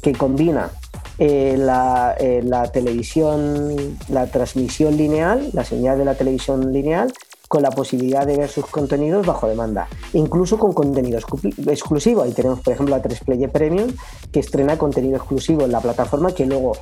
que 0.00 0.14
combina 0.14 0.70
eh, 1.18 1.56
la, 1.58 2.16
eh, 2.18 2.40
la 2.42 2.72
televisión, 2.72 3.98
la 4.08 4.28
transmisión 4.28 4.96
lineal, 4.96 5.50
la 5.52 5.62
señal 5.62 5.98
de 5.98 6.06
la 6.06 6.14
televisión 6.14 6.72
lineal, 6.72 7.12
con 7.48 7.60
la 7.62 7.70
posibilidad 7.70 8.26
de 8.26 8.38
ver 8.38 8.48
sus 8.48 8.64
contenidos 8.64 9.26
bajo 9.26 9.46
demanda, 9.46 9.88
incluso 10.14 10.56
con 10.56 10.72
contenido 10.72 11.20
exclu- 11.20 11.52
exclusivo. 11.70 12.22
Ahí 12.22 12.32
tenemos, 12.32 12.60
por 12.60 12.72
ejemplo, 12.72 12.94
a 12.94 13.02
3 13.02 13.24
Player 13.26 13.50
Premium, 13.52 13.92
que 14.32 14.40
estrena 14.40 14.78
contenido 14.78 15.16
exclusivo 15.18 15.66
en 15.66 15.72
la 15.72 15.80
plataforma 15.82 16.32
que 16.32 16.46
luego 16.46 16.72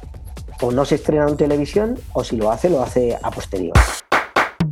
o 0.62 0.70
no 0.70 0.84
se 0.84 0.94
estrena 0.94 1.26
en 1.28 1.36
televisión 1.36 1.98
o 2.12 2.22
si 2.22 2.36
lo 2.36 2.52
hace, 2.52 2.70
lo 2.70 2.80
hace 2.80 3.18
a 3.20 3.32
posteriori. 3.32 3.80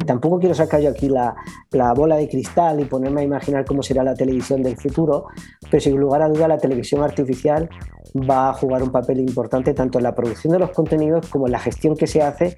Tampoco 0.07 0.39
quiero 0.39 0.55
sacar 0.55 0.81
yo 0.81 0.91
aquí 0.91 1.09
la, 1.09 1.35
la 1.73 1.93
bola 1.93 2.17
de 2.17 2.29
cristal 2.29 2.81
y 2.81 2.85
ponerme 2.85 3.21
a 3.23 3.25
imaginar 3.25 3.65
cómo 3.65 3.83
será 3.83 4.03
la 4.03 4.15
televisión 4.15 4.63
del 4.63 4.77
futuro, 4.77 5.27
pero 5.71 5.81
sin 5.81 5.97
lugar 5.97 6.23
a 6.23 6.29
duda 6.29 6.49
la 6.49 6.59
televisión 6.59 7.03
artificial 7.03 7.69
va 8.17 8.51
a 8.51 8.53
jugar 8.55 8.83
un 8.83 8.91
papel 8.91 9.21
importante 9.21 9.75
tanto 9.75 9.99
en 9.99 10.05
la 10.05 10.15
producción 10.15 10.53
de 10.53 10.59
los 10.59 10.71
contenidos 10.71 11.29
como 11.29 11.47
en 11.47 11.53
la 11.53 11.59
gestión 11.59 11.97
que 11.97 12.07
se 12.07 12.23
hace 12.23 12.57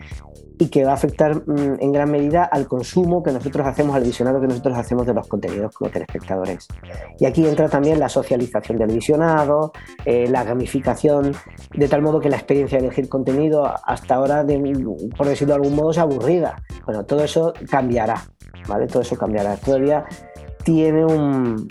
y 0.59 0.69
que 0.69 0.85
va 0.85 0.93
a 0.93 0.95
afectar 0.95 1.37
mm, 1.37 1.77
en 1.81 1.93
gran 1.93 2.11
medida 2.11 2.45
al 2.45 2.67
consumo 2.67 3.23
que 3.23 3.33
nosotros 3.33 3.67
hacemos, 3.67 3.95
al 3.95 4.03
visionado 4.03 4.41
que 4.41 4.49
nosotros 4.49 4.77
hacemos 4.77 5.07
de 5.07 5.15
los 5.15 5.27
contenidos 5.29 5.75
como 5.75 5.91
telespectadores. 5.91 6.67
Y 7.19 7.27
aquí 7.27 7.47
entra 7.47 7.69
también 7.69 7.99
la 7.99 8.09
socialización 8.09 8.79
del 8.79 8.93
visionado, 8.93 9.73
eh, 10.05 10.29
la 10.29 10.45
gamificación, 10.45 11.33
de 11.75 11.89
tal 11.89 12.03
modo 12.03 12.21
que 12.21 12.29
la 12.29 12.37
experiencia 12.37 12.79
de 12.79 12.87
elegir 12.87 13.09
contenido 13.09 13.65
hasta 13.85 14.17
ahora, 14.17 14.45
por 15.17 15.27
decirlo 15.27 15.55
de 15.55 15.61
algún 15.61 15.77
modo, 15.77 15.91
es 15.91 15.99
aburrida. 15.99 16.57
Bueno, 16.85 17.05
todo 17.05 17.23
eso 17.23 17.53
cambiará, 17.71 18.23
¿vale? 18.67 18.87
Todo 18.87 19.03
eso 19.03 19.17
cambiará. 19.17 19.57
Todavía 19.57 20.05
tiene 20.69 21.03
un 21.03 21.67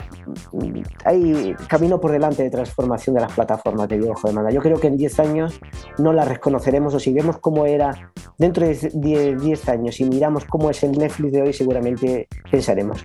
hay 1.04 1.54
camino 1.68 2.00
por 2.00 2.10
delante 2.10 2.42
de 2.42 2.50
transformación 2.50 3.14
de 3.14 3.20
las 3.20 3.32
plataformas 3.32 3.88
de 3.88 3.96
video 3.96 4.12
bajo 4.12 4.26
demanda. 4.26 4.50
Yo 4.50 4.60
creo 4.60 4.80
que 4.80 4.88
en 4.88 4.96
10 4.96 5.20
años 5.20 5.60
no 5.98 6.12
las 6.12 6.26
reconoceremos 6.26 6.94
o 6.94 6.98
si 6.98 7.12
vemos 7.12 7.38
cómo 7.38 7.64
era 7.64 8.10
dentro 8.38 8.66
de 8.66 8.74
10, 8.92 9.40
10 9.40 9.68
años 9.68 10.00
y 10.00 10.04
miramos 10.04 10.44
cómo 10.46 10.68
es 10.68 10.82
el 10.82 10.98
Netflix 10.98 11.32
de 11.32 11.42
hoy, 11.42 11.52
seguramente 11.52 12.26
pensaremos 12.50 13.00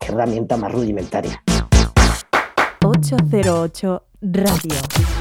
qué 0.00 0.08
herramienta 0.08 0.56
más 0.56 0.72
rudimentaria. 0.72 1.40
808 2.84 4.02
Radio. 4.22 5.15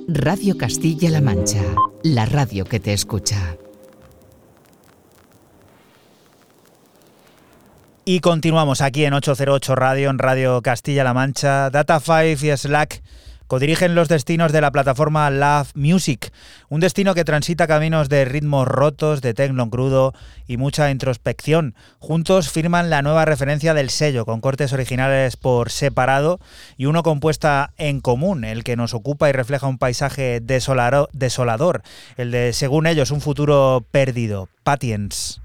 Radio 0.07 0.55
Castilla-La 0.55 1.21
Mancha, 1.21 1.63
la 2.03 2.27
radio 2.27 2.63
que 2.63 2.79
te 2.79 2.93
escucha. 2.93 3.57
Y 8.05 8.19
continuamos 8.19 8.81
aquí 8.81 9.05
en 9.05 9.15
808 9.15 9.73
Radio, 9.73 10.11
en 10.11 10.19
Radio 10.19 10.61
Castilla-La 10.61 11.15
Mancha. 11.15 11.71
Data5 11.71 12.43
y 12.43 12.55
Slack 12.55 13.01
codirigen 13.47 13.95
los 13.95 14.07
destinos 14.07 14.51
de 14.51 14.61
la 14.61 14.71
plataforma 14.71 15.29
Love 15.29 15.71
Music, 15.75 16.31
un 16.69 16.79
destino 16.79 17.13
que 17.13 17.23
transita 17.23 17.67
caminos 17.67 18.09
de 18.09 18.25
ritmos 18.25 18.67
rotos, 18.67 19.21
de 19.21 19.33
tecno 19.33 19.69
crudo 19.69 20.13
y 20.47 20.57
mucha 20.57 20.91
introspección. 20.91 21.75
Juntos 21.99 22.49
firman 22.49 22.89
la 22.89 23.01
nueva 23.01 23.25
referencia 23.25 23.73
del 23.73 23.89
sello, 23.89 24.25
con 24.25 24.41
cortes 24.41 24.73
originales 24.73 25.37
por 25.37 25.71
separado 25.71 26.39
y 26.77 26.85
uno 26.85 27.03
compuesta 27.03 27.71
en 27.77 28.01
común, 28.01 28.43
el 28.43 28.63
que 28.63 28.75
nos 28.75 28.93
ocupa 28.93 29.29
y 29.29 29.31
refleja 29.31 29.67
un 29.67 29.77
paisaje 29.77 30.41
desolador, 30.41 31.81
el 32.17 32.31
de, 32.31 32.53
según 32.53 32.87
ellos, 32.87 33.11
un 33.11 33.21
futuro 33.21 33.85
perdido. 33.91 34.49
Patience. 34.63 35.44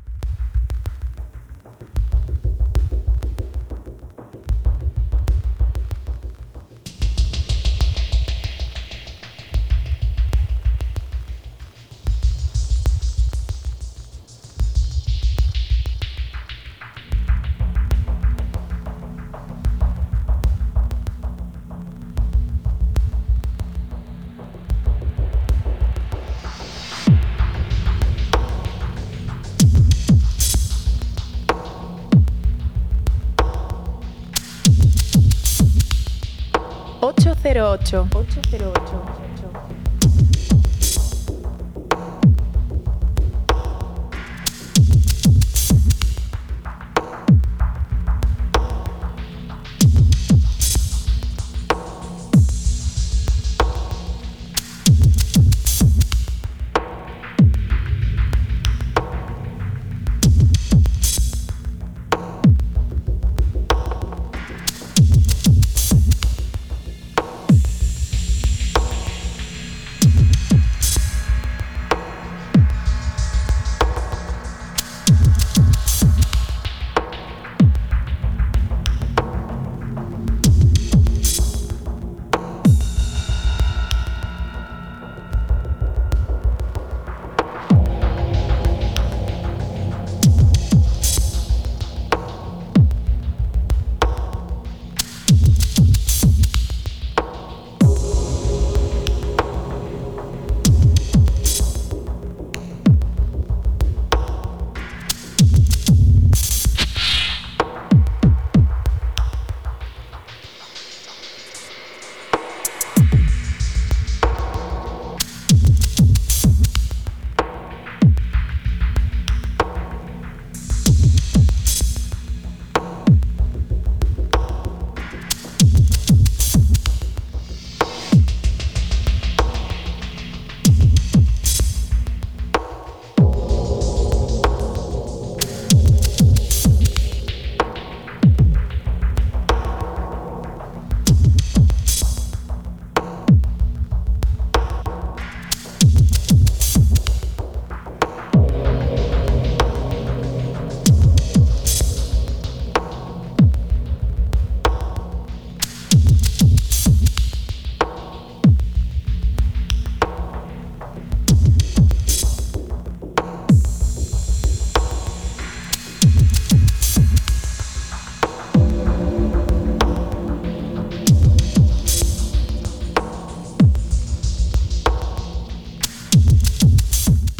8. 37.91 38.09
808. 38.13 39.20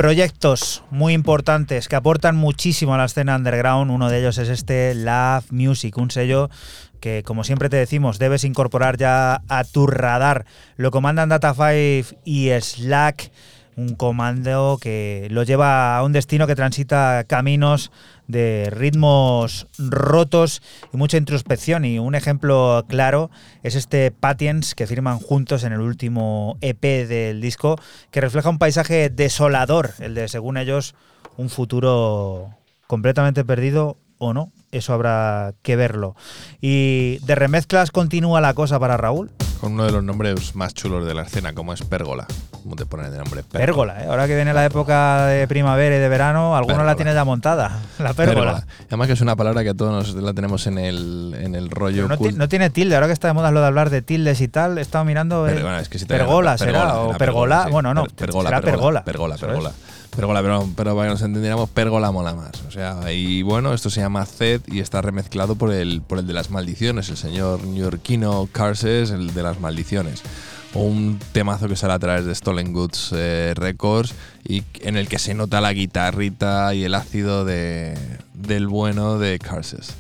Proyectos 0.01 0.83
muy 0.91 1.13
importantes 1.13 1.87
que 1.87 1.95
aportan 1.95 2.35
muchísimo 2.35 2.95
a 2.95 2.97
la 2.97 3.05
escena 3.05 3.37
underground. 3.37 3.91
Uno 3.91 4.09
de 4.09 4.21
ellos 4.21 4.39
es 4.39 4.49
este 4.49 4.95
Love 4.95 5.53
Music, 5.53 5.95
un 5.99 6.11
sello 6.11 6.49
que, 7.01 7.23
como 7.23 7.45
siempre 7.45 7.69
te 7.69 7.77
decimos, 7.77 8.19
debes 8.19 8.45
incorporar 8.45 8.97
ya 8.97 9.43
a 9.47 9.65
tu 9.65 9.87
radar. 9.87 10.47
Lo 10.79 10.91
comandan 10.91 11.29
Data 11.29 11.53
5 11.53 12.17
y 12.25 12.49
Slack, 12.49 13.31
un 13.81 13.95
comando 13.95 14.79
que 14.81 15.27
lo 15.31 15.43
lleva 15.43 15.97
a 15.97 16.05
un 16.05 16.13
destino 16.13 16.47
que 16.47 16.55
transita 16.55 17.25
caminos 17.25 17.91
de 18.29 18.69
ritmos 18.71 19.67
rotos 19.79 20.63
y 20.93 20.97
mucha 20.97 21.17
introspección. 21.17 21.85
Y 21.85 21.99
un 21.99 22.15
ejemplo 22.15 22.85
claro 22.89 23.31
es 23.63 23.75
este 23.75 24.11
Patience 24.11 24.75
que 24.75 24.87
firman 24.87 25.19
juntos 25.19 25.65
en 25.65 25.73
el 25.73 25.81
último 25.81 26.59
EP 26.61 26.83
del 27.09 27.41
disco, 27.41 27.79
que 28.11 28.21
refleja 28.21 28.51
un 28.51 28.59
paisaje 28.59 29.09
desolador, 29.09 29.93
el 29.99 30.15
de, 30.15 30.29
según 30.29 30.59
ellos, 30.59 30.95
un 31.37 31.49
futuro 31.49 32.51
completamente 32.87 33.45
perdido 33.45 33.97
o 34.19 34.35
no. 34.35 34.53
Eso 34.73 34.93
habrá 34.93 35.55
que 35.63 35.77
verlo. 35.77 36.15
Y 36.61 37.19
de 37.25 37.35
remezclas 37.35 37.91
continúa 37.91 38.41
la 38.41 38.55
cosa 38.55 38.79
para 38.79 38.97
Raúl. 38.97 39.31
Con 39.61 39.73
uno 39.75 39.85
de 39.85 39.93
los 39.93 40.03
nombres 40.03 40.55
más 40.57 40.73
chulos 40.73 41.07
de 41.07 41.13
la 41.13 41.23
escena, 41.23 41.53
como 41.53 41.75
es 41.75 41.83
Pérgola. 41.83 42.27
¿Cómo 42.63 42.77
te 42.77 42.87
ponen 42.87 43.11
de 43.11 43.19
nombre? 43.19 43.43
Pérgola, 43.43 44.03
¿eh? 44.03 44.07
ahora 44.09 44.27
que 44.27 44.35
viene 44.35 44.55
la 44.55 44.65
época 44.65 45.27
de 45.27 45.47
primavera 45.49 45.97
y 45.97 45.99
de 45.99 46.09
verano, 46.09 46.57
alguno 46.57 46.79
la 46.79 46.83
Pérgola. 46.83 46.97
tiene 46.97 47.15
ya 47.15 47.25
montada. 47.25 47.79
La 47.99 48.15
pérgola. 48.15 48.65
Además 48.89 49.07
que 49.07 49.13
es 49.13 49.21
una 49.21 49.37
palabra 49.37 49.63
que 49.63 49.71
a 49.71 49.75
todos 49.75 49.93
nos 50.15 50.23
la 50.23 50.33
tenemos 50.33 50.67
en 50.67 50.79
el, 50.79 51.35
en 51.39 51.55
el 51.55 51.71
rollo. 51.71 52.09
No, 52.09 52.17
no 52.17 52.49
tiene 52.49 52.71
tilde, 52.71 52.95
ahora 52.95 53.07
que 53.07 53.13
está 53.13 53.29
de 53.29 53.35
moda 53.35 53.51
lo 53.51 53.61
de 53.61 53.67
hablar 53.67 53.91
de 53.91 54.01
tildes 54.03 54.41
y 54.41 54.49
tal, 54.49 54.79
he 54.79 54.81
estado 54.81 55.05
mirando. 55.05 55.45
Pero, 55.47 55.61
bueno, 55.63 55.79
es 55.79 55.89
que 55.91 55.99
si 55.99 56.07
te- 56.07 56.17
pergola 56.17 56.57
será, 56.57 56.99
o 56.99 57.13
sí. 57.13 57.71
Bueno, 57.71 57.93
no, 57.93 58.05
Per- 58.05 58.15
pergola, 58.15 58.49
será 58.49 58.61
pergola. 58.63 59.05
Pergola, 59.05 59.37
pergola. 59.37 59.73
Es. 60.11 60.17
Pergola, 60.17 60.43
pero, 60.43 60.69
pero 60.77 60.95
para 60.95 61.09
que 61.09 61.13
nos 61.13 61.23
entendiéramos, 61.23 61.71
pergola 61.71 62.11
mola 62.11 62.35
más. 62.35 62.53
O 62.67 62.71
sea, 62.71 63.13
y 63.13 63.43
bueno, 63.43 63.73
esto 63.73 63.91
se 63.91 64.01
llama 64.01 64.27
Zed 64.27 64.63
y 64.67 64.81
está 64.81 65.03
remezclado 65.03 65.57
por 65.57 65.73
el, 65.73 66.03
por 66.03 66.19
el 66.19 66.27
de 66.27 66.33
las 66.33 66.51
maldiciones, 66.51 67.09
el 67.09 67.17
señor 67.17 67.65
neoyorquino 67.65 68.49
Carses, 68.53 69.11
el 69.11 69.33
de 69.35 69.43
las 69.43 69.61
maldiciones. 69.61 70.23
Un 70.73 71.19
temazo 71.33 71.69
que 71.69 71.75
sale 71.75 71.95
a 71.95 71.99
través 71.99 72.25
de 72.27 72.35
Stolen 72.35 72.73
Goods 72.73 73.11
eh, 73.13 73.55
Records 73.57 74.15
y 74.47 74.63
en 74.83 74.97
el 74.97 75.09
que 75.09 75.19
se 75.19 75.35
nota 75.35 75.61
la 75.61 75.73
guitarrita 75.73 76.75
y 76.75 76.85
el 76.85 76.95
ácido 76.95 77.45
de, 77.45 77.99
del 78.35 78.69
bueno 78.69 79.19
de 79.19 79.39
Carses. 79.41 79.97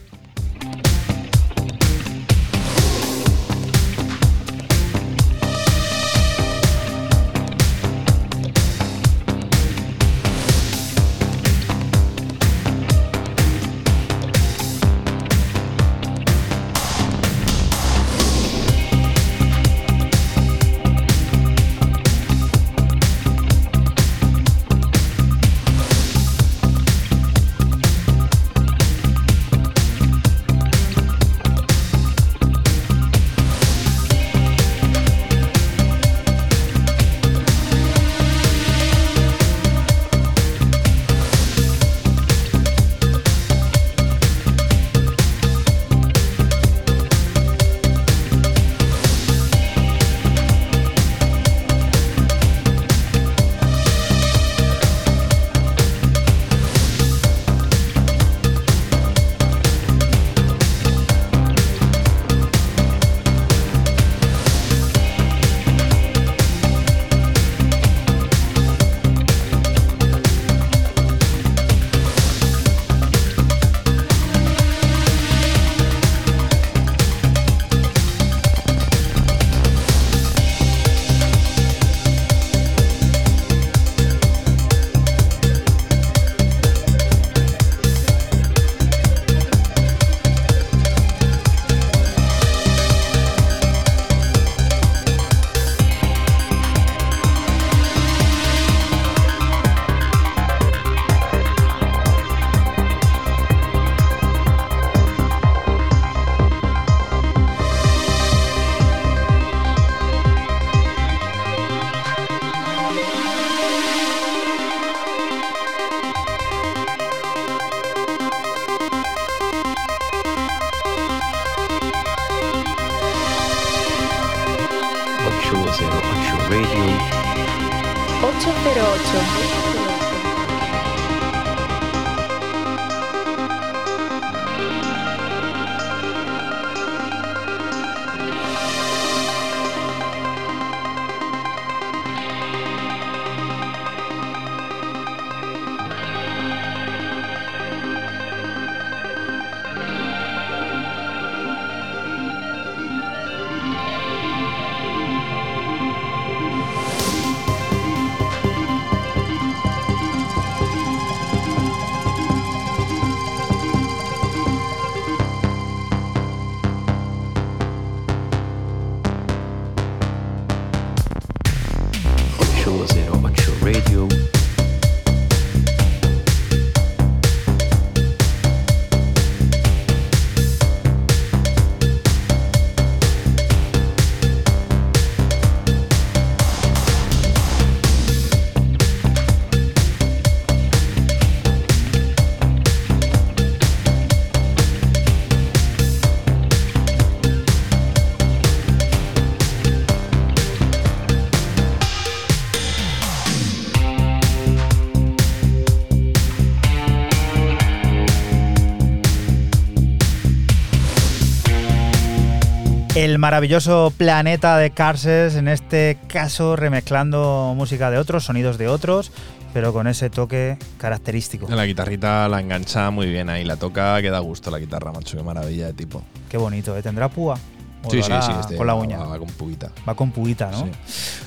Maravilloso 213.20 213.92
planeta 213.96 214.56
de 214.56 214.70
Carses, 214.70 215.36
en 215.36 215.46
este 215.46 215.98
caso 216.08 216.56
remezclando 216.56 217.52
música 217.54 217.90
de 217.90 217.98
otros, 217.98 218.24
sonidos 218.24 218.56
de 218.56 218.66
otros, 218.66 219.12
pero 219.52 219.74
con 219.74 219.86
ese 219.86 220.08
toque 220.08 220.56
característico. 220.78 221.46
La 221.50 221.66
guitarrita 221.66 222.26
la 222.28 222.40
engancha 222.40 222.90
muy 222.90 223.08
bien 223.08 223.28
ahí, 223.28 223.44
la 223.44 223.56
toca, 223.56 224.00
que 224.00 224.10
da 224.10 224.20
gusto 224.20 224.50
la 224.50 224.58
guitarra, 224.58 224.90
macho, 224.92 225.18
qué 225.18 225.22
maravilla 225.22 225.66
de 225.66 225.74
tipo. 225.74 226.02
Qué 226.30 226.38
bonito, 226.38 226.74
¿eh? 226.76 226.82
¿Tendrá 226.82 227.08
púa? 227.08 227.38
¿O 227.82 227.90
Sí, 227.90 228.02
sí, 228.02 228.10
sí, 228.22 228.32
este 228.40 228.56
con 228.56 228.66
la 228.66 228.74
va- 228.74 228.80
uña. 228.80 228.98
Va, 228.98 229.18
con 229.18 229.28
puguita. 229.28 229.72
Va 229.88 229.94
con 229.94 230.10
puguita, 230.12 230.50
¿no? 230.50 230.64
Sí. 230.64 230.70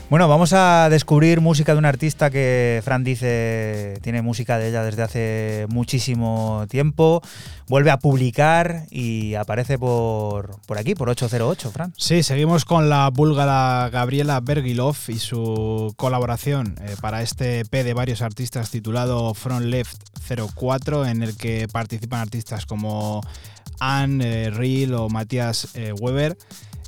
Bueno, 0.09 0.27
vamos 0.27 0.53
a 0.53 0.88
descubrir 0.89 1.41
música 1.41 1.71
de 1.73 1.80
un 1.80 1.85
artista 1.85 2.30
que 2.30 2.81
Fran 2.84 3.03
dice 3.03 3.95
tiene 4.03 4.21
música 4.21 4.57
de 4.59 4.69
ella 4.69 4.84
desde 4.84 5.01
hace 5.01 5.65
muchísimo 5.69 6.65
tiempo. 6.69 7.21
Vuelve 7.67 7.89
a 7.91 7.97
publicar 7.97 8.85
y 8.91 9.34
aparece 9.35 9.80
por, 9.80 10.59
por 10.67 10.77
aquí, 10.77 10.93
por 10.95 11.09
808, 11.09 11.71
Fran. 11.71 11.93
Sí, 11.97 12.21
seguimos 12.21 12.65
con 12.65 12.89
la 12.89 13.09
búlgara 13.09 13.89
Gabriela 13.91 14.39
Bergilov 14.41 14.95
y 15.07 15.17
su 15.17 15.93
colaboración 15.97 16.75
eh, 16.81 16.95
para 17.01 17.21
este 17.23 17.61
EP 17.61 17.71
de 17.84 17.93
varios 17.93 18.21
artistas 18.21 18.69
titulado 18.69 19.34
Front 19.34 19.65
Left 19.65 19.97
04, 20.55 21.05
en 21.05 21.23
el 21.23 21.35
que 21.38 21.67
participan 21.71 22.19
artistas 22.21 22.65
como 22.65 23.21
Anne 23.79 24.45
eh, 24.45 24.49
Riel 24.49 24.93
o 24.93 25.09
Matías 25.09 25.69
eh, 25.75 25.93
Weber, 25.93 26.37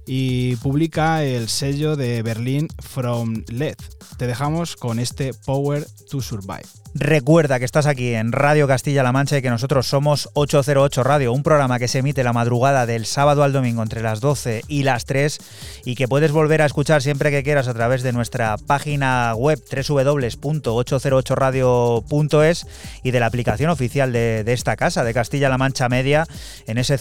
y 0.07 0.55
publica 0.57 1.23
el 1.23 1.49
sello 1.49 1.95
de 1.95 2.21
Berlín 2.21 2.67
From 2.79 3.43
Left. 3.47 3.95
Te 4.17 4.27
dejamos 4.27 4.75
con 4.75 4.99
este 4.99 5.33
Power 5.33 5.85
to 6.09 6.21
Survive. 6.21 6.84
Recuerda 6.97 7.59
que 7.59 7.65
estás 7.65 7.87
aquí 7.87 8.13
en 8.13 8.31
Radio 8.31 8.69
Castilla-La 8.69 9.11
Mancha 9.11 9.37
y 9.37 9.41
que 9.41 9.49
nosotros 9.49 9.85
somos 9.85 10.29
808 10.31 11.03
Radio, 11.03 11.33
un 11.33 11.43
programa 11.43 11.77
que 11.77 11.89
se 11.89 11.99
emite 11.99 12.23
la 12.23 12.31
madrugada 12.31 12.85
del 12.85 13.05
sábado 13.05 13.43
al 13.43 13.51
domingo 13.51 13.83
entre 13.83 14.01
las 14.01 14.21
12 14.21 14.61
y 14.69 14.83
las 14.83 15.03
3 15.03 15.39
y 15.83 15.95
que 15.95 16.07
puedes 16.07 16.31
volver 16.31 16.61
a 16.61 16.65
escuchar 16.65 17.01
siempre 17.01 17.31
que 17.31 17.43
quieras 17.43 17.67
a 17.67 17.73
través 17.73 18.01
de 18.01 18.13
nuestra 18.13 18.55
página 18.57 19.33
web 19.35 19.61
www.808radio.es 19.69 22.65
y 23.03 23.11
de 23.11 23.19
la 23.19 23.25
aplicación 23.25 23.71
oficial 23.71 24.13
de, 24.13 24.45
esta 24.47 24.77
casa, 24.77 25.03
de 25.03 25.13
Castilla-La 25.13 25.57
Mancha 25.57 25.89
Media, 25.89 26.25
en 26.65 26.77
ese 26.77 26.97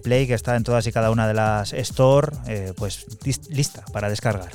Play 0.00 0.26
que 0.26 0.32
está 0.32 0.56
en 0.56 0.64
todas 0.64 0.86
y 0.86 0.92
cada 0.92 1.10
una 1.10 1.28
de 1.28 1.34
las 1.34 1.74
store, 1.74 2.28
eh, 2.48 2.72
pues 2.76 3.04
lis- 3.24 3.46
lista 3.50 3.84
para 3.92 4.08
descargar. 4.08 4.48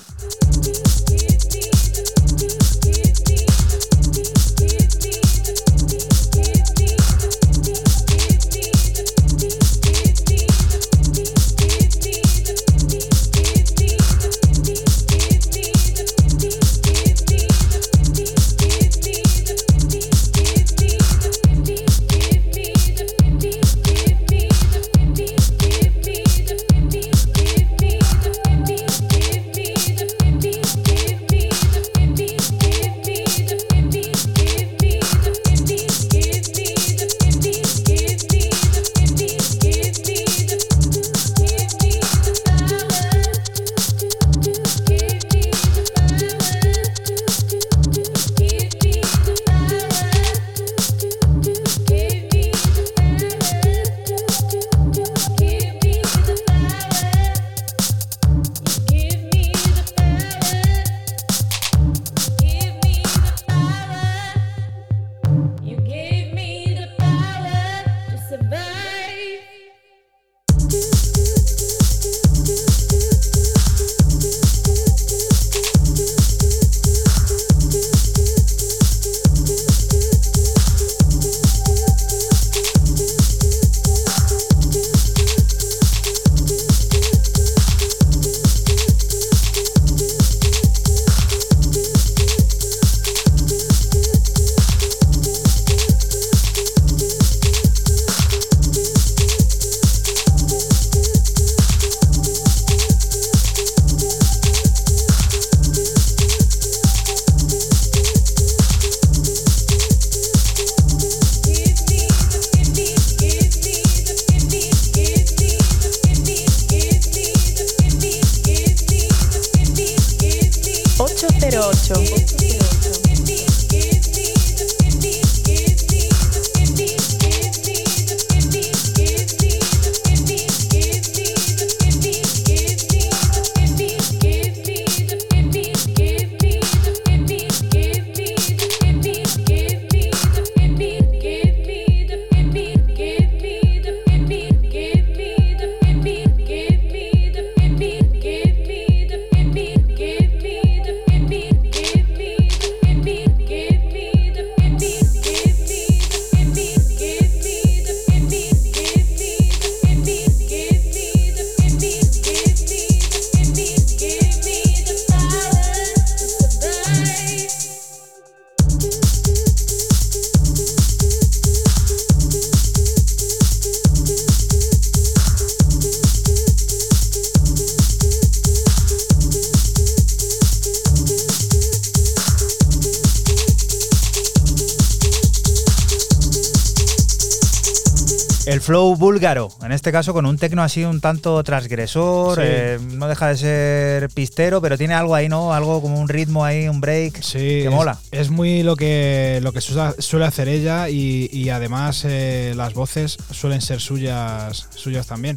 Búlgaro, 189.19 189.49
en 189.61 189.73
este 189.73 189.91
caso 189.91 190.13
con 190.13 190.25
un 190.25 190.37
tecno 190.37 190.63
así 190.63 190.85
un 190.85 191.01
tanto 191.01 191.43
transgresor, 191.43 192.35
Sí. 192.35 192.41
eh, 192.45 192.79
no 192.93 193.09
deja 193.09 193.27
de 193.27 193.35
ser 193.35 194.09
pistero, 194.09 194.61
pero 194.61 194.77
tiene 194.77 194.93
algo 194.93 195.13
ahí, 195.13 195.27
¿no? 195.27 195.53
Algo 195.53 195.81
como 195.81 195.99
un 195.99 196.07
ritmo 196.07 196.45
ahí, 196.45 196.69
un 196.69 196.79
break, 196.79 197.21
Sí, 197.21 197.59
que 197.63 197.69
mola. 197.69 197.97
Es 198.11 198.29
muy 198.29 198.63
lo 198.63 198.77
que, 198.77 199.39
lo 199.43 199.51
que 199.51 199.59
suele 199.59 200.01
suele 200.01 200.25
hacer 200.25 200.47
ella 200.47 200.87
y, 200.87 201.29
y 201.33 201.49
además 201.49 202.03
eh, 202.05 202.53
las 202.55 202.73
voces 202.73 203.17
suelen 203.31 203.59
ser 203.61 203.81
suyas, 203.81 204.67
suyas 204.73 205.05
también. 205.07 205.35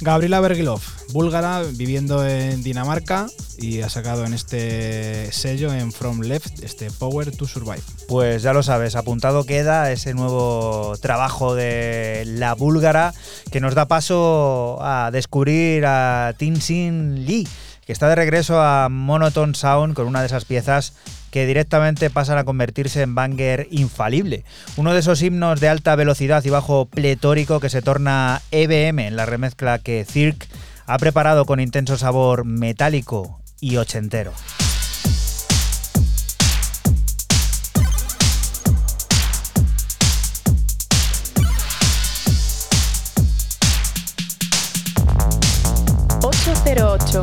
Gabriela 0.00 0.40
Bergilov, 0.40 0.82
búlgara, 1.12 1.62
viviendo 1.72 2.26
en 2.26 2.62
Dinamarca 2.62 3.28
y 3.58 3.80
ha 3.80 3.88
sacado 3.88 4.26
en 4.26 4.34
este 4.34 5.32
sello, 5.32 5.72
en 5.72 5.90
From 5.90 6.20
Left, 6.20 6.62
este 6.62 6.90
Power 6.90 7.34
to 7.34 7.46
Survive. 7.46 7.82
Pues 8.06 8.42
ya 8.42 8.52
lo 8.52 8.62
sabes, 8.62 8.94
apuntado 8.94 9.44
queda 9.44 9.90
ese 9.90 10.12
nuevo 10.12 10.94
trabajo 11.00 11.54
de 11.54 12.24
la 12.26 12.54
búlgara 12.54 13.14
que 13.50 13.60
nos 13.60 13.74
da 13.74 13.86
paso 13.88 14.78
a 14.82 15.10
descubrir 15.10 15.86
a 15.86 16.34
Tinsin 16.36 17.24
Lee, 17.24 17.48
que 17.86 17.92
está 17.92 18.08
de 18.08 18.16
regreso 18.16 18.60
a 18.60 18.88
Monotone 18.90 19.54
Sound 19.54 19.94
con 19.94 20.06
una 20.06 20.20
de 20.20 20.26
esas 20.26 20.44
piezas 20.44 20.92
que 21.30 21.46
directamente 21.46 22.10
pasan 22.10 22.38
a 22.38 22.44
convertirse 22.44 23.02
en 23.02 23.14
banger 23.14 23.68
infalible. 23.70 24.44
Uno 24.76 24.92
de 24.92 25.00
esos 25.00 25.22
himnos 25.22 25.60
de 25.60 25.68
alta 25.68 25.96
velocidad 25.96 26.44
y 26.44 26.50
bajo 26.50 26.86
pletórico 26.86 27.60
que 27.60 27.70
se 27.70 27.82
torna 27.82 28.42
EBM 28.50 29.00
en 29.00 29.16
la 29.16 29.26
remezcla 29.26 29.78
que 29.78 30.04
Cirque 30.04 30.46
ha 30.86 30.98
preparado 30.98 31.44
con 31.44 31.60
intenso 31.60 31.96
sabor 31.96 32.44
metálico 32.44 33.40
y 33.60 33.76
ochentero. 33.76 34.32
Ocho. 46.96 47.20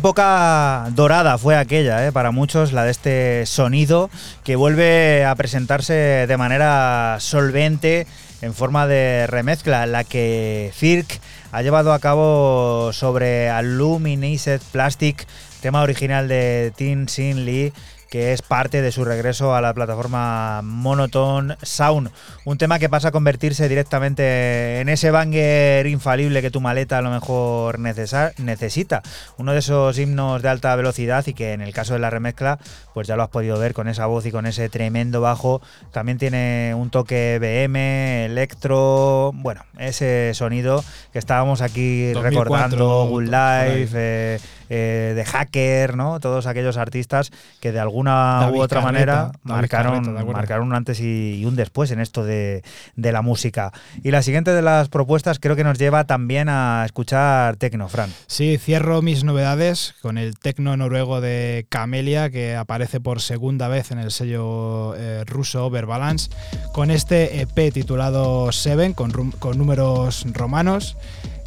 Época 0.00 0.86
dorada 0.94 1.36
fue 1.36 1.56
aquella, 1.56 2.06
¿eh? 2.06 2.10
para 2.10 2.30
muchos, 2.30 2.72
la 2.72 2.84
de 2.84 2.90
este 2.90 3.44
sonido 3.44 4.08
que 4.44 4.56
vuelve 4.56 5.26
a 5.26 5.34
presentarse 5.34 5.92
de 6.26 6.36
manera 6.38 7.18
solvente 7.20 8.06
en 8.40 8.54
forma 8.54 8.86
de 8.86 9.26
remezcla, 9.26 9.84
la 9.84 10.04
que 10.04 10.72
Cirque 10.74 11.20
ha 11.52 11.60
llevado 11.60 11.92
a 11.92 11.98
cabo 11.98 12.94
sobre 12.94 13.50
Aluminated 13.50 14.62
Plastic, 14.72 15.26
tema 15.60 15.82
original 15.82 16.28
de 16.28 16.72
Tin 16.74 17.06
Sin 17.06 17.44
Lee 17.44 17.74
que 18.10 18.32
es 18.32 18.42
parte 18.42 18.82
de 18.82 18.90
su 18.90 19.04
regreso 19.04 19.54
a 19.54 19.60
la 19.60 19.72
plataforma 19.72 20.62
Monotone 20.62 21.56
Sound. 21.62 22.10
Un 22.50 22.58
tema 22.58 22.80
que 22.80 22.88
pasa 22.88 23.08
a 23.08 23.12
convertirse 23.12 23.68
directamente 23.68 24.80
en 24.80 24.88
ese 24.88 25.12
banger 25.12 25.86
infalible 25.86 26.42
que 26.42 26.50
tu 26.50 26.60
maleta 26.60 26.98
a 26.98 27.00
lo 27.00 27.08
mejor 27.08 27.78
necesita. 27.78 29.02
Uno 29.36 29.52
de 29.52 29.60
esos 29.60 29.96
himnos 30.00 30.42
de 30.42 30.48
alta 30.48 30.74
velocidad 30.74 31.24
y 31.28 31.32
que 31.32 31.52
en 31.52 31.60
el 31.60 31.72
caso 31.72 31.92
de 31.92 32.00
la 32.00 32.10
remezcla, 32.10 32.58
pues 32.92 33.06
ya 33.06 33.14
lo 33.14 33.22
has 33.22 33.28
podido 33.28 33.56
ver 33.56 33.72
con 33.72 33.86
esa 33.86 34.06
voz 34.06 34.26
y 34.26 34.32
con 34.32 34.46
ese 34.46 34.68
tremendo 34.68 35.20
bajo. 35.20 35.62
También 35.92 36.18
tiene 36.18 36.74
un 36.76 36.90
toque 36.90 37.38
BM, 37.38 38.24
electro, 38.24 39.30
bueno, 39.32 39.64
ese 39.78 40.32
sonido 40.34 40.82
que 41.12 41.20
estábamos 41.20 41.60
aquí 41.60 42.10
2004, 42.14 42.42
recordando, 42.42 43.06
Good. 43.10 43.22
Life, 43.26 43.92
eh, 43.94 44.40
eh, 44.70 45.12
de 45.16 45.24
Hacker, 45.24 45.96
¿no? 45.96 46.20
Todos 46.20 46.46
aquellos 46.46 46.76
artistas 46.76 47.32
que 47.60 47.72
de 47.72 47.80
alguna 47.80 48.38
David 48.40 48.58
u 48.58 48.62
otra 48.62 48.80
Carreta, 48.80 48.92
manera 48.92 49.32
marcaron, 49.42 50.26
marcaron 50.32 50.68
un 50.68 50.74
antes 50.74 51.00
y, 51.00 51.44
un 51.44 51.56
después 51.56 51.90
en 51.90 52.00
esto 52.00 52.24
de, 52.24 52.62
de 52.94 53.12
la 53.12 53.20
música. 53.20 53.72
Y 54.04 54.12
la 54.12 54.22
siguiente 54.22 54.52
de 54.52 54.62
las 54.62 54.88
propuestas 54.88 55.40
creo 55.40 55.56
que 55.56 55.64
nos 55.64 55.76
lleva 55.76 56.04
también 56.04 56.48
a 56.48 56.84
escuchar 56.86 57.56
Tecno, 57.56 57.88
Fran. 57.88 58.10
Sí, 58.28 58.58
cierro 58.58 59.02
mis 59.02 59.24
novedades 59.24 59.94
con 60.02 60.18
el 60.18 60.38
tecno 60.38 60.76
noruego 60.76 61.20
de 61.20 61.66
Camelia, 61.68 62.30
que 62.30 62.54
aparece 62.54 63.00
por 63.00 63.20
segunda 63.20 63.66
vez 63.66 63.90
en 63.90 63.98
el 63.98 64.12
sello 64.12 64.94
eh, 64.96 65.24
ruso 65.26 65.66
Overbalance, 65.66 66.30
con 66.72 66.92
este 66.92 67.40
EP 67.40 67.72
titulado 67.72 68.52
Seven, 68.52 68.92
con, 68.92 69.32
con 69.32 69.58
números 69.58 70.24
romanos. 70.32 70.96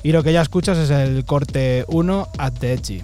Y 0.03 0.11
lo 0.11 0.21
que 0.21 0.33
ya 0.33 0.41
escuchas 0.41 0.77
es 0.77 0.89
el 0.89 1.23
corte 1.23 1.85
1 1.87 2.27
at 2.37 2.53
the 2.59 2.73
edgy. 2.73 3.03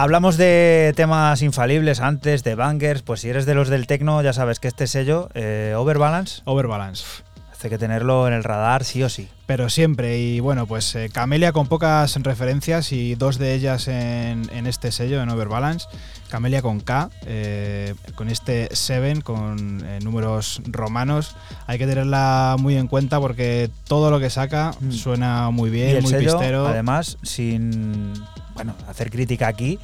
Hablamos 0.00 0.36
de 0.36 0.92
temas 0.94 1.42
infalibles 1.42 1.98
antes, 2.00 2.44
de 2.44 2.54
bangers. 2.54 3.02
Pues 3.02 3.20
si 3.22 3.30
eres 3.30 3.46
de 3.46 3.54
los 3.56 3.68
del 3.68 3.88
tecno, 3.88 4.22
ya 4.22 4.32
sabes 4.32 4.60
que 4.60 4.68
este 4.68 4.86
sello, 4.86 5.28
eh, 5.34 5.74
Overbalance, 5.76 6.42
Overbalance. 6.44 7.04
hace 7.50 7.68
que 7.68 7.78
tenerlo 7.78 8.28
en 8.28 8.32
el 8.34 8.44
radar 8.44 8.84
sí 8.84 9.02
o 9.02 9.08
sí. 9.08 9.26
Pero 9.46 9.68
siempre, 9.68 10.20
y 10.20 10.38
bueno, 10.38 10.66
pues 10.68 10.94
eh, 10.94 11.10
Camelia 11.12 11.50
con 11.50 11.66
pocas 11.66 12.14
referencias 12.22 12.92
y 12.92 13.16
dos 13.16 13.38
de 13.38 13.54
ellas 13.54 13.88
en, 13.88 14.48
en 14.52 14.68
este 14.68 14.92
sello, 14.92 15.20
en 15.20 15.30
Overbalance. 15.30 15.88
Camelia 16.30 16.62
con 16.62 16.78
K, 16.78 17.10
eh, 17.26 17.96
con 18.14 18.28
este 18.28 18.68
7, 18.70 19.22
con 19.22 19.82
eh, 19.84 19.98
números 20.04 20.60
romanos. 20.66 21.34
Hay 21.66 21.78
que 21.78 21.88
tenerla 21.88 22.54
muy 22.60 22.76
en 22.76 22.86
cuenta 22.86 23.18
porque 23.18 23.68
todo 23.88 24.12
lo 24.12 24.20
que 24.20 24.30
saca 24.30 24.74
Mm. 24.78 24.92
suena 24.92 25.50
muy 25.50 25.70
y 25.70 25.72
bien, 25.72 25.96
el 25.96 26.02
muy 26.02 26.10
sello, 26.12 26.38
pistero. 26.38 26.68
además, 26.68 27.18
sin 27.24 28.12
bueno, 28.58 28.74
hacer 28.88 29.08
crítica 29.12 29.46
aquí, 29.46 29.78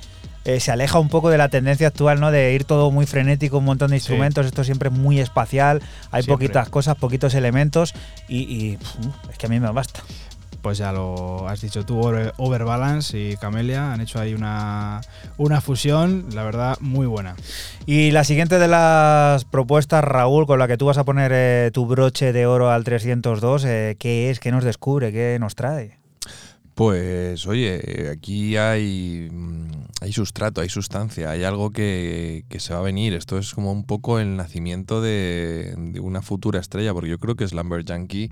eh, 0.45 0.59
se 0.59 0.73
aleja 0.73 0.99
un 0.99 1.09
poco 1.09 1.31
de 1.31 1.39
la 1.39 1.49
tendencia 1.49 1.87
actual, 1.87 2.19
¿no? 2.19 2.33
De 2.33 2.53
ir 2.55 2.65
todo 2.65 2.91
muy 2.91 3.07
frenético, 3.07 3.59
un 3.59 3.65
montón 3.67 3.93
de 3.93 4.01
Sí. 4.01 4.03
instrumentos, 4.03 4.47
esto 4.47 4.65
siempre 4.65 4.89
es 4.89 4.95
muy 4.97 5.21
espacial, 5.21 5.81
hay 6.11 6.25
Siempre. 6.25 6.47
poquitas 6.49 6.69
cosas, 6.71 6.97
poquitos 6.97 7.35
elementos 7.35 7.95
y, 8.29 8.77
es 9.31 9.39
que 9.39 9.47
a 9.47 9.49
mí 9.49 9.61
me 9.61 9.71
basta. 9.71 10.01
Pues 10.61 10.79
ya 10.79 10.91
lo 10.91 11.49
has 11.49 11.61
dicho 11.61 11.85
tú, 11.87 12.01
Over- 12.01 12.33
Overbalance 12.37 13.17
y 13.17 13.37
Camelia 13.37 13.93
han 13.93 14.01
hecho 14.01 14.19
ahí 14.19 14.35
una, 14.35 15.03
una 15.37 15.61
fusión, 15.61 16.27
la 16.33 16.43
verdad, 16.43 16.77
muy 16.81 17.07
buena. 17.07 17.37
Y 17.87 18.11
la 18.11 18.25
siguiente 18.25 18.59
de 18.59 18.67
las 18.67 19.45
propuestas, 19.45 20.03
Raúl, 20.03 20.47
con 20.47 20.59
la 20.59 20.67
que 20.67 20.77
tú 20.77 20.87
vas 20.87 20.99
a 20.99 21.05
poner 21.05 21.31
eh, 21.33 21.71
tu 21.73 21.87
broche 21.87 22.33
de 22.33 22.47
oro 22.47 22.71
al 22.73 22.83
302, 22.83 23.65
eh, 23.67 23.97
¿qué 24.01 24.31
es? 24.31 24.41
¿Qué 24.41 24.51
nos 24.51 24.65
descubre? 24.65 25.13
¿Qué 25.13 25.37
nos 25.39 25.55
trae? 25.55 25.99
Pues 26.75 27.47
oye, 27.47 28.11
aquí 28.11 28.57
hay, 28.57 29.29
mm, 29.31 29.71
hay 30.01 30.13
sustrato, 30.13 30.61
hay 30.61 30.69
sustancia, 30.69 31.31
hay 31.31 31.45
algo 31.45 31.71
que, 31.71 32.45
que 32.49 32.59
se 32.59 32.75
va 32.75 32.81
a 32.81 32.83
venir. 32.83 33.15
Esto 33.15 33.39
es 33.39 33.55
como 33.55 33.71
un 33.71 33.85
poco 33.85 34.19
el 34.19 34.37
nacimiento 34.37 35.01
de, 35.01 35.75
una 36.03 36.21
futura 36.21 36.59
estrella, 36.59 36.93
porque 36.93 37.11
yo 37.11 37.19
creo 37.21 37.37
que 37.37 37.47
Slumber 37.47 37.85
Yankee, 37.85 38.31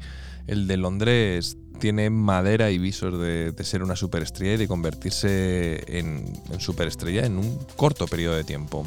el 0.48 0.66
de 0.66 0.76
Londres, 0.76 1.56
tiene 1.78 2.10
madera 2.10 2.70
y 2.70 2.78
visos 2.78 3.18
de, 3.20 3.54
ser 3.62 3.84
una 3.84 3.94
superestrella 3.94 4.54
y 4.54 4.56
de 4.56 4.66
convertirse 4.68 5.98
en, 5.98 6.24
en 6.50 6.60
superestrella 6.60 7.24
en 7.24 7.38
un 7.38 7.58
corto 7.76 8.08
periodo 8.08 8.34
de 8.34 8.44
tiempo. 8.44 8.84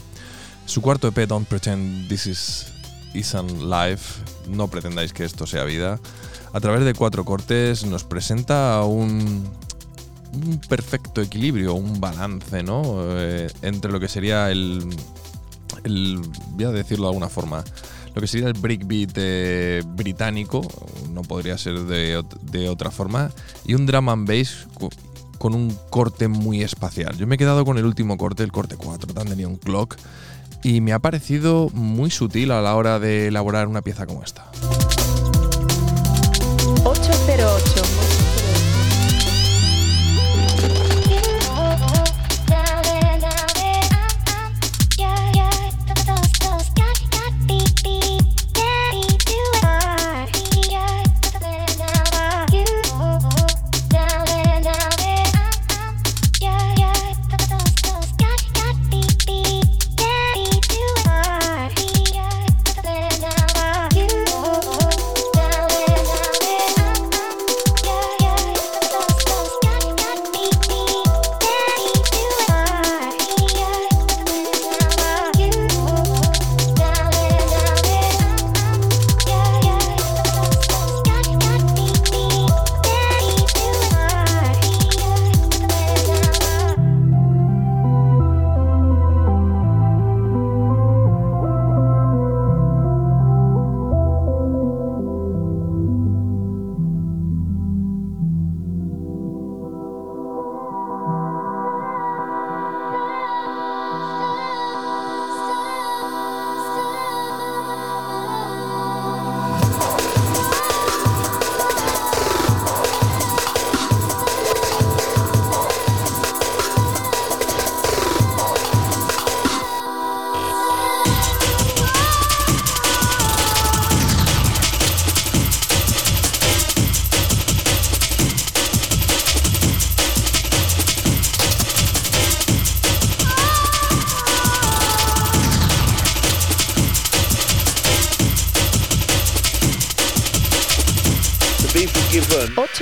Su 0.65 0.81
cuarto 0.81 1.07
EP, 1.07 1.27
Don't 1.27 1.47
Pretend 1.47 2.09
This 2.09 2.27
Is 2.27 2.73
Isn't 3.13 3.61
Life, 3.61 4.21
no 4.49 4.67
pretendáis 4.67 5.13
que 5.13 5.23
esto 5.23 5.47
sea 5.47 5.63
vida, 5.63 5.99
a 6.55 6.59
través 6.61 6.85
de 6.85 6.93
cuatro 6.93 7.25
cortes 7.25 7.85
nos 7.85 8.05
presenta 8.05 8.81
un, 8.85 9.43
un 10.33 10.61
perfecto 10.69 11.21
equilibrio, 11.21 11.73
un 11.73 11.99
balance, 11.99 12.63
¿no? 12.63 12.81
Eh, 13.01 13.49
entre 13.61 13.91
lo 13.91 13.99
que 13.99 14.07
sería 14.07 14.49
el, 14.51 14.87
el, 15.83 16.21
voy 16.51 16.63
a 16.63 16.69
decirlo 16.71 17.07
de 17.07 17.09
alguna 17.09 17.27
forma, 17.27 17.61
lo 18.13 18.21
que 18.21 18.27
sería 18.27 18.47
el 18.47 18.53
breakbeat 18.53 19.11
eh, 19.17 19.83
británico, 19.85 20.61
no 21.11 21.23
podría 21.23 21.57
ser 21.57 21.79
de, 21.81 22.19
ot- 22.19 22.39
de 22.39 22.69
otra 22.69 22.89
forma, 22.89 23.31
y 23.65 23.73
un 23.73 23.85
drum 23.85 24.07
and 24.07 24.25
bass 24.25 24.65
co- 24.79 24.89
con 25.37 25.53
un 25.55 25.77
corte 25.89 26.29
muy 26.29 26.61
espacial. 26.63 27.17
Yo 27.17 27.27
me 27.27 27.35
he 27.35 27.37
quedado 27.37 27.65
con 27.65 27.77
el 27.77 27.83
último 27.85 28.17
corte, 28.17 28.43
el 28.43 28.53
corte 28.53 28.77
4, 28.77 29.11
Dandelion 29.11 29.57
Clock, 29.57 29.97
y 30.63 30.79
me 30.79 30.93
ha 30.93 30.99
parecido 30.99 31.69
muy 31.73 32.09
sutil 32.11 32.51
a 32.51 32.61
la 32.61 32.75
hora 32.75 32.97
de 32.99 33.27
elaborar 33.27 33.67
una 33.67 33.81
pieza 33.81 34.05
como 34.07 34.23
esta. 34.23 34.49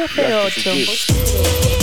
F8. 0.08 1.83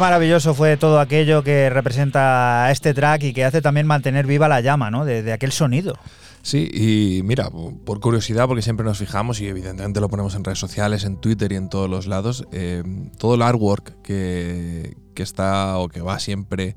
Maravilloso 0.00 0.54
fue 0.54 0.76
todo 0.76 0.98
aquello 0.98 1.44
que 1.44 1.70
representa 1.70 2.68
este 2.70 2.94
track 2.94 3.22
y 3.24 3.32
que 3.32 3.44
hace 3.44 3.62
también 3.62 3.86
mantener 3.86 4.26
viva 4.26 4.48
la 4.48 4.60
llama, 4.60 4.90
¿no? 4.90 5.04
De, 5.04 5.32
aquel 5.32 5.52
sonido. 5.52 5.96
Sí, 6.42 6.68
y 6.72 7.22
mira, 7.22 7.50
por 7.84 8.00
curiosidad, 8.00 8.46
porque 8.46 8.62
siempre 8.62 8.84
nos 8.84 8.98
fijamos 8.98 9.40
y 9.40 9.46
evidentemente 9.46 10.00
lo 10.00 10.08
ponemos 10.08 10.34
en 10.34 10.42
redes 10.42 10.58
sociales, 10.58 11.04
en 11.04 11.18
Twitter 11.18 11.52
y 11.52 11.56
en 11.56 11.68
todos 11.68 11.88
los 11.88 12.06
lados, 12.06 12.46
eh, 12.50 12.82
todo 13.18 13.34
el 13.34 13.42
artwork 13.42 14.00
que, 14.02 14.96
que 15.14 15.22
está 15.22 15.76
o 15.78 15.88
que 15.88 16.00
va 16.00 16.18
siempre 16.18 16.76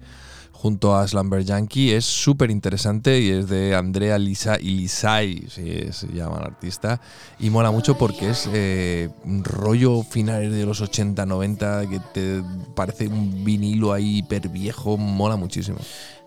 junto 0.64 0.96
a 0.96 1.06
Slumber 1.06 1.44
Yankee 1.44 1.92
es 1.92 2.06
súper 2.06 2.50
interesante 2.50 3.20
y 3.20 3.32
es 3.32 3.50
de 3.50 3.76
Andrea 3.76 4.18
Lisa 4.18 4.58
Ilisai, 4.58 5.50
si 5.50 5.92
se 5.92 6.08
llama 6.08 6.38
el 6.38 6.46
artista, 6.46 7.02
y 7.38 7.50
mola 7.50 7.70
mucho 7.70 7.98
porque 7.98 8.30
es 8.30 8.48
eh, 8.54 9.10
un 9.26 9.44
rollo 9.44 10.04
finales 10.04 10.54
de 10.54 10.66
los 10.66 10.80
80, 10.80 11.26
90, 11.26 11.90
que 11.90 12.00
te 12.14 12.42
parece 12.76 13.10
un 13.10 13.44
vinilo 13.44 13.92
ahí 13.92 14.20
hiper 14.20 14.48
viejo, 14.48 14.96
mola 14.96 15.36
muchísimo. 15.36 15.80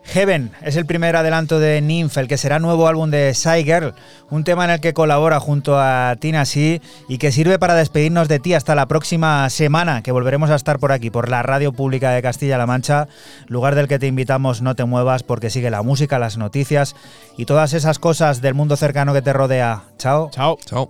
Heaven 0.07 0.53
es 0.63 0.77
el 0.77 0.87
primer 0.87 1.17
adelanto 1.17 1.59
de 1.59 1.81
Nymph, 1.81 2.17
el 2.17 2.29
que 2.29 2.39
será 2.39 2.59
nuevo 2.59 2.87
álbum 2.87 3.11
de 3.11 3.33
Shy 3.35 3.65
Girl, 3.65 3.95
un 4.31 4.45
tema 4.45 4.65
en 4.65 4.71
el 4.71 4.81
que 4.81 4.95
colabora 4.95 5.41
junto 5.41 5.79
a 5.79 6.15
Tina 6.19 6.45
C 6.45 6.81
y 7.09 7.19
que 7.19 7.33
sirve 7.33 7.59
para 7.59 7.75
despedirnos 7.75 8.29
de 8.29 8.39
ti 8.39 8.55
hasta 8.55 8.75
la 8.75 8.87
próxima 8.87 9.49
semana, 9.51 10.03
que 10.03 10.13
volveremos 10.13 10.51
a 10.51 10.55
estar 10.55 10.79
por 10.79 10.93
aquí, 10.93 11.11
por 11.11 11.29
la 11.29 11.43
Radio 11.43 11.73
Pública 11.73 12.13
de 12.13 12.23
Castilla-La 12.23 12.67
Mancha, 12.67 13.09
lugar 13.47 13.75
del 13.75 13.89
que 13.89 13.99
te 13.99 14.07
invitamos 14.07 14.63
no 14.63 14.75
te 14.75 14.85
muevas 14.85 15.23
porque 15.23 15.51
sigue 15.51 15.71
la 15.71 15.83
música, 15.83 16.19
las 16.19 16.37
noticias 16.37 16.95
y 17.37 17.45
todas 17.45 17.73
esas 17.73 17.99
cosas 17.99 18.41
del 18.41 18.55
mundo 18.55 18.77
cercano 18.77 19.13
que 19.13 19.23
te 19.23 19.33
rodea. 19.33 19.83
Chao. 19.99 20.31
Chao. 20.31 20.59
Chao. 20.65 20.89